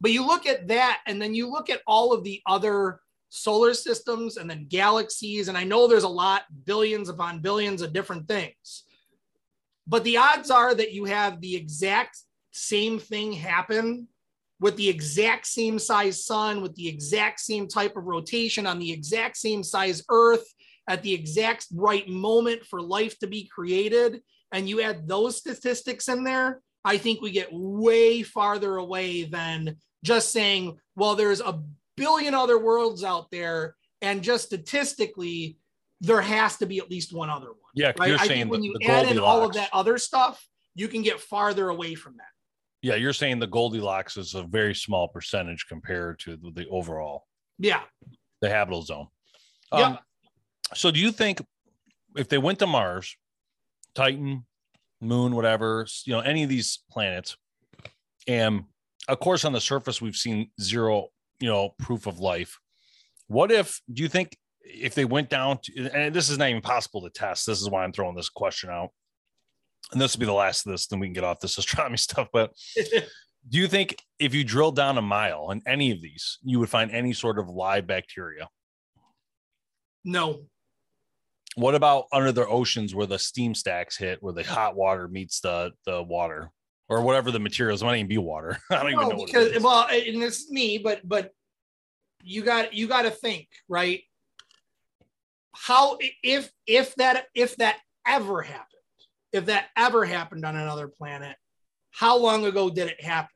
But 0.00 0.12
you 0.12 0.26
look 0.26 0.46
at 0.46 0.68
that, 0.68 1.00
and 1.06 1.20
then 1.20 1.34
you 1.34 1.50
look 1.50 1.68
at 1.68 1.82
all 1.86 2.12
of 2.12 2.24
the 2.24 2.40
other 2.46 3.00
solar 3.30 3.74
systems 3.74 4.36
and 4.36 4.48
then 4.48 4.66
galaxies. 4.68 5.48
And 5.48 5.58
I 5.58 5.64
know 5.64 5.88
there's 5.88 6.04
a 6.04 6.08
lot, 6.08 6.42
billions 6.64 7.08
upon 7.08 7.40
billions 7.40 7.82
of 7.82 7.92
different 7.92 8.28
things. 8.28 8.84
But 9.86 10.04
the 10.04 10.18
odds 10.18 10.50
are 10.50 10.74
that 10.74 10.92
you 10.92 11.04
have 11.06 11.40
the 11.40 11.56
exact 11.56 12.16
same 12.52 12.98
thing 12.98 13.32
happen 13.32 14.08
with 14.60 14.76
the 14.76 14.88
exact 14.88 15.46
same 15.46 15.78
size 15.78 16.24
sun, 16.24 16.62
with 16.62 16.74
the 16.76 16.88
exact 16.88 17.40
same 17.40 17.66
type 17.66 17.96
of 17.96 18.04
rotation 18.04 18.66
on 18.66 18.78
the 18.78 18.92
exact 18.92 19.36
same 19.36 19.62
size 19.62 20.02
Earth 20.08 20.46
at 20.88 21.02
the 21.02 21.12
exact 21.12 21.66
right 21.74 22.08
moment 22.08 22.64
for 22.64 22.80
life 22.80 23.18
to 23.18 23.26
be 23.26 23.50
created. 23.52 24.22
And 24.54 24.68
you 24.68 24.80
add 24.80 25.08
those 25.08 25.36
statistics 25.36 26.08
in 26.08 26.22
there, 26.22 26.60
I 26.84 26.96
think 26.96 27.20
we 27.20 27.32
get 27.32 27.48
way 27.50 28.22
farther 28.22 28.76
away 28.76 29.24
than 29.24 29.76
just 30.04 30.30
saying, 30.30 30.78
well, 30.94 31.16
there's 31.16 31.40
a 31.40 31.60
billion 31.96 32.34
other 32.34 32.56
worlds 32.58 33.02
out 33.02 33.32
there, 33.32 33.74
and 34.00 34.22
just 34.22 34.44
statistically, 34.44 35.58
there 36.00 36.20
has 36.20 36.56
to 36.58 36.66
be 36.66 36.78
at 36.78 36.88
least 36.88 37.12
one 37.12 37.30
other 37.30 37.48
one. 37.48 37.56
Yeah, 37.74 37.92
right? 37.98 38.10
you're 38.10 38.20
I 38.20 38.26
saying 38.28 38.42
think 38.42 38.50
when 38.52 38.60
the, 38.60 38.66
you 38.68 38.74
the 38.78 38.86
add 38.86 39.08
in 39.08 39.18
all 39.18 39.44
of 39.44 39.54
that 39.54 39.70
other 39.72 39.98
stuff, 39.98 40.46
you 40.76 40.86
can 40.86 41.02
get 41.02 41.18
farther 41.18 41.70
away 41.70 41.96
from 41.96 42.16
that. 42.18 42.26
Yeah, 42.80 42.94
you're 42.94 43.12
saying 43.12 43.40
the 43.40 43.48
Goldilocks 43.48 44.16
is 44.16 44.34
a 44.34 44.44
very 44.44 44.74
small 44.74 45.08
percentage 45.08 45.66
compared 45.68 46.20
to 46.20 46.36
the, 46.36 46.52
the 46.54 46.68
overall. 46.68 47.26
Yeah. 47.58 47.80
The 48.40 48.50
habitable 48.50 48.82
zone. 48.82 49.08
Um, 49.72 49.80
yeah. 49.80 49.96
So, 50.74 50.92
do 50.92 51.00
you 51.00 51.10
think 51.10 51.40
if 52.14 52.28
they 52.28 52.38
went 52.38 52.60
to 52.60 52.66
Mars, 52.66 53.16
Titan, 53.94 54.46
Moon, 55.00 55.34
whatever, 55.34 55.86
you 56.04 56.12
know, 56.12 56.20
any 56.20 56.42
of 56.42 56.48
these 56.48 56.82
planets, 56.90 57.36
and 58.26 58.64
of 59.08 59.20
course 59.20 59.44
on 59.44 59.52
the 59.52 59.60
surface 59.60 60.00
we've 60.00 60.16
seen 60.16 60.50
zero 60.60 61.08
you 61.40 61.48
know 61.48 61.74
proof 61.78 62.06
of 62.06 62.18
life. 62.18 62.58
What 63.26 63.50
if 63.50 63.80
do 63.92 64.02
you 64.02 64.08
think 64.08 64.36
if 64.60 64.94
they 64.94 65.04
went 65.04 65.28
down 65.28 65.58
to 65.62 65.90
and 65.90 66.14
this 66.14 66.30
is 66.30 66.38
not 66.38 66.48
even 66.48 66.62
possible 66.62 67.02
to 67.02 67.10
test 67.10 67.46
this 67.46 67.60
is 67.60 67.68
why 67.68 67.84
i'm 67.84 67.92
throwing 67.92 68.16
this 68.16 68.28
question 68.28 68.70
out. 68.70 68.90
And 69.92 70.00
this 70.00 70.16
will 70.16 70.20
be 70.20 70.26
the 70.26 70.32
last 70.32 70.66
of 70.66 70.72
this 70.72 70.86
then 70.86 71.00
we 71.00 71.06
can 71.06 71.14
get 71.14 71.24
off 71.24 71.40
this 71.40 71.58
astronomy 71.58 71.98
stuff 71.98 72.28
but 72.32 72.52
do 72.76 73.58
you 73.58 73.68
think 73.68 73.96
if 74.18 74.34
you 74.34 74.44
drill 74.44 74.72
down 74.72 74.96
a 74.96 75.02
mile 75.02 75.50
in 75.50 75.62
any 75.66 75.90
of 75.90 76.00
these 76.00 76.38
you 76.42 76.58
would 76.60 76.70
find 76.70 76.90
any 76.90 77.12
sort 77.12 77.38
of 77.38 77.48
live 77.48 77.86
bacteria? 77.86 78.48
No 80.06 80.46
what 81.56 81.74
about 81.74 82.06
under 82.12 82.32
the 82.32 82.46
oceans 82.46 82.94
where 82.94 83.06
the 83.06 83.18
steam 83.18 83.54
stacks 83.54 83.96
hit 83.96 84.22
where 84.22 84.32
the 84.32 84.42
hot 84.42 84.76
water 84.76 85.08
meets 85.08 85.40
the 85.40 85.72
the 85.86 86.02
water 86.02 86.50
or 86.88 87.02
whatever 87.02 87.30
the 87.30 87.38
materials 87.40 87.82
might 87.82 87.96
even 87.96 88.08
be 88.08 88.18
water. 88.18 88.58
I 88.70 88.82
don't 88.82 88.92
no, 88.92 89.02
even 89.02 89.16
know 89.16 89.24
because 89.24 89.62
well, 89.62 89.86
and 89.90 90.22
it's 90.22 90.50
me, 90.50 90.78
but 90.78 91.06
but 91.06 91.30
you 92.22 92.42
got 92.42 92.74
you 92.74 92.86
got 92.86 93.02
to 93.02 93.10
think 93.10 93.48
right. 93.68 94.02
How 95.54 95.98
if 96.22 96.50
if 96.66 96.94
that 96.96 97.26
if 97.34 97.56
that 97.56 97.78
ever 98.06 98.42
happened, 98.42 98.68
if 99.32 99.46
that 99.46 99.66
ever 99.76 100.04
happened 100.04 100.44
on 100.44 100.56
another 100.56 100.88
planet, 100.88 101.36
how 101.92 102.18
long 102.18 102.44
ago 102.44 102.70
did 102.70 102.88
it 102.88 103.02
happen? 103.02 103.30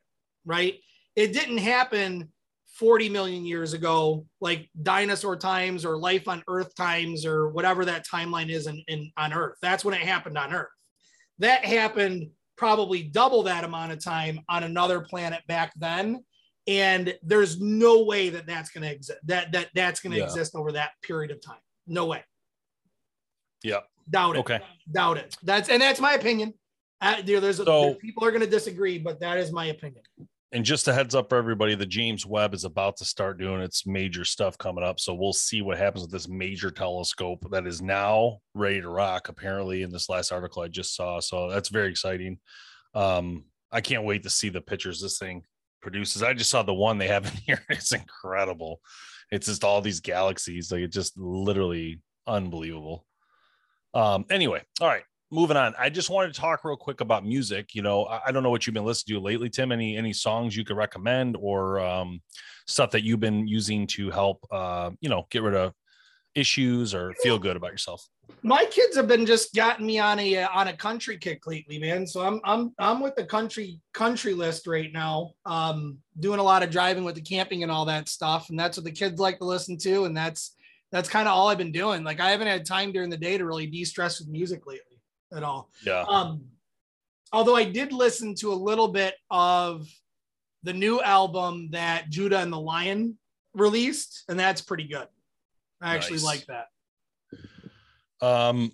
Right, 0.45 0.81
it 1.15 1.33
didn't 1.33 1.59
happen 1.59 2.33
40 2.79 3.09
million 3.09 3.45
years 3.45 3.73
ago, 3.73 4.25
like 4.41 4.71
dinosaur 4.83 5.37
times 5.37 5.85
or 5.85 5.97
life 5.97 6.29
on 6.29 6.45
Earth 6.47 6.75
times 6.77 7.27
or 7.27 7.49
whatever 7.49 7.85
that 7.85 8.07
timeline 8.07 8.51
is 8.51 8.69
in, 8.69 8.83
in 8.87 9.11
on 9.17 9.33
Earth. 9.33 9.57
That's 9.61 9.85
when 9.85 9.95
it 9.95 10.01
happened 10.01 10.39
on 10.39 10.55
Earth. 10.55 10.69
That 11.41 11.65
happened 11.65 12.31
probably 12.57 13.03
double 13.03 13.43
that 13.45 13.65
amount 13.65 13.93
of 13.93 14.03
time 14.03 14.41
on 14.49 14.63
another 14.63 15.01
planet 15.01 15.43
back 15.49 15.73
then. 15.77 16.25
And 16.69 17.17
there's 17.23 17.61
no 17.61 18.05
way 18.05 18.29
that 18.29 18.47
that's 18.47 18.71
going 18.71 18.83
to 18.83 18.93
exist 18.93 19.19
that 19.25 19.51
that 19.53 19.69
that's 19.75 20.01
going 20.01 20.13
to 20.13 20.19
yeah. 20.19 20.25
exist 20.25 20.55
over 20.55 20.73
that 20.73 20.91
period 21.03 21.33
of 21.33 21.41
time. 21.41 21.59
No 21.87 22.07
way. 22.07 22.23
Yeah. 23.65 23.81
Doubt 24.09 24.37
it. 24.37 24.41
Okay. 24.41 24.61
Doubt 24.93 25.17
it. 25.17 25.37
That's 25.43 25.69
and 25.69 25.83
that's 25.83 26.01
my 26.01 26.13
opinion. 26.13 26.55
Uh, 27.01 27.23
there's, 27.25 27.57
so, 27.57 27.65
there's 27.65 27.97
people 27.97 28.25
are 28.25 28.31
going 28.31 28.43
to 28.43 28.51
disagree 28.51 28.99
but 28.99 29.21
that 29.21 29.39
is 29.39 29.53
my 29.53 29.67
opinion 29.67 30.03
and 30.53 30.65
just 30.65 30.89
a 30.89 30.95
heads 30.95 31.15
up 31.15 31.29
for 31.29 31.37
everybody 31.37 31.75
the 31.75 31.87
james 31.87 32.25
webb 32.25 32.55
is 32.55 32.65
about 32.65 32.97
to 32.97 33.05
start 33.05 33.39
doing 33.39 33.61
its 33.61 33.87
major 33.87 34.25
stuff 34.25 34.57
coming 34.57 34.85
up 34.85 34.99
so 34.99 35.15
we'll 35.15 35.33
see 35.33 35.63
what 35.63 35.79
happens 35.79 36.03
with 36.03 36.11
this 36.11 36.29
major 36.29 36.71
telescope 36.71 37.45
that 37.51 37.67
is 37.67 37.83
now 37.83 38.39
ready 38.55 38.81
to 38.81 38.89
rock 38.89 39.29
apparently 39.29 39.83
in 39.83 39.91
this 39.91 40.09
last 40.09 40.33
article 40.33 40.63
i 40.63 40.69
just 40.69 40.95
saw 40.95 41.21
so 41.21 41.51
that's 41.51 41.69
very 41.69 41.91
exciting. 41.91 42.39
Um 42.95 43.45
i 43.71 43.81
can't 43.81 44.05
wait 44.05 44.23
to 44.23 44.31
see 44.31 44.49
the 44.49 44.61
pictures 44.61 45.01
this 45.01 45.19
thing 45.19 45.43
produces. 45.81 46.23
I 46.23 46.35
just 46.35 46.51
saw 46.51 46.63
the 46.63 46.75
one 46.75 46.99
they 46.99 47.09
have 47.09 47.27
in 47.27 47.33
here 47.47 47.63
it's 47.71 47.93
incredible. 47.93 48.81
It's 49.31 49.47
just 49.47 49.65
all 49.65 49.81
these 49.81 50.01
galaxies 50.01 50.73
like 50.73 50.81
it's 50.81 50.95
just 50.95 51.19
literally 51.19 52.01
unbelievable. 52.27 53.05
Um 53.95 54.25
anyway 54.31 54.63
all 54.81 54.89
right 54.89 55.05
moving 55.31 55.57
on 55.57 55.75
i 55.79 55.89
just 55.89 56.11
wanted 56.11 56.33
to 56.33 56.41
talk 56.41 56.65
real 56.65 56.77
quick 56.77 57.01
about 57.01 57.25
music 57.25 57.75
you 57.75 57.83
know 57.83 58.05
i, 58.05 58.21
I 58.27 58.33
don't 58.33 58.43
know 58.43 58.51
what 58.51 58.67
you've 58.67 58.75
been 58.75 58.85
listening 58.85 59.19
to 59.19 59.23
lately 59.23 59.49
tim 59.51 59.73
any 59.73 59.97
any 59.97 60.13
songs 60.13 60.57
you 60.57 60.65
could 60.65 60.77
recommend 60.77 61.37
or 61.39 61.81
um, 61.81 62.21
stuff 62.67 62.91
that 62.93 63.03
you've 63.03 63.21
been 63.21 63.47
using 63.47 63.87
to 63.89 64.11
help 64.11 64.47
uh, 64.51 64.91
you 65.01 65.09
know 65.09 65.27
get 65.31 65.43
rid 65.43 65.55
of 65.55 65.75
issues 66.39 66.95
or 66.95 67.13
feel 67.23 67.39
good 67.39 67.57
about 67.57 67.73
yourself? 67.73 68.07
My 68.43 68.65
kids 68.67 68.97
have 68.97 69.09
been 69.09 69.27
just 69.27 69.55
gotten 69.55 69.87
me 69.87 69.99
on 69.99 70.19
a 70.19 70.45
on 70.45 70.69
a 70.69 70.77
country 70.77 71.19
kick 71.19 71.47
lately 71.47 71.79
man 71.79 72.07
so 72.07 72.25
i'm 72.25 72.41
i'm 72.45 72.73
i'm 72.79 73.01
with 73.01 73.17
the 73.17 73.25
country 73.25 73.81
country 73.95 74.35
list 74.35 74.67
right 74.67 74.93
now 74.93 75.33
um 75.47 75.99
doing 76.21 76.39
a 76.39 76.43
lot 76.43 76.63
of 76.63 76.71
driving 76.71 77.05
with 77.05 77.15
the 77.15 77.21
camping 77.21 77.63
and 77.63 77.73
all 77.73 77.87
that 77.87 78.09
stuff 78.09 78.51
and 78.51 78.59
that's 78.61 78.77
what 78.77 78.85
the 78.85 78.93
kids 78.93 79.19
like 79.19 79.39
to 79.39 79.45
listen 79.45 79.77
to 79.79 80.05
and 80.05 80.17
that's 80.17 80.55
that's 80.93 81.09
kind 81.09 81.27
of 81.27 81.35
all 81.35 81.49
i've 81.49 81.59
been 81.59 81.73
doing 81.73 82.05
like 82.05 82.21
i 82.21 82.31
haven't 82.31 82.47
had 82.47 82.65
time 82.65 82.93
during 82.93 83.11
the 83.11 83.17
day 83.17 83.39
to 83.39 83.47
really 83.47 83.67
de-stress 83.67 84.21
with 84.21 84.29
music 84.29 84.67
lately 84.67 84.88
at 85.35 85.43
all. 85.43 85.71
Yeah. 85.85 86.05
Um, 86.09 86.43
Although 87.31 87.57
I 87.57 87.65
did 87.65 87.93
listen 87.93 88.35
to 88.37 88.53
a 88.53 88.55
little 88.55 88.89
bit 88.89 89.15
of 89.31 89.87
the 90.63 90.73
new 90.73 91.03
album 91.03 91.69
that 91.73 92.09
Judah 92.09 92.39
and 92.39 92.51
the 92.51 92.59
Lion 92.59 93.19
released, 93.53 94.25
and 94.31 94.41
that's 94.41 94.63
pretty 94.63 94.89
good. 94.89 95.07
I 95.83 95.95
actually 95.95 96.17
Nice. 96.17 96.25
like 96.25 96.47
that. 96.47 96.67
Um, 98.27 98.73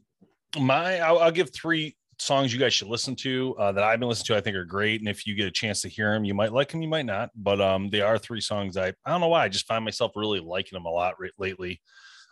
my 0.58 1.00
I'll, 1.00 1.18
I'll 1.18 1.30
give 1.32 1.52
three 1.52 1.96
songs 2.20 2.52
you 2.52 2.60
guys 2.60 2.72
should 2.72 2.86
listen 2.88 3.16
to 3.16 3.56
uh, 3.58 3.72
that 3.72 3.82
I've 3.82 3.98
been 3.98 4.08
listening 4.08 4.26
to. 4.26 4.36
I 4.36 4.40
think 4.40 4.56
are 4.56 4.64
great, 4.64 5.00
and 5.00 5.08
if 5.08 5.26
you 5.26 5.34
get 5.34 5.46
a 5.46 5.50
chance 5.50 5.82
to 5.82 5.88
hear 5.88 6.12
them, 6.14 6.24
you 6.24 6.32
might 6.34 6.52
like 6.52 6.70
them, 6.70 6.80
you 6.80 6.88
might 6.88 7.06
not. 7.06 7.30
But 7.34 7.60
um, 7.60 7.90
they 7.90 8.00
are 8.02 8.18
three 8.18 8.40
songs 8.40 8.76
I 8.76 8.88
I 9.04 9.10
don't 9.10 9.20
know 9.20 9.28
why 9.28 9.42
I 9.44 9.48
just 9.48 9.66
find 9.66 9.84
myself 9.84 10.12
really 10.14 10.38
liking 10.40 10.76
them 10.76 10.86
a 10.86 10.90
lot 10.90 11.14
re- 11.18 11.32
lately. 11.38 11.80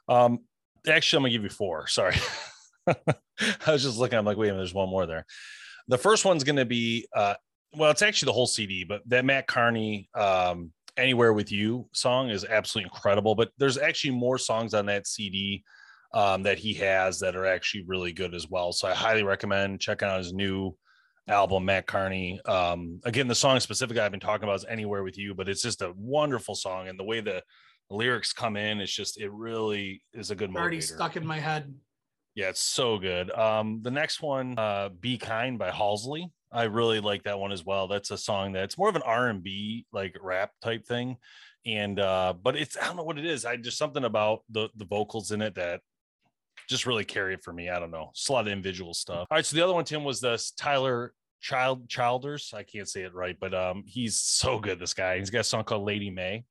Um, 0.09 0.39
actually, 0.87 1.17
I'm 1.19 1.23
gonna 1.25 1.33
give 1.33 1.43
you 1.43 1.51
four. 1.51 1.89
Sorry, 1.89 2.15
I 3.67 3.73
was 3.73 3.83
just 3.83 3.99
looking. 3.99 4.19
I'm 4.19 4.25
like, 4.25 4.37
wait 4.37 4.49
a 4.49 4.53
minute, 4.53 4.63
there's 4.63 4.75
one 4.75 4.89
more 4.89 5.07
there. 5.07 5.27
The 5.89 5.99
first 5.99 6.25
one's 6.25 6.45
gonna 6.45 6.65
be 6.65 7.07
uh, 7.15 7.35
well, 7.75 7.91
it's 7.91 8.03
actually 8.03 8.27
the 8.27 8.35
whole 8.35 8.47
CD, 8.47 8.85
but 8.85 9.03
that 9.09 9.25
Matt 9.25 9.47
Carney 9.47 10.09
um, 10.15 10.73
"Anywhere 10.97 11.33
with 11.33 11.51
You" 11.51 11.89
song 11.93 12.31
is 12.31 12.45
absolutely 12.45 12.91
incredible. 12.93 13.35
But 13.35 13.51
there's 13.59 13.79
actually 13.79 14.13
more 14.13 14.39
songs 14.39 14.75
on 14.75 14.87
that 14.87 15.07
CD 15.07 15.65
um, 16.15 16.43
that 16.43 16.59
he 16.59 16.75
has 16.75 17.19
that 17.21 17.37
are 17.37 17.47
actually 17.47 17.85
really 17.87 18.13
good 18.13 18.35
as 18.35 18.49
well. 18.49 18.73
So 18.73 18.89
I 18.89 18.95
highly 18.95 19.23
recommend 19.23 19.81
checking 19.81 20.09
out 20.09 20.19
his 20.19 20.33
new 20.33 20.77
album, 21.29 21.65
Matt 21.65 21.87
Carney. 21.87 22.41
Um, 22.45 23.01
again, 23.05 23.29
the 23.29 23.35
song 23.35 23.61
specifically 23.61 24.01
I've 24.01 24.11
been 24.11 24.21
talking 24.21 24.45
about 24.45 24.57
is 24.57 24.67
Anywhere 24.69 25.03
with 25.03 25.17
You, 25.17 25.35
but 25.35 25.49
it's 25.49 25.63
just 25.63 25.83
a 25.83 25.93
wonderful 25.97 26.55
song. 26.55 26.89
And 26.89 26.99
the 26.99 27.05
way 27.05 27.21
the 27.21 27.43
lyrics 27.91 28.33
come 28.33 28.57
in, 28.57 28.81
it's 28.81 28.93
just, 28.93 29.21
it 29.21 29.31
really 29.33 30.03
is 30.13 30.31
a 30.31 30.35
good 30.35 30.55
Already 30.55 30.79
motivator. 30.79 30.95
stuck 30.95 31.17
in 31.17 31.27
my 31.27 31.39
head. 31.39 31.73
Yeah, 32.35 32.49
it's 32.49 32.61
so 32.61 32.99
good. 32.99 33.31
Um, 33.31 33.81
the 33.83 33.91
next 33.91 34.23
one, 34.23 34.59
uh, 34.59 34.89
"Be 34.89 35.19
Kind" 35.19 35.59
by 35.59 35.71
Halsey. 35.71 36.31
I 36.51 36.65
really 36.65 37.01
like 37.01 37.25
that 37.25 37.39
one 37.39 37.53
as 37.53 37.65
well. 37.65 37.89
That's 37.89 38.11
a 38.11 38.19
song 38.19 38.53
that's 38.53 38.79
more 38.79 38.89
of 38.89 38.97
an 38.97 39.03
R 39.03 39.29
and 39.29 39.43
B 39.43 39.87
like 39.93 40.17
rap 40.21 40.53
type 40.63 40.87
thing, 40.87 41.17
and 41.67 41.99
uh, 41.99 42.35
but 42.43 42.57
it's 42.57 42.77
I 42.77 42.87
don't 42.87 42.97
know 42.97 43.05
what 43.05 43.19
it 43.19 43.27
is. 43.27 43.45
I 43.45 43.57
just 43.57 43.79
something 43.79 44.05
about 44.05 44.41
the 44.51 44.69
the 44.77 44.85
vocals 44.85 45.31
in 45.31 45.43
it 45.43 45.55
that 45.57 45.81
just 46.69 46.87
really 46.87 47.05
carry 47.05 47.35
it 47.35 47.43
for 47.43 47.53
me. 47.53 47.69
I 47.69 47.79
don't 47.79 47.91
know. 47.91 48.09
It's 48.13 48.29
a 48.29 48.33
lot 48.33 48.47
of 48.47 48.53
individual 48.53 48.95
stuff. 48.95 49.27
All 49.31 49.37
right, 49.37 49.45
so 49.45 49.57
the 49.57 49.63
other 49.63 49.75
one, 49.75 49.85
Tim, 49.85 50.05
was 50.05 50.21
the 50.21 50.43
Tyler 50.57 51.13
Child 51.41 51.89
Childers. 51.89 52.55
I 52.57 52.63
can't 52.63 52.89
say 52.89 53.03
it 53.03 53.15
right, 53.15 53.37
but 53.39 53.53
um, 53.53 53.85
he's 53.87 54.17
so 54.17 54.59
good. 54.59 54.79
This 54.79 54.95
guy. 54.95 55.19
He's 55.19 55.31
got 55.31 55.41
a 55.41 55.45
song 55.45 55.65
called 55.65 55.85
Lady 55.85 56.11
May. 56.11 56.45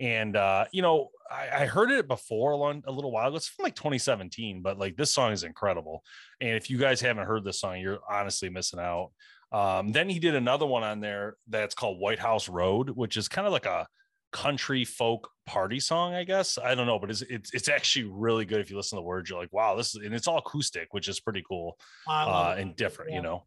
And 0.00 0.36
uh, 0.36 0.66
you 0.72 0.82
know, 0.82 1.08
I, 1.30 1.62
I 1.62 1.66
heard 1.66 1.90
it 1.90 2.06
before 2.06 2.52
a, 2.52 2.56
long, 2.56 2.82
a 2.86 2.92
little 2.92 3.10
while 3.10 3.28
ago. 3.28 3.36
It's 3.36 3.48
from 3.48 3.64
like 3.64 3.74
2017, 3.74 4.62
but 4.62 4.78
like 4.78 4.96
this 4.96 5.12
song 5.12 5.32
is 5.32 5.42
incredible. 5.44 6.02
And 6.40 6.50
if 6.50 6.70
you 6.70 6.78
guys 6.78 7.00
haven't 7.00 7.26
heard 7.26 7.44
this 7.44 7.60
song, 7.60 7.80
you're 7.80 7.98
honestly 8.08 8.48
missing 8.48 8.78
out. 8.80 9.10
Um, 9.50 9.92
then 9.92 10.08
he 10.08 10.18
did 10.18 10.34
another 10.34 10.66
one 10.66 10.82
on 10.84 11.00
there 11.00 11.36
that's 11.48 11.74
called 11.74 11.98
White 11.98 12.18
House 12.18 12.48
Road, 12.48 12.90
which 12.90 13.16
is 13.16 13.28
kind 13.28 13.46
of 13.46 13.52
like 13.52 13.66
a 13.66 13.86
country 14.30 14.84
folk 14.84 15.28
party 15.46 15.80
song, 15.80 16.14
I 16.14 16.24
guess. 16.24 16.58
I 16.58 16.74
don't 16.74 16.86
know, 16.86 16.98
but 16.98 17.10
it's 17.10 17.22
it's, 17.22 17.54
it's 17.54 17.68
actually 17.68 18.04
really 18.12 18.44
good 18.44 18.60
if 18.60 18.70
you 18.70 18.76
listen 18.76 18.96
to 18.96 19.00
the 19.00 19.06
words. 19.06 19.30
You're 19.30 19.40
like, 19.40 19.52
wow, 19.52 19.74
this 19.74 19.94
is 19.94 20.04
and 20.04 20.14
it's 20.14 20.28
all 20.28 20.38
acoustic, 20.38 20.88
which 20.92 21.08
is 21.08 21.18
pretty 21.18 21.42
cool 21.48 21.78
uh, 22.06 22.54
and 22.58 22.76
different, 22.76 23.10
Yeah. 23.10 23.16
you 23.16 23.22
know. 23.22 23.46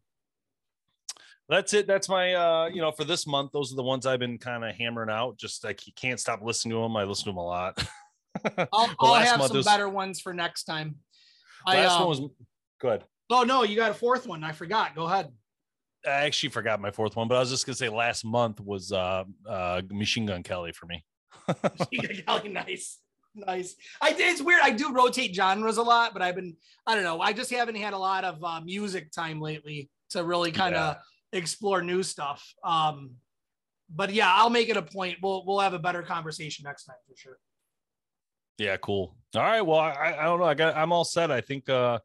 That's 1.48 1.74
it. 1.74 1.86
That's 1.86 2.08
my 2.08 2.34
uh, 2.34 2.70
you 2.72 2.80
know, 2.80 2.92
for 2.92 3.04
this 3.04 3.26
month, 3.26 3.52
those 3.52 3.72
are 3.72 3.76
the 3.76 3.82
ones 3.82 4.06
I've 4.06 4.20
been 4.20 4.38
kind 4.38 4.64
of 4.64 4.74
hammering 4.74 5.10
out. 5.10 5.36
Just 5.36 5.64
like 5.64 5.86
you 5.86 5.92
can't 5.94 6.18
stop 6.18 6.40
listening 6.42 6.72
to 6.76 6.82
them. 6.82 6.96
I 6.96 7.04
listen 7.04 7.24
to 7.24 7.30
them 7.30 7.38
a 7.38 7.44
lot. 7.44 7.86
I'll, 8.72 8.90
I'll 8.98 9.14
have 9.14 9.42
some 9.42 9.56
was- 9.56 9.66
better 9.66 9.88
ones 9.88 10.20
for 10.20 10.32
next 10.32 10.64
time. 10.64 10.96
I, 11.66 11.76
Last 11.76 11.92
um, 11.92 12.00
one 12.00 12.08
was 12.08 12.30
good. 12.80 13.04
oh 13.30 13.44
no, 13.44 13.62
you 13.62 13.76
got 13.76 13.90
a 13.90 13.94
fourth 13.94 14.26
one. 14.26 14.42
I 14.42 14.52
forgot. 14.52 14.94
Go 14.94 15.04
ahead. 15.04 15.30
I 16.04 16.24
actually 16.24 16.48
forgot 16.48 16.80
my 16.80 16.90
fourth 16.90 17.14
one, 17.14 17.28
but 17.28 17.36
I 17.36 17.40
was 17.40 17.50
just 17.50 17.66
gonna 17.66 17.76
say 17.76 17.88
last 17.88 18.24
month 18.24 18.60
was 18.60 18.90
uh 18.92 19.24
uh 19.48 19.82
Machine 19.90 20.26
Gun 20.26 20.42
Kelly 20.42 20.72
for 20.72 20.86
me. 20.86 21.04
Machine 21.48 22.00
Gun 22.02 22.22
Kelly, 22.26 22.48
nice, 22.48 22.98
nice. 23.34 23.76
I 24.00 24.12
did. 24.12 24.32
It's 24.32 24.42
weird. 24.42 24.60
I 24.62 24.70
do 24.70 24.92
rotate 24.92 25.34
genres 25.34 25.76
a 25.76 25.82
lot, 25.82 26.12
but 26.12 26.22
I've 26.22 26.34
been. 26.34 26.56
I 26.86 26.94
don't 26.94 27.04
know. 27.04 27.20
I 27.20 27.32
just 27.32 27.50
haven't 27.52 27.76
had 27.76 27.92
a 27.92 27.98
lot 27.98 28.24
of 28.24 28.42
uh, 28.42 28.60
music 28.60 29.12
time 29.12 29.40
lately 29.40 29.90
to 30.10 30.24
really 30.24 30.50
kind 30.50 30.74
of 30.74 30.96
explore 31.32 31.82
new 31.82 32.02
stuff. 32.02 32.54
Um, 32.64 33.12
but 33.94 34.12
yeah, 34.12 34.32
I'll 34.32 34.50
make 34.50 34.68
it 34.68 34.76
a 34.76 34.82
point. 34.82 35.18
We'll 35.22 35.44
we'll 35.46 35.60
have 35.60 35.74
a 35.74 35.78
better 35.78 36.02
conversation 36.02 36.64
next 36.64 36.84
time 36.84 36.96
for 37.08 37.16
sure. 37.16 37.38
Yeah, 38.58 38.76
cool. 38.76 39.16
All 39.34 39.42
right. 39.42 39.62
Well, 39.62 39.78
I, 39.78 40.16
I 40.18 40.24
don't 40.24 40.38
know. 40.38 40.46
I 40.46 40.54
got 40.54 40.76
I'm 40.76 40.92
all 40.92 41.04
set. 41.04 41.30
I 41.30 41.40
think 41.40 41.68
uh 41.68 41.98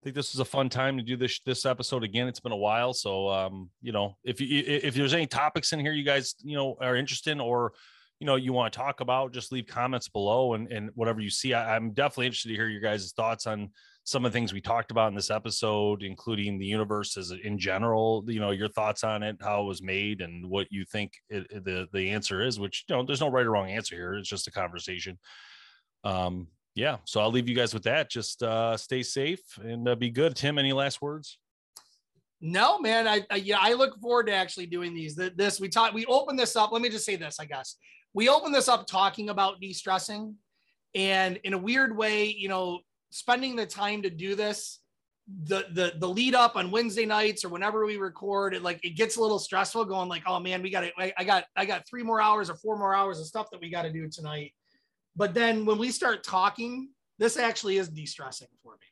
I 0.00 0.04
think 0.04 0.14
this 0.14 0.32
is 0.32 0.40
a 0.40 0.44
fun 0.44 0.68
time 0.68 0.96
to 0.96 1.02
do 1.02 1.16
this 1.16 1.40
this 1.44 1.66
episode 1.66 2.04
again. 2.04 2.28
It's 2.28 2.40
been 2.40 2.52
a 2.52 2.56
while. 2.56 2.94
So 2.94 3.28
um, 3.28 3.70
you 3.82 3.92
know, 3.92 4.16
if 4.24 4.40
you 4.40 4.62
if 4.64 4.94
there's 4.94 5.14
any 5.14 5.26
topics 5.26 5.72
in 5.72 5.80
here 5.80 5.92
you 5.92 6.04
guys, 6.04 6.34
you 6.42 6.56
know, 6.56 6.76
are 6.80 6.96
interested 6.96 7.32
in 7.32 7.40
or 7.40 7.72
you 8.20 8.26
know 8.26 8.36
you 8.36 8.52
want 8.52 8.72
to 8.72 8.78
talk 8.78 9.00
about, 9.00 9.32
just 9.32 9.50
leave 9.50 9.66
comments 9.66 10.08
below 10.08 10.54
and 10.54 10.70
and 10.70 10.90
whatever 10.94 11.20
you 11.20 11.30
see. 11.30 11.52
I, 11.52 11.74
I'm 11.74 11.90
definitely 11.90 12.26
interested 12.26 12.50
to 12.50 12.54
hear 12.54 12.68
your 12.68 12.80
guys' 12.80 13.12
thoughts 13.12 13.46
on 13.46 13.70
some 14.08 14.24
of 14.24 14.32
the 14.32 14.36
things 14.38 14.54
we 14.54 14.60
talked 14.62 14.90
about 14.90 15.08
in 15.08 15.14
this 15.14 15.30
episode, 15.30 16.02
including 16.02 16.58
the 16.58 16.64
universe 16.64 17.18
as 17.18 17.30
in 17.30 17.58
general, 17.58 18.24
you 18.26 18.40
know, 18.40 18.52
your 18.52 18.68
thoughts 18.68 19.04
on 19.04 19.22
it, 19.22 19.36
how 19.42 19.60
it 19.60 19.66
was 19.66 19.82
made, 19.82 20.22
and 20.22 20.48
what 20.48 20.66
you 20.70 20.86
think 20.86 21.12
it, 21.28 21.46
the 21.62 21.86
the 21.92 22.08
answer 22.08 22.40
is. 22.40 22.58
Which 22.58 22.86
you 22.88 22.96
know, 22.96 23.02
there's 23.02 23.20
no 23.20 23.30
right 23.30 23.44
or 23.44 23.50
wrong 23.50 23.70
answer 23.70 23.96
here. 23.96 24.14
It's 24.14 24.28
just 24.28 24.46
a 24.46 24.50
conversation. 24.50 25.18
Um, 26.04 26.46
yeah. 26.74 26.96
So 27.04 27.20
I'll 27.20 27.30
leave 27.30 27.50
you 27.50 27.54
guys 27.54 27.74
with 27.74 27.82
that. 27.82 28.08
Just 28.10 28.42
uh, 28.42 28.78
stay 28.78 29.02
safe 29.02 29.42
and 29.62 29.86
uh, 29.86 29.94
be 29.94 30.08
good. 30.08 30.34
Tim, 30.34 30.56
any 30.58 30.72
last 30.72 31.02
words? 31.02 31.36
No, 32.40 32.78
man. 32.78 33.06
I, 33.06 33.26
I 33.30 33.36
yeah, 33.36 33.58
I 33.60 33.74
look 33.74 34.00
forward 34.00 34.28
to 34.28 34.32
actually 34.32 34.66
doing 34.66 34.94
these. 34.94 35.16
Th- 35.16 35.34
This 35.36 35.60
we 35.60 35.68
taught. 35.68 35.92
We 35.92 36.06
opened 36.06 36.38
this 36.38 36.56
up. 36.56 36.72
Let 36.72 36.80
me 36.80 36.88
just 36.88 37.04
say 37.04 37.16
this. 37.16 37.38
I 37.38 37.44
guess 37.44 37.76
we 38.14 38.30
opened 38.30 38.54
this 38.54 38.68
up 38.68 38.86
talking 38.86 39.28
about 39.28 39.60
de-stressing, 39.60 40.34
and 40.94 41.38
in 41.44 41.52
a 41.52 41.58
weird 41.58 41.94
way, 41.94 42.24
you 42.24 42.48
know, 42.48 42.80
spending 43.10 43.56
the 43.56 43.66
time 43.66 44.02
to 44.02 44.10
do 44.10 44.34
this. 44.34 44.80
The, 45.44 45.66
the 45.72 45.92
the 45.98 46.08
lead 46.08 46.34
up 46.34 46.56
on 46.56 46.70
Wednesday 46.70 47.04
nights 47.04 47.44
or 47.44 47.50
whenever 47.50 47.84
we 47.84 47.98
record 47.98 48.54
it 48.54 48.62
like 48.62 48.82
it 48.82 48.96
gets 48.96 49.16
a 49.16 49.20
little 49.20 49.38
stressful 49.38 49.84
going 49.84 50.08
like 50.08 50.22
oh 50.26 50.40
man 50.40 50.62
we 50.62 50.70
got 50.70 50.80
to 50.80 50.90
I, 50.96 51.22
got 51.22 51.44
I 51.54 51.66
got 51.66 51.86
three 51.86 52.02
more 52.02 52.18
hours 52.18 52.48
or 52.48 52.54
four 52.56 52.78
more 52.78 52.94
hours 52.94 53.20
of 53.20 53.26
stuff 53.26 53.50
that 53.50 53.60
we 53.60 53.68
got 53.68 53.82
to 53.82 53.92
do 53.92 54.08
tonight 54.08 54.54
but 55.16 55.34
then 55.34 55.66
when 55.66 55.76
we 55.76 55.90
start 55.90 56.24
talking 56.24 56.88
this 57.18 57.36
actually 57.36 57.76
is 57.76 57.90
de-stressing 57.90 58.48
for 58.62 58.72
me 58.72 58.86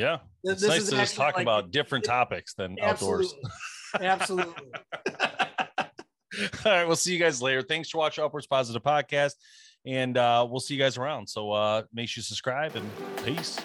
Yeah. 0.00 0.18
Th- 0.44 0.52
It's 0.52 0.62
nice 0.62 0.88
to 0.90 0.94
just 0.94 1.16
talk 1.16 1.34
like, 1.34 1.42
about 1.42 1.72
different 1.72 2.04
topics 2.04 2.54
than 2.54 2.76
outdoors. 2.80 3.34
Absolutely. 4.00 4.06
Absolutely. 4.06 4.72
All 6.64 6.72
right. 6.72 6.86
We'll 6.86 6.96
see 6.96 7.12
you 7.12 7.18
guys 7.18 7.42
later. 7.42 7.62
Thanks 7.62 7.90
for 7.90 7.98
watching 7.98 8.22
Upwards 8.22 8.46
Positive 8.46 8.82
Podcast. 8.82 9.32
And 9.86 10.16
uh, 10.16 10.46
we'll 10.48 10.60
see 10.60 10.74
you 10.74 10.80
guys 10.80 10.98
around. 10.98 11.28
So 11.28 11.52
uh, 11.52 11.82
make 11.92 12.08
sure 12.08 12.20
you 12.20 12.24
subscribe 12.24 12.76
and 12.76 12.90
peace. 13.24 13.58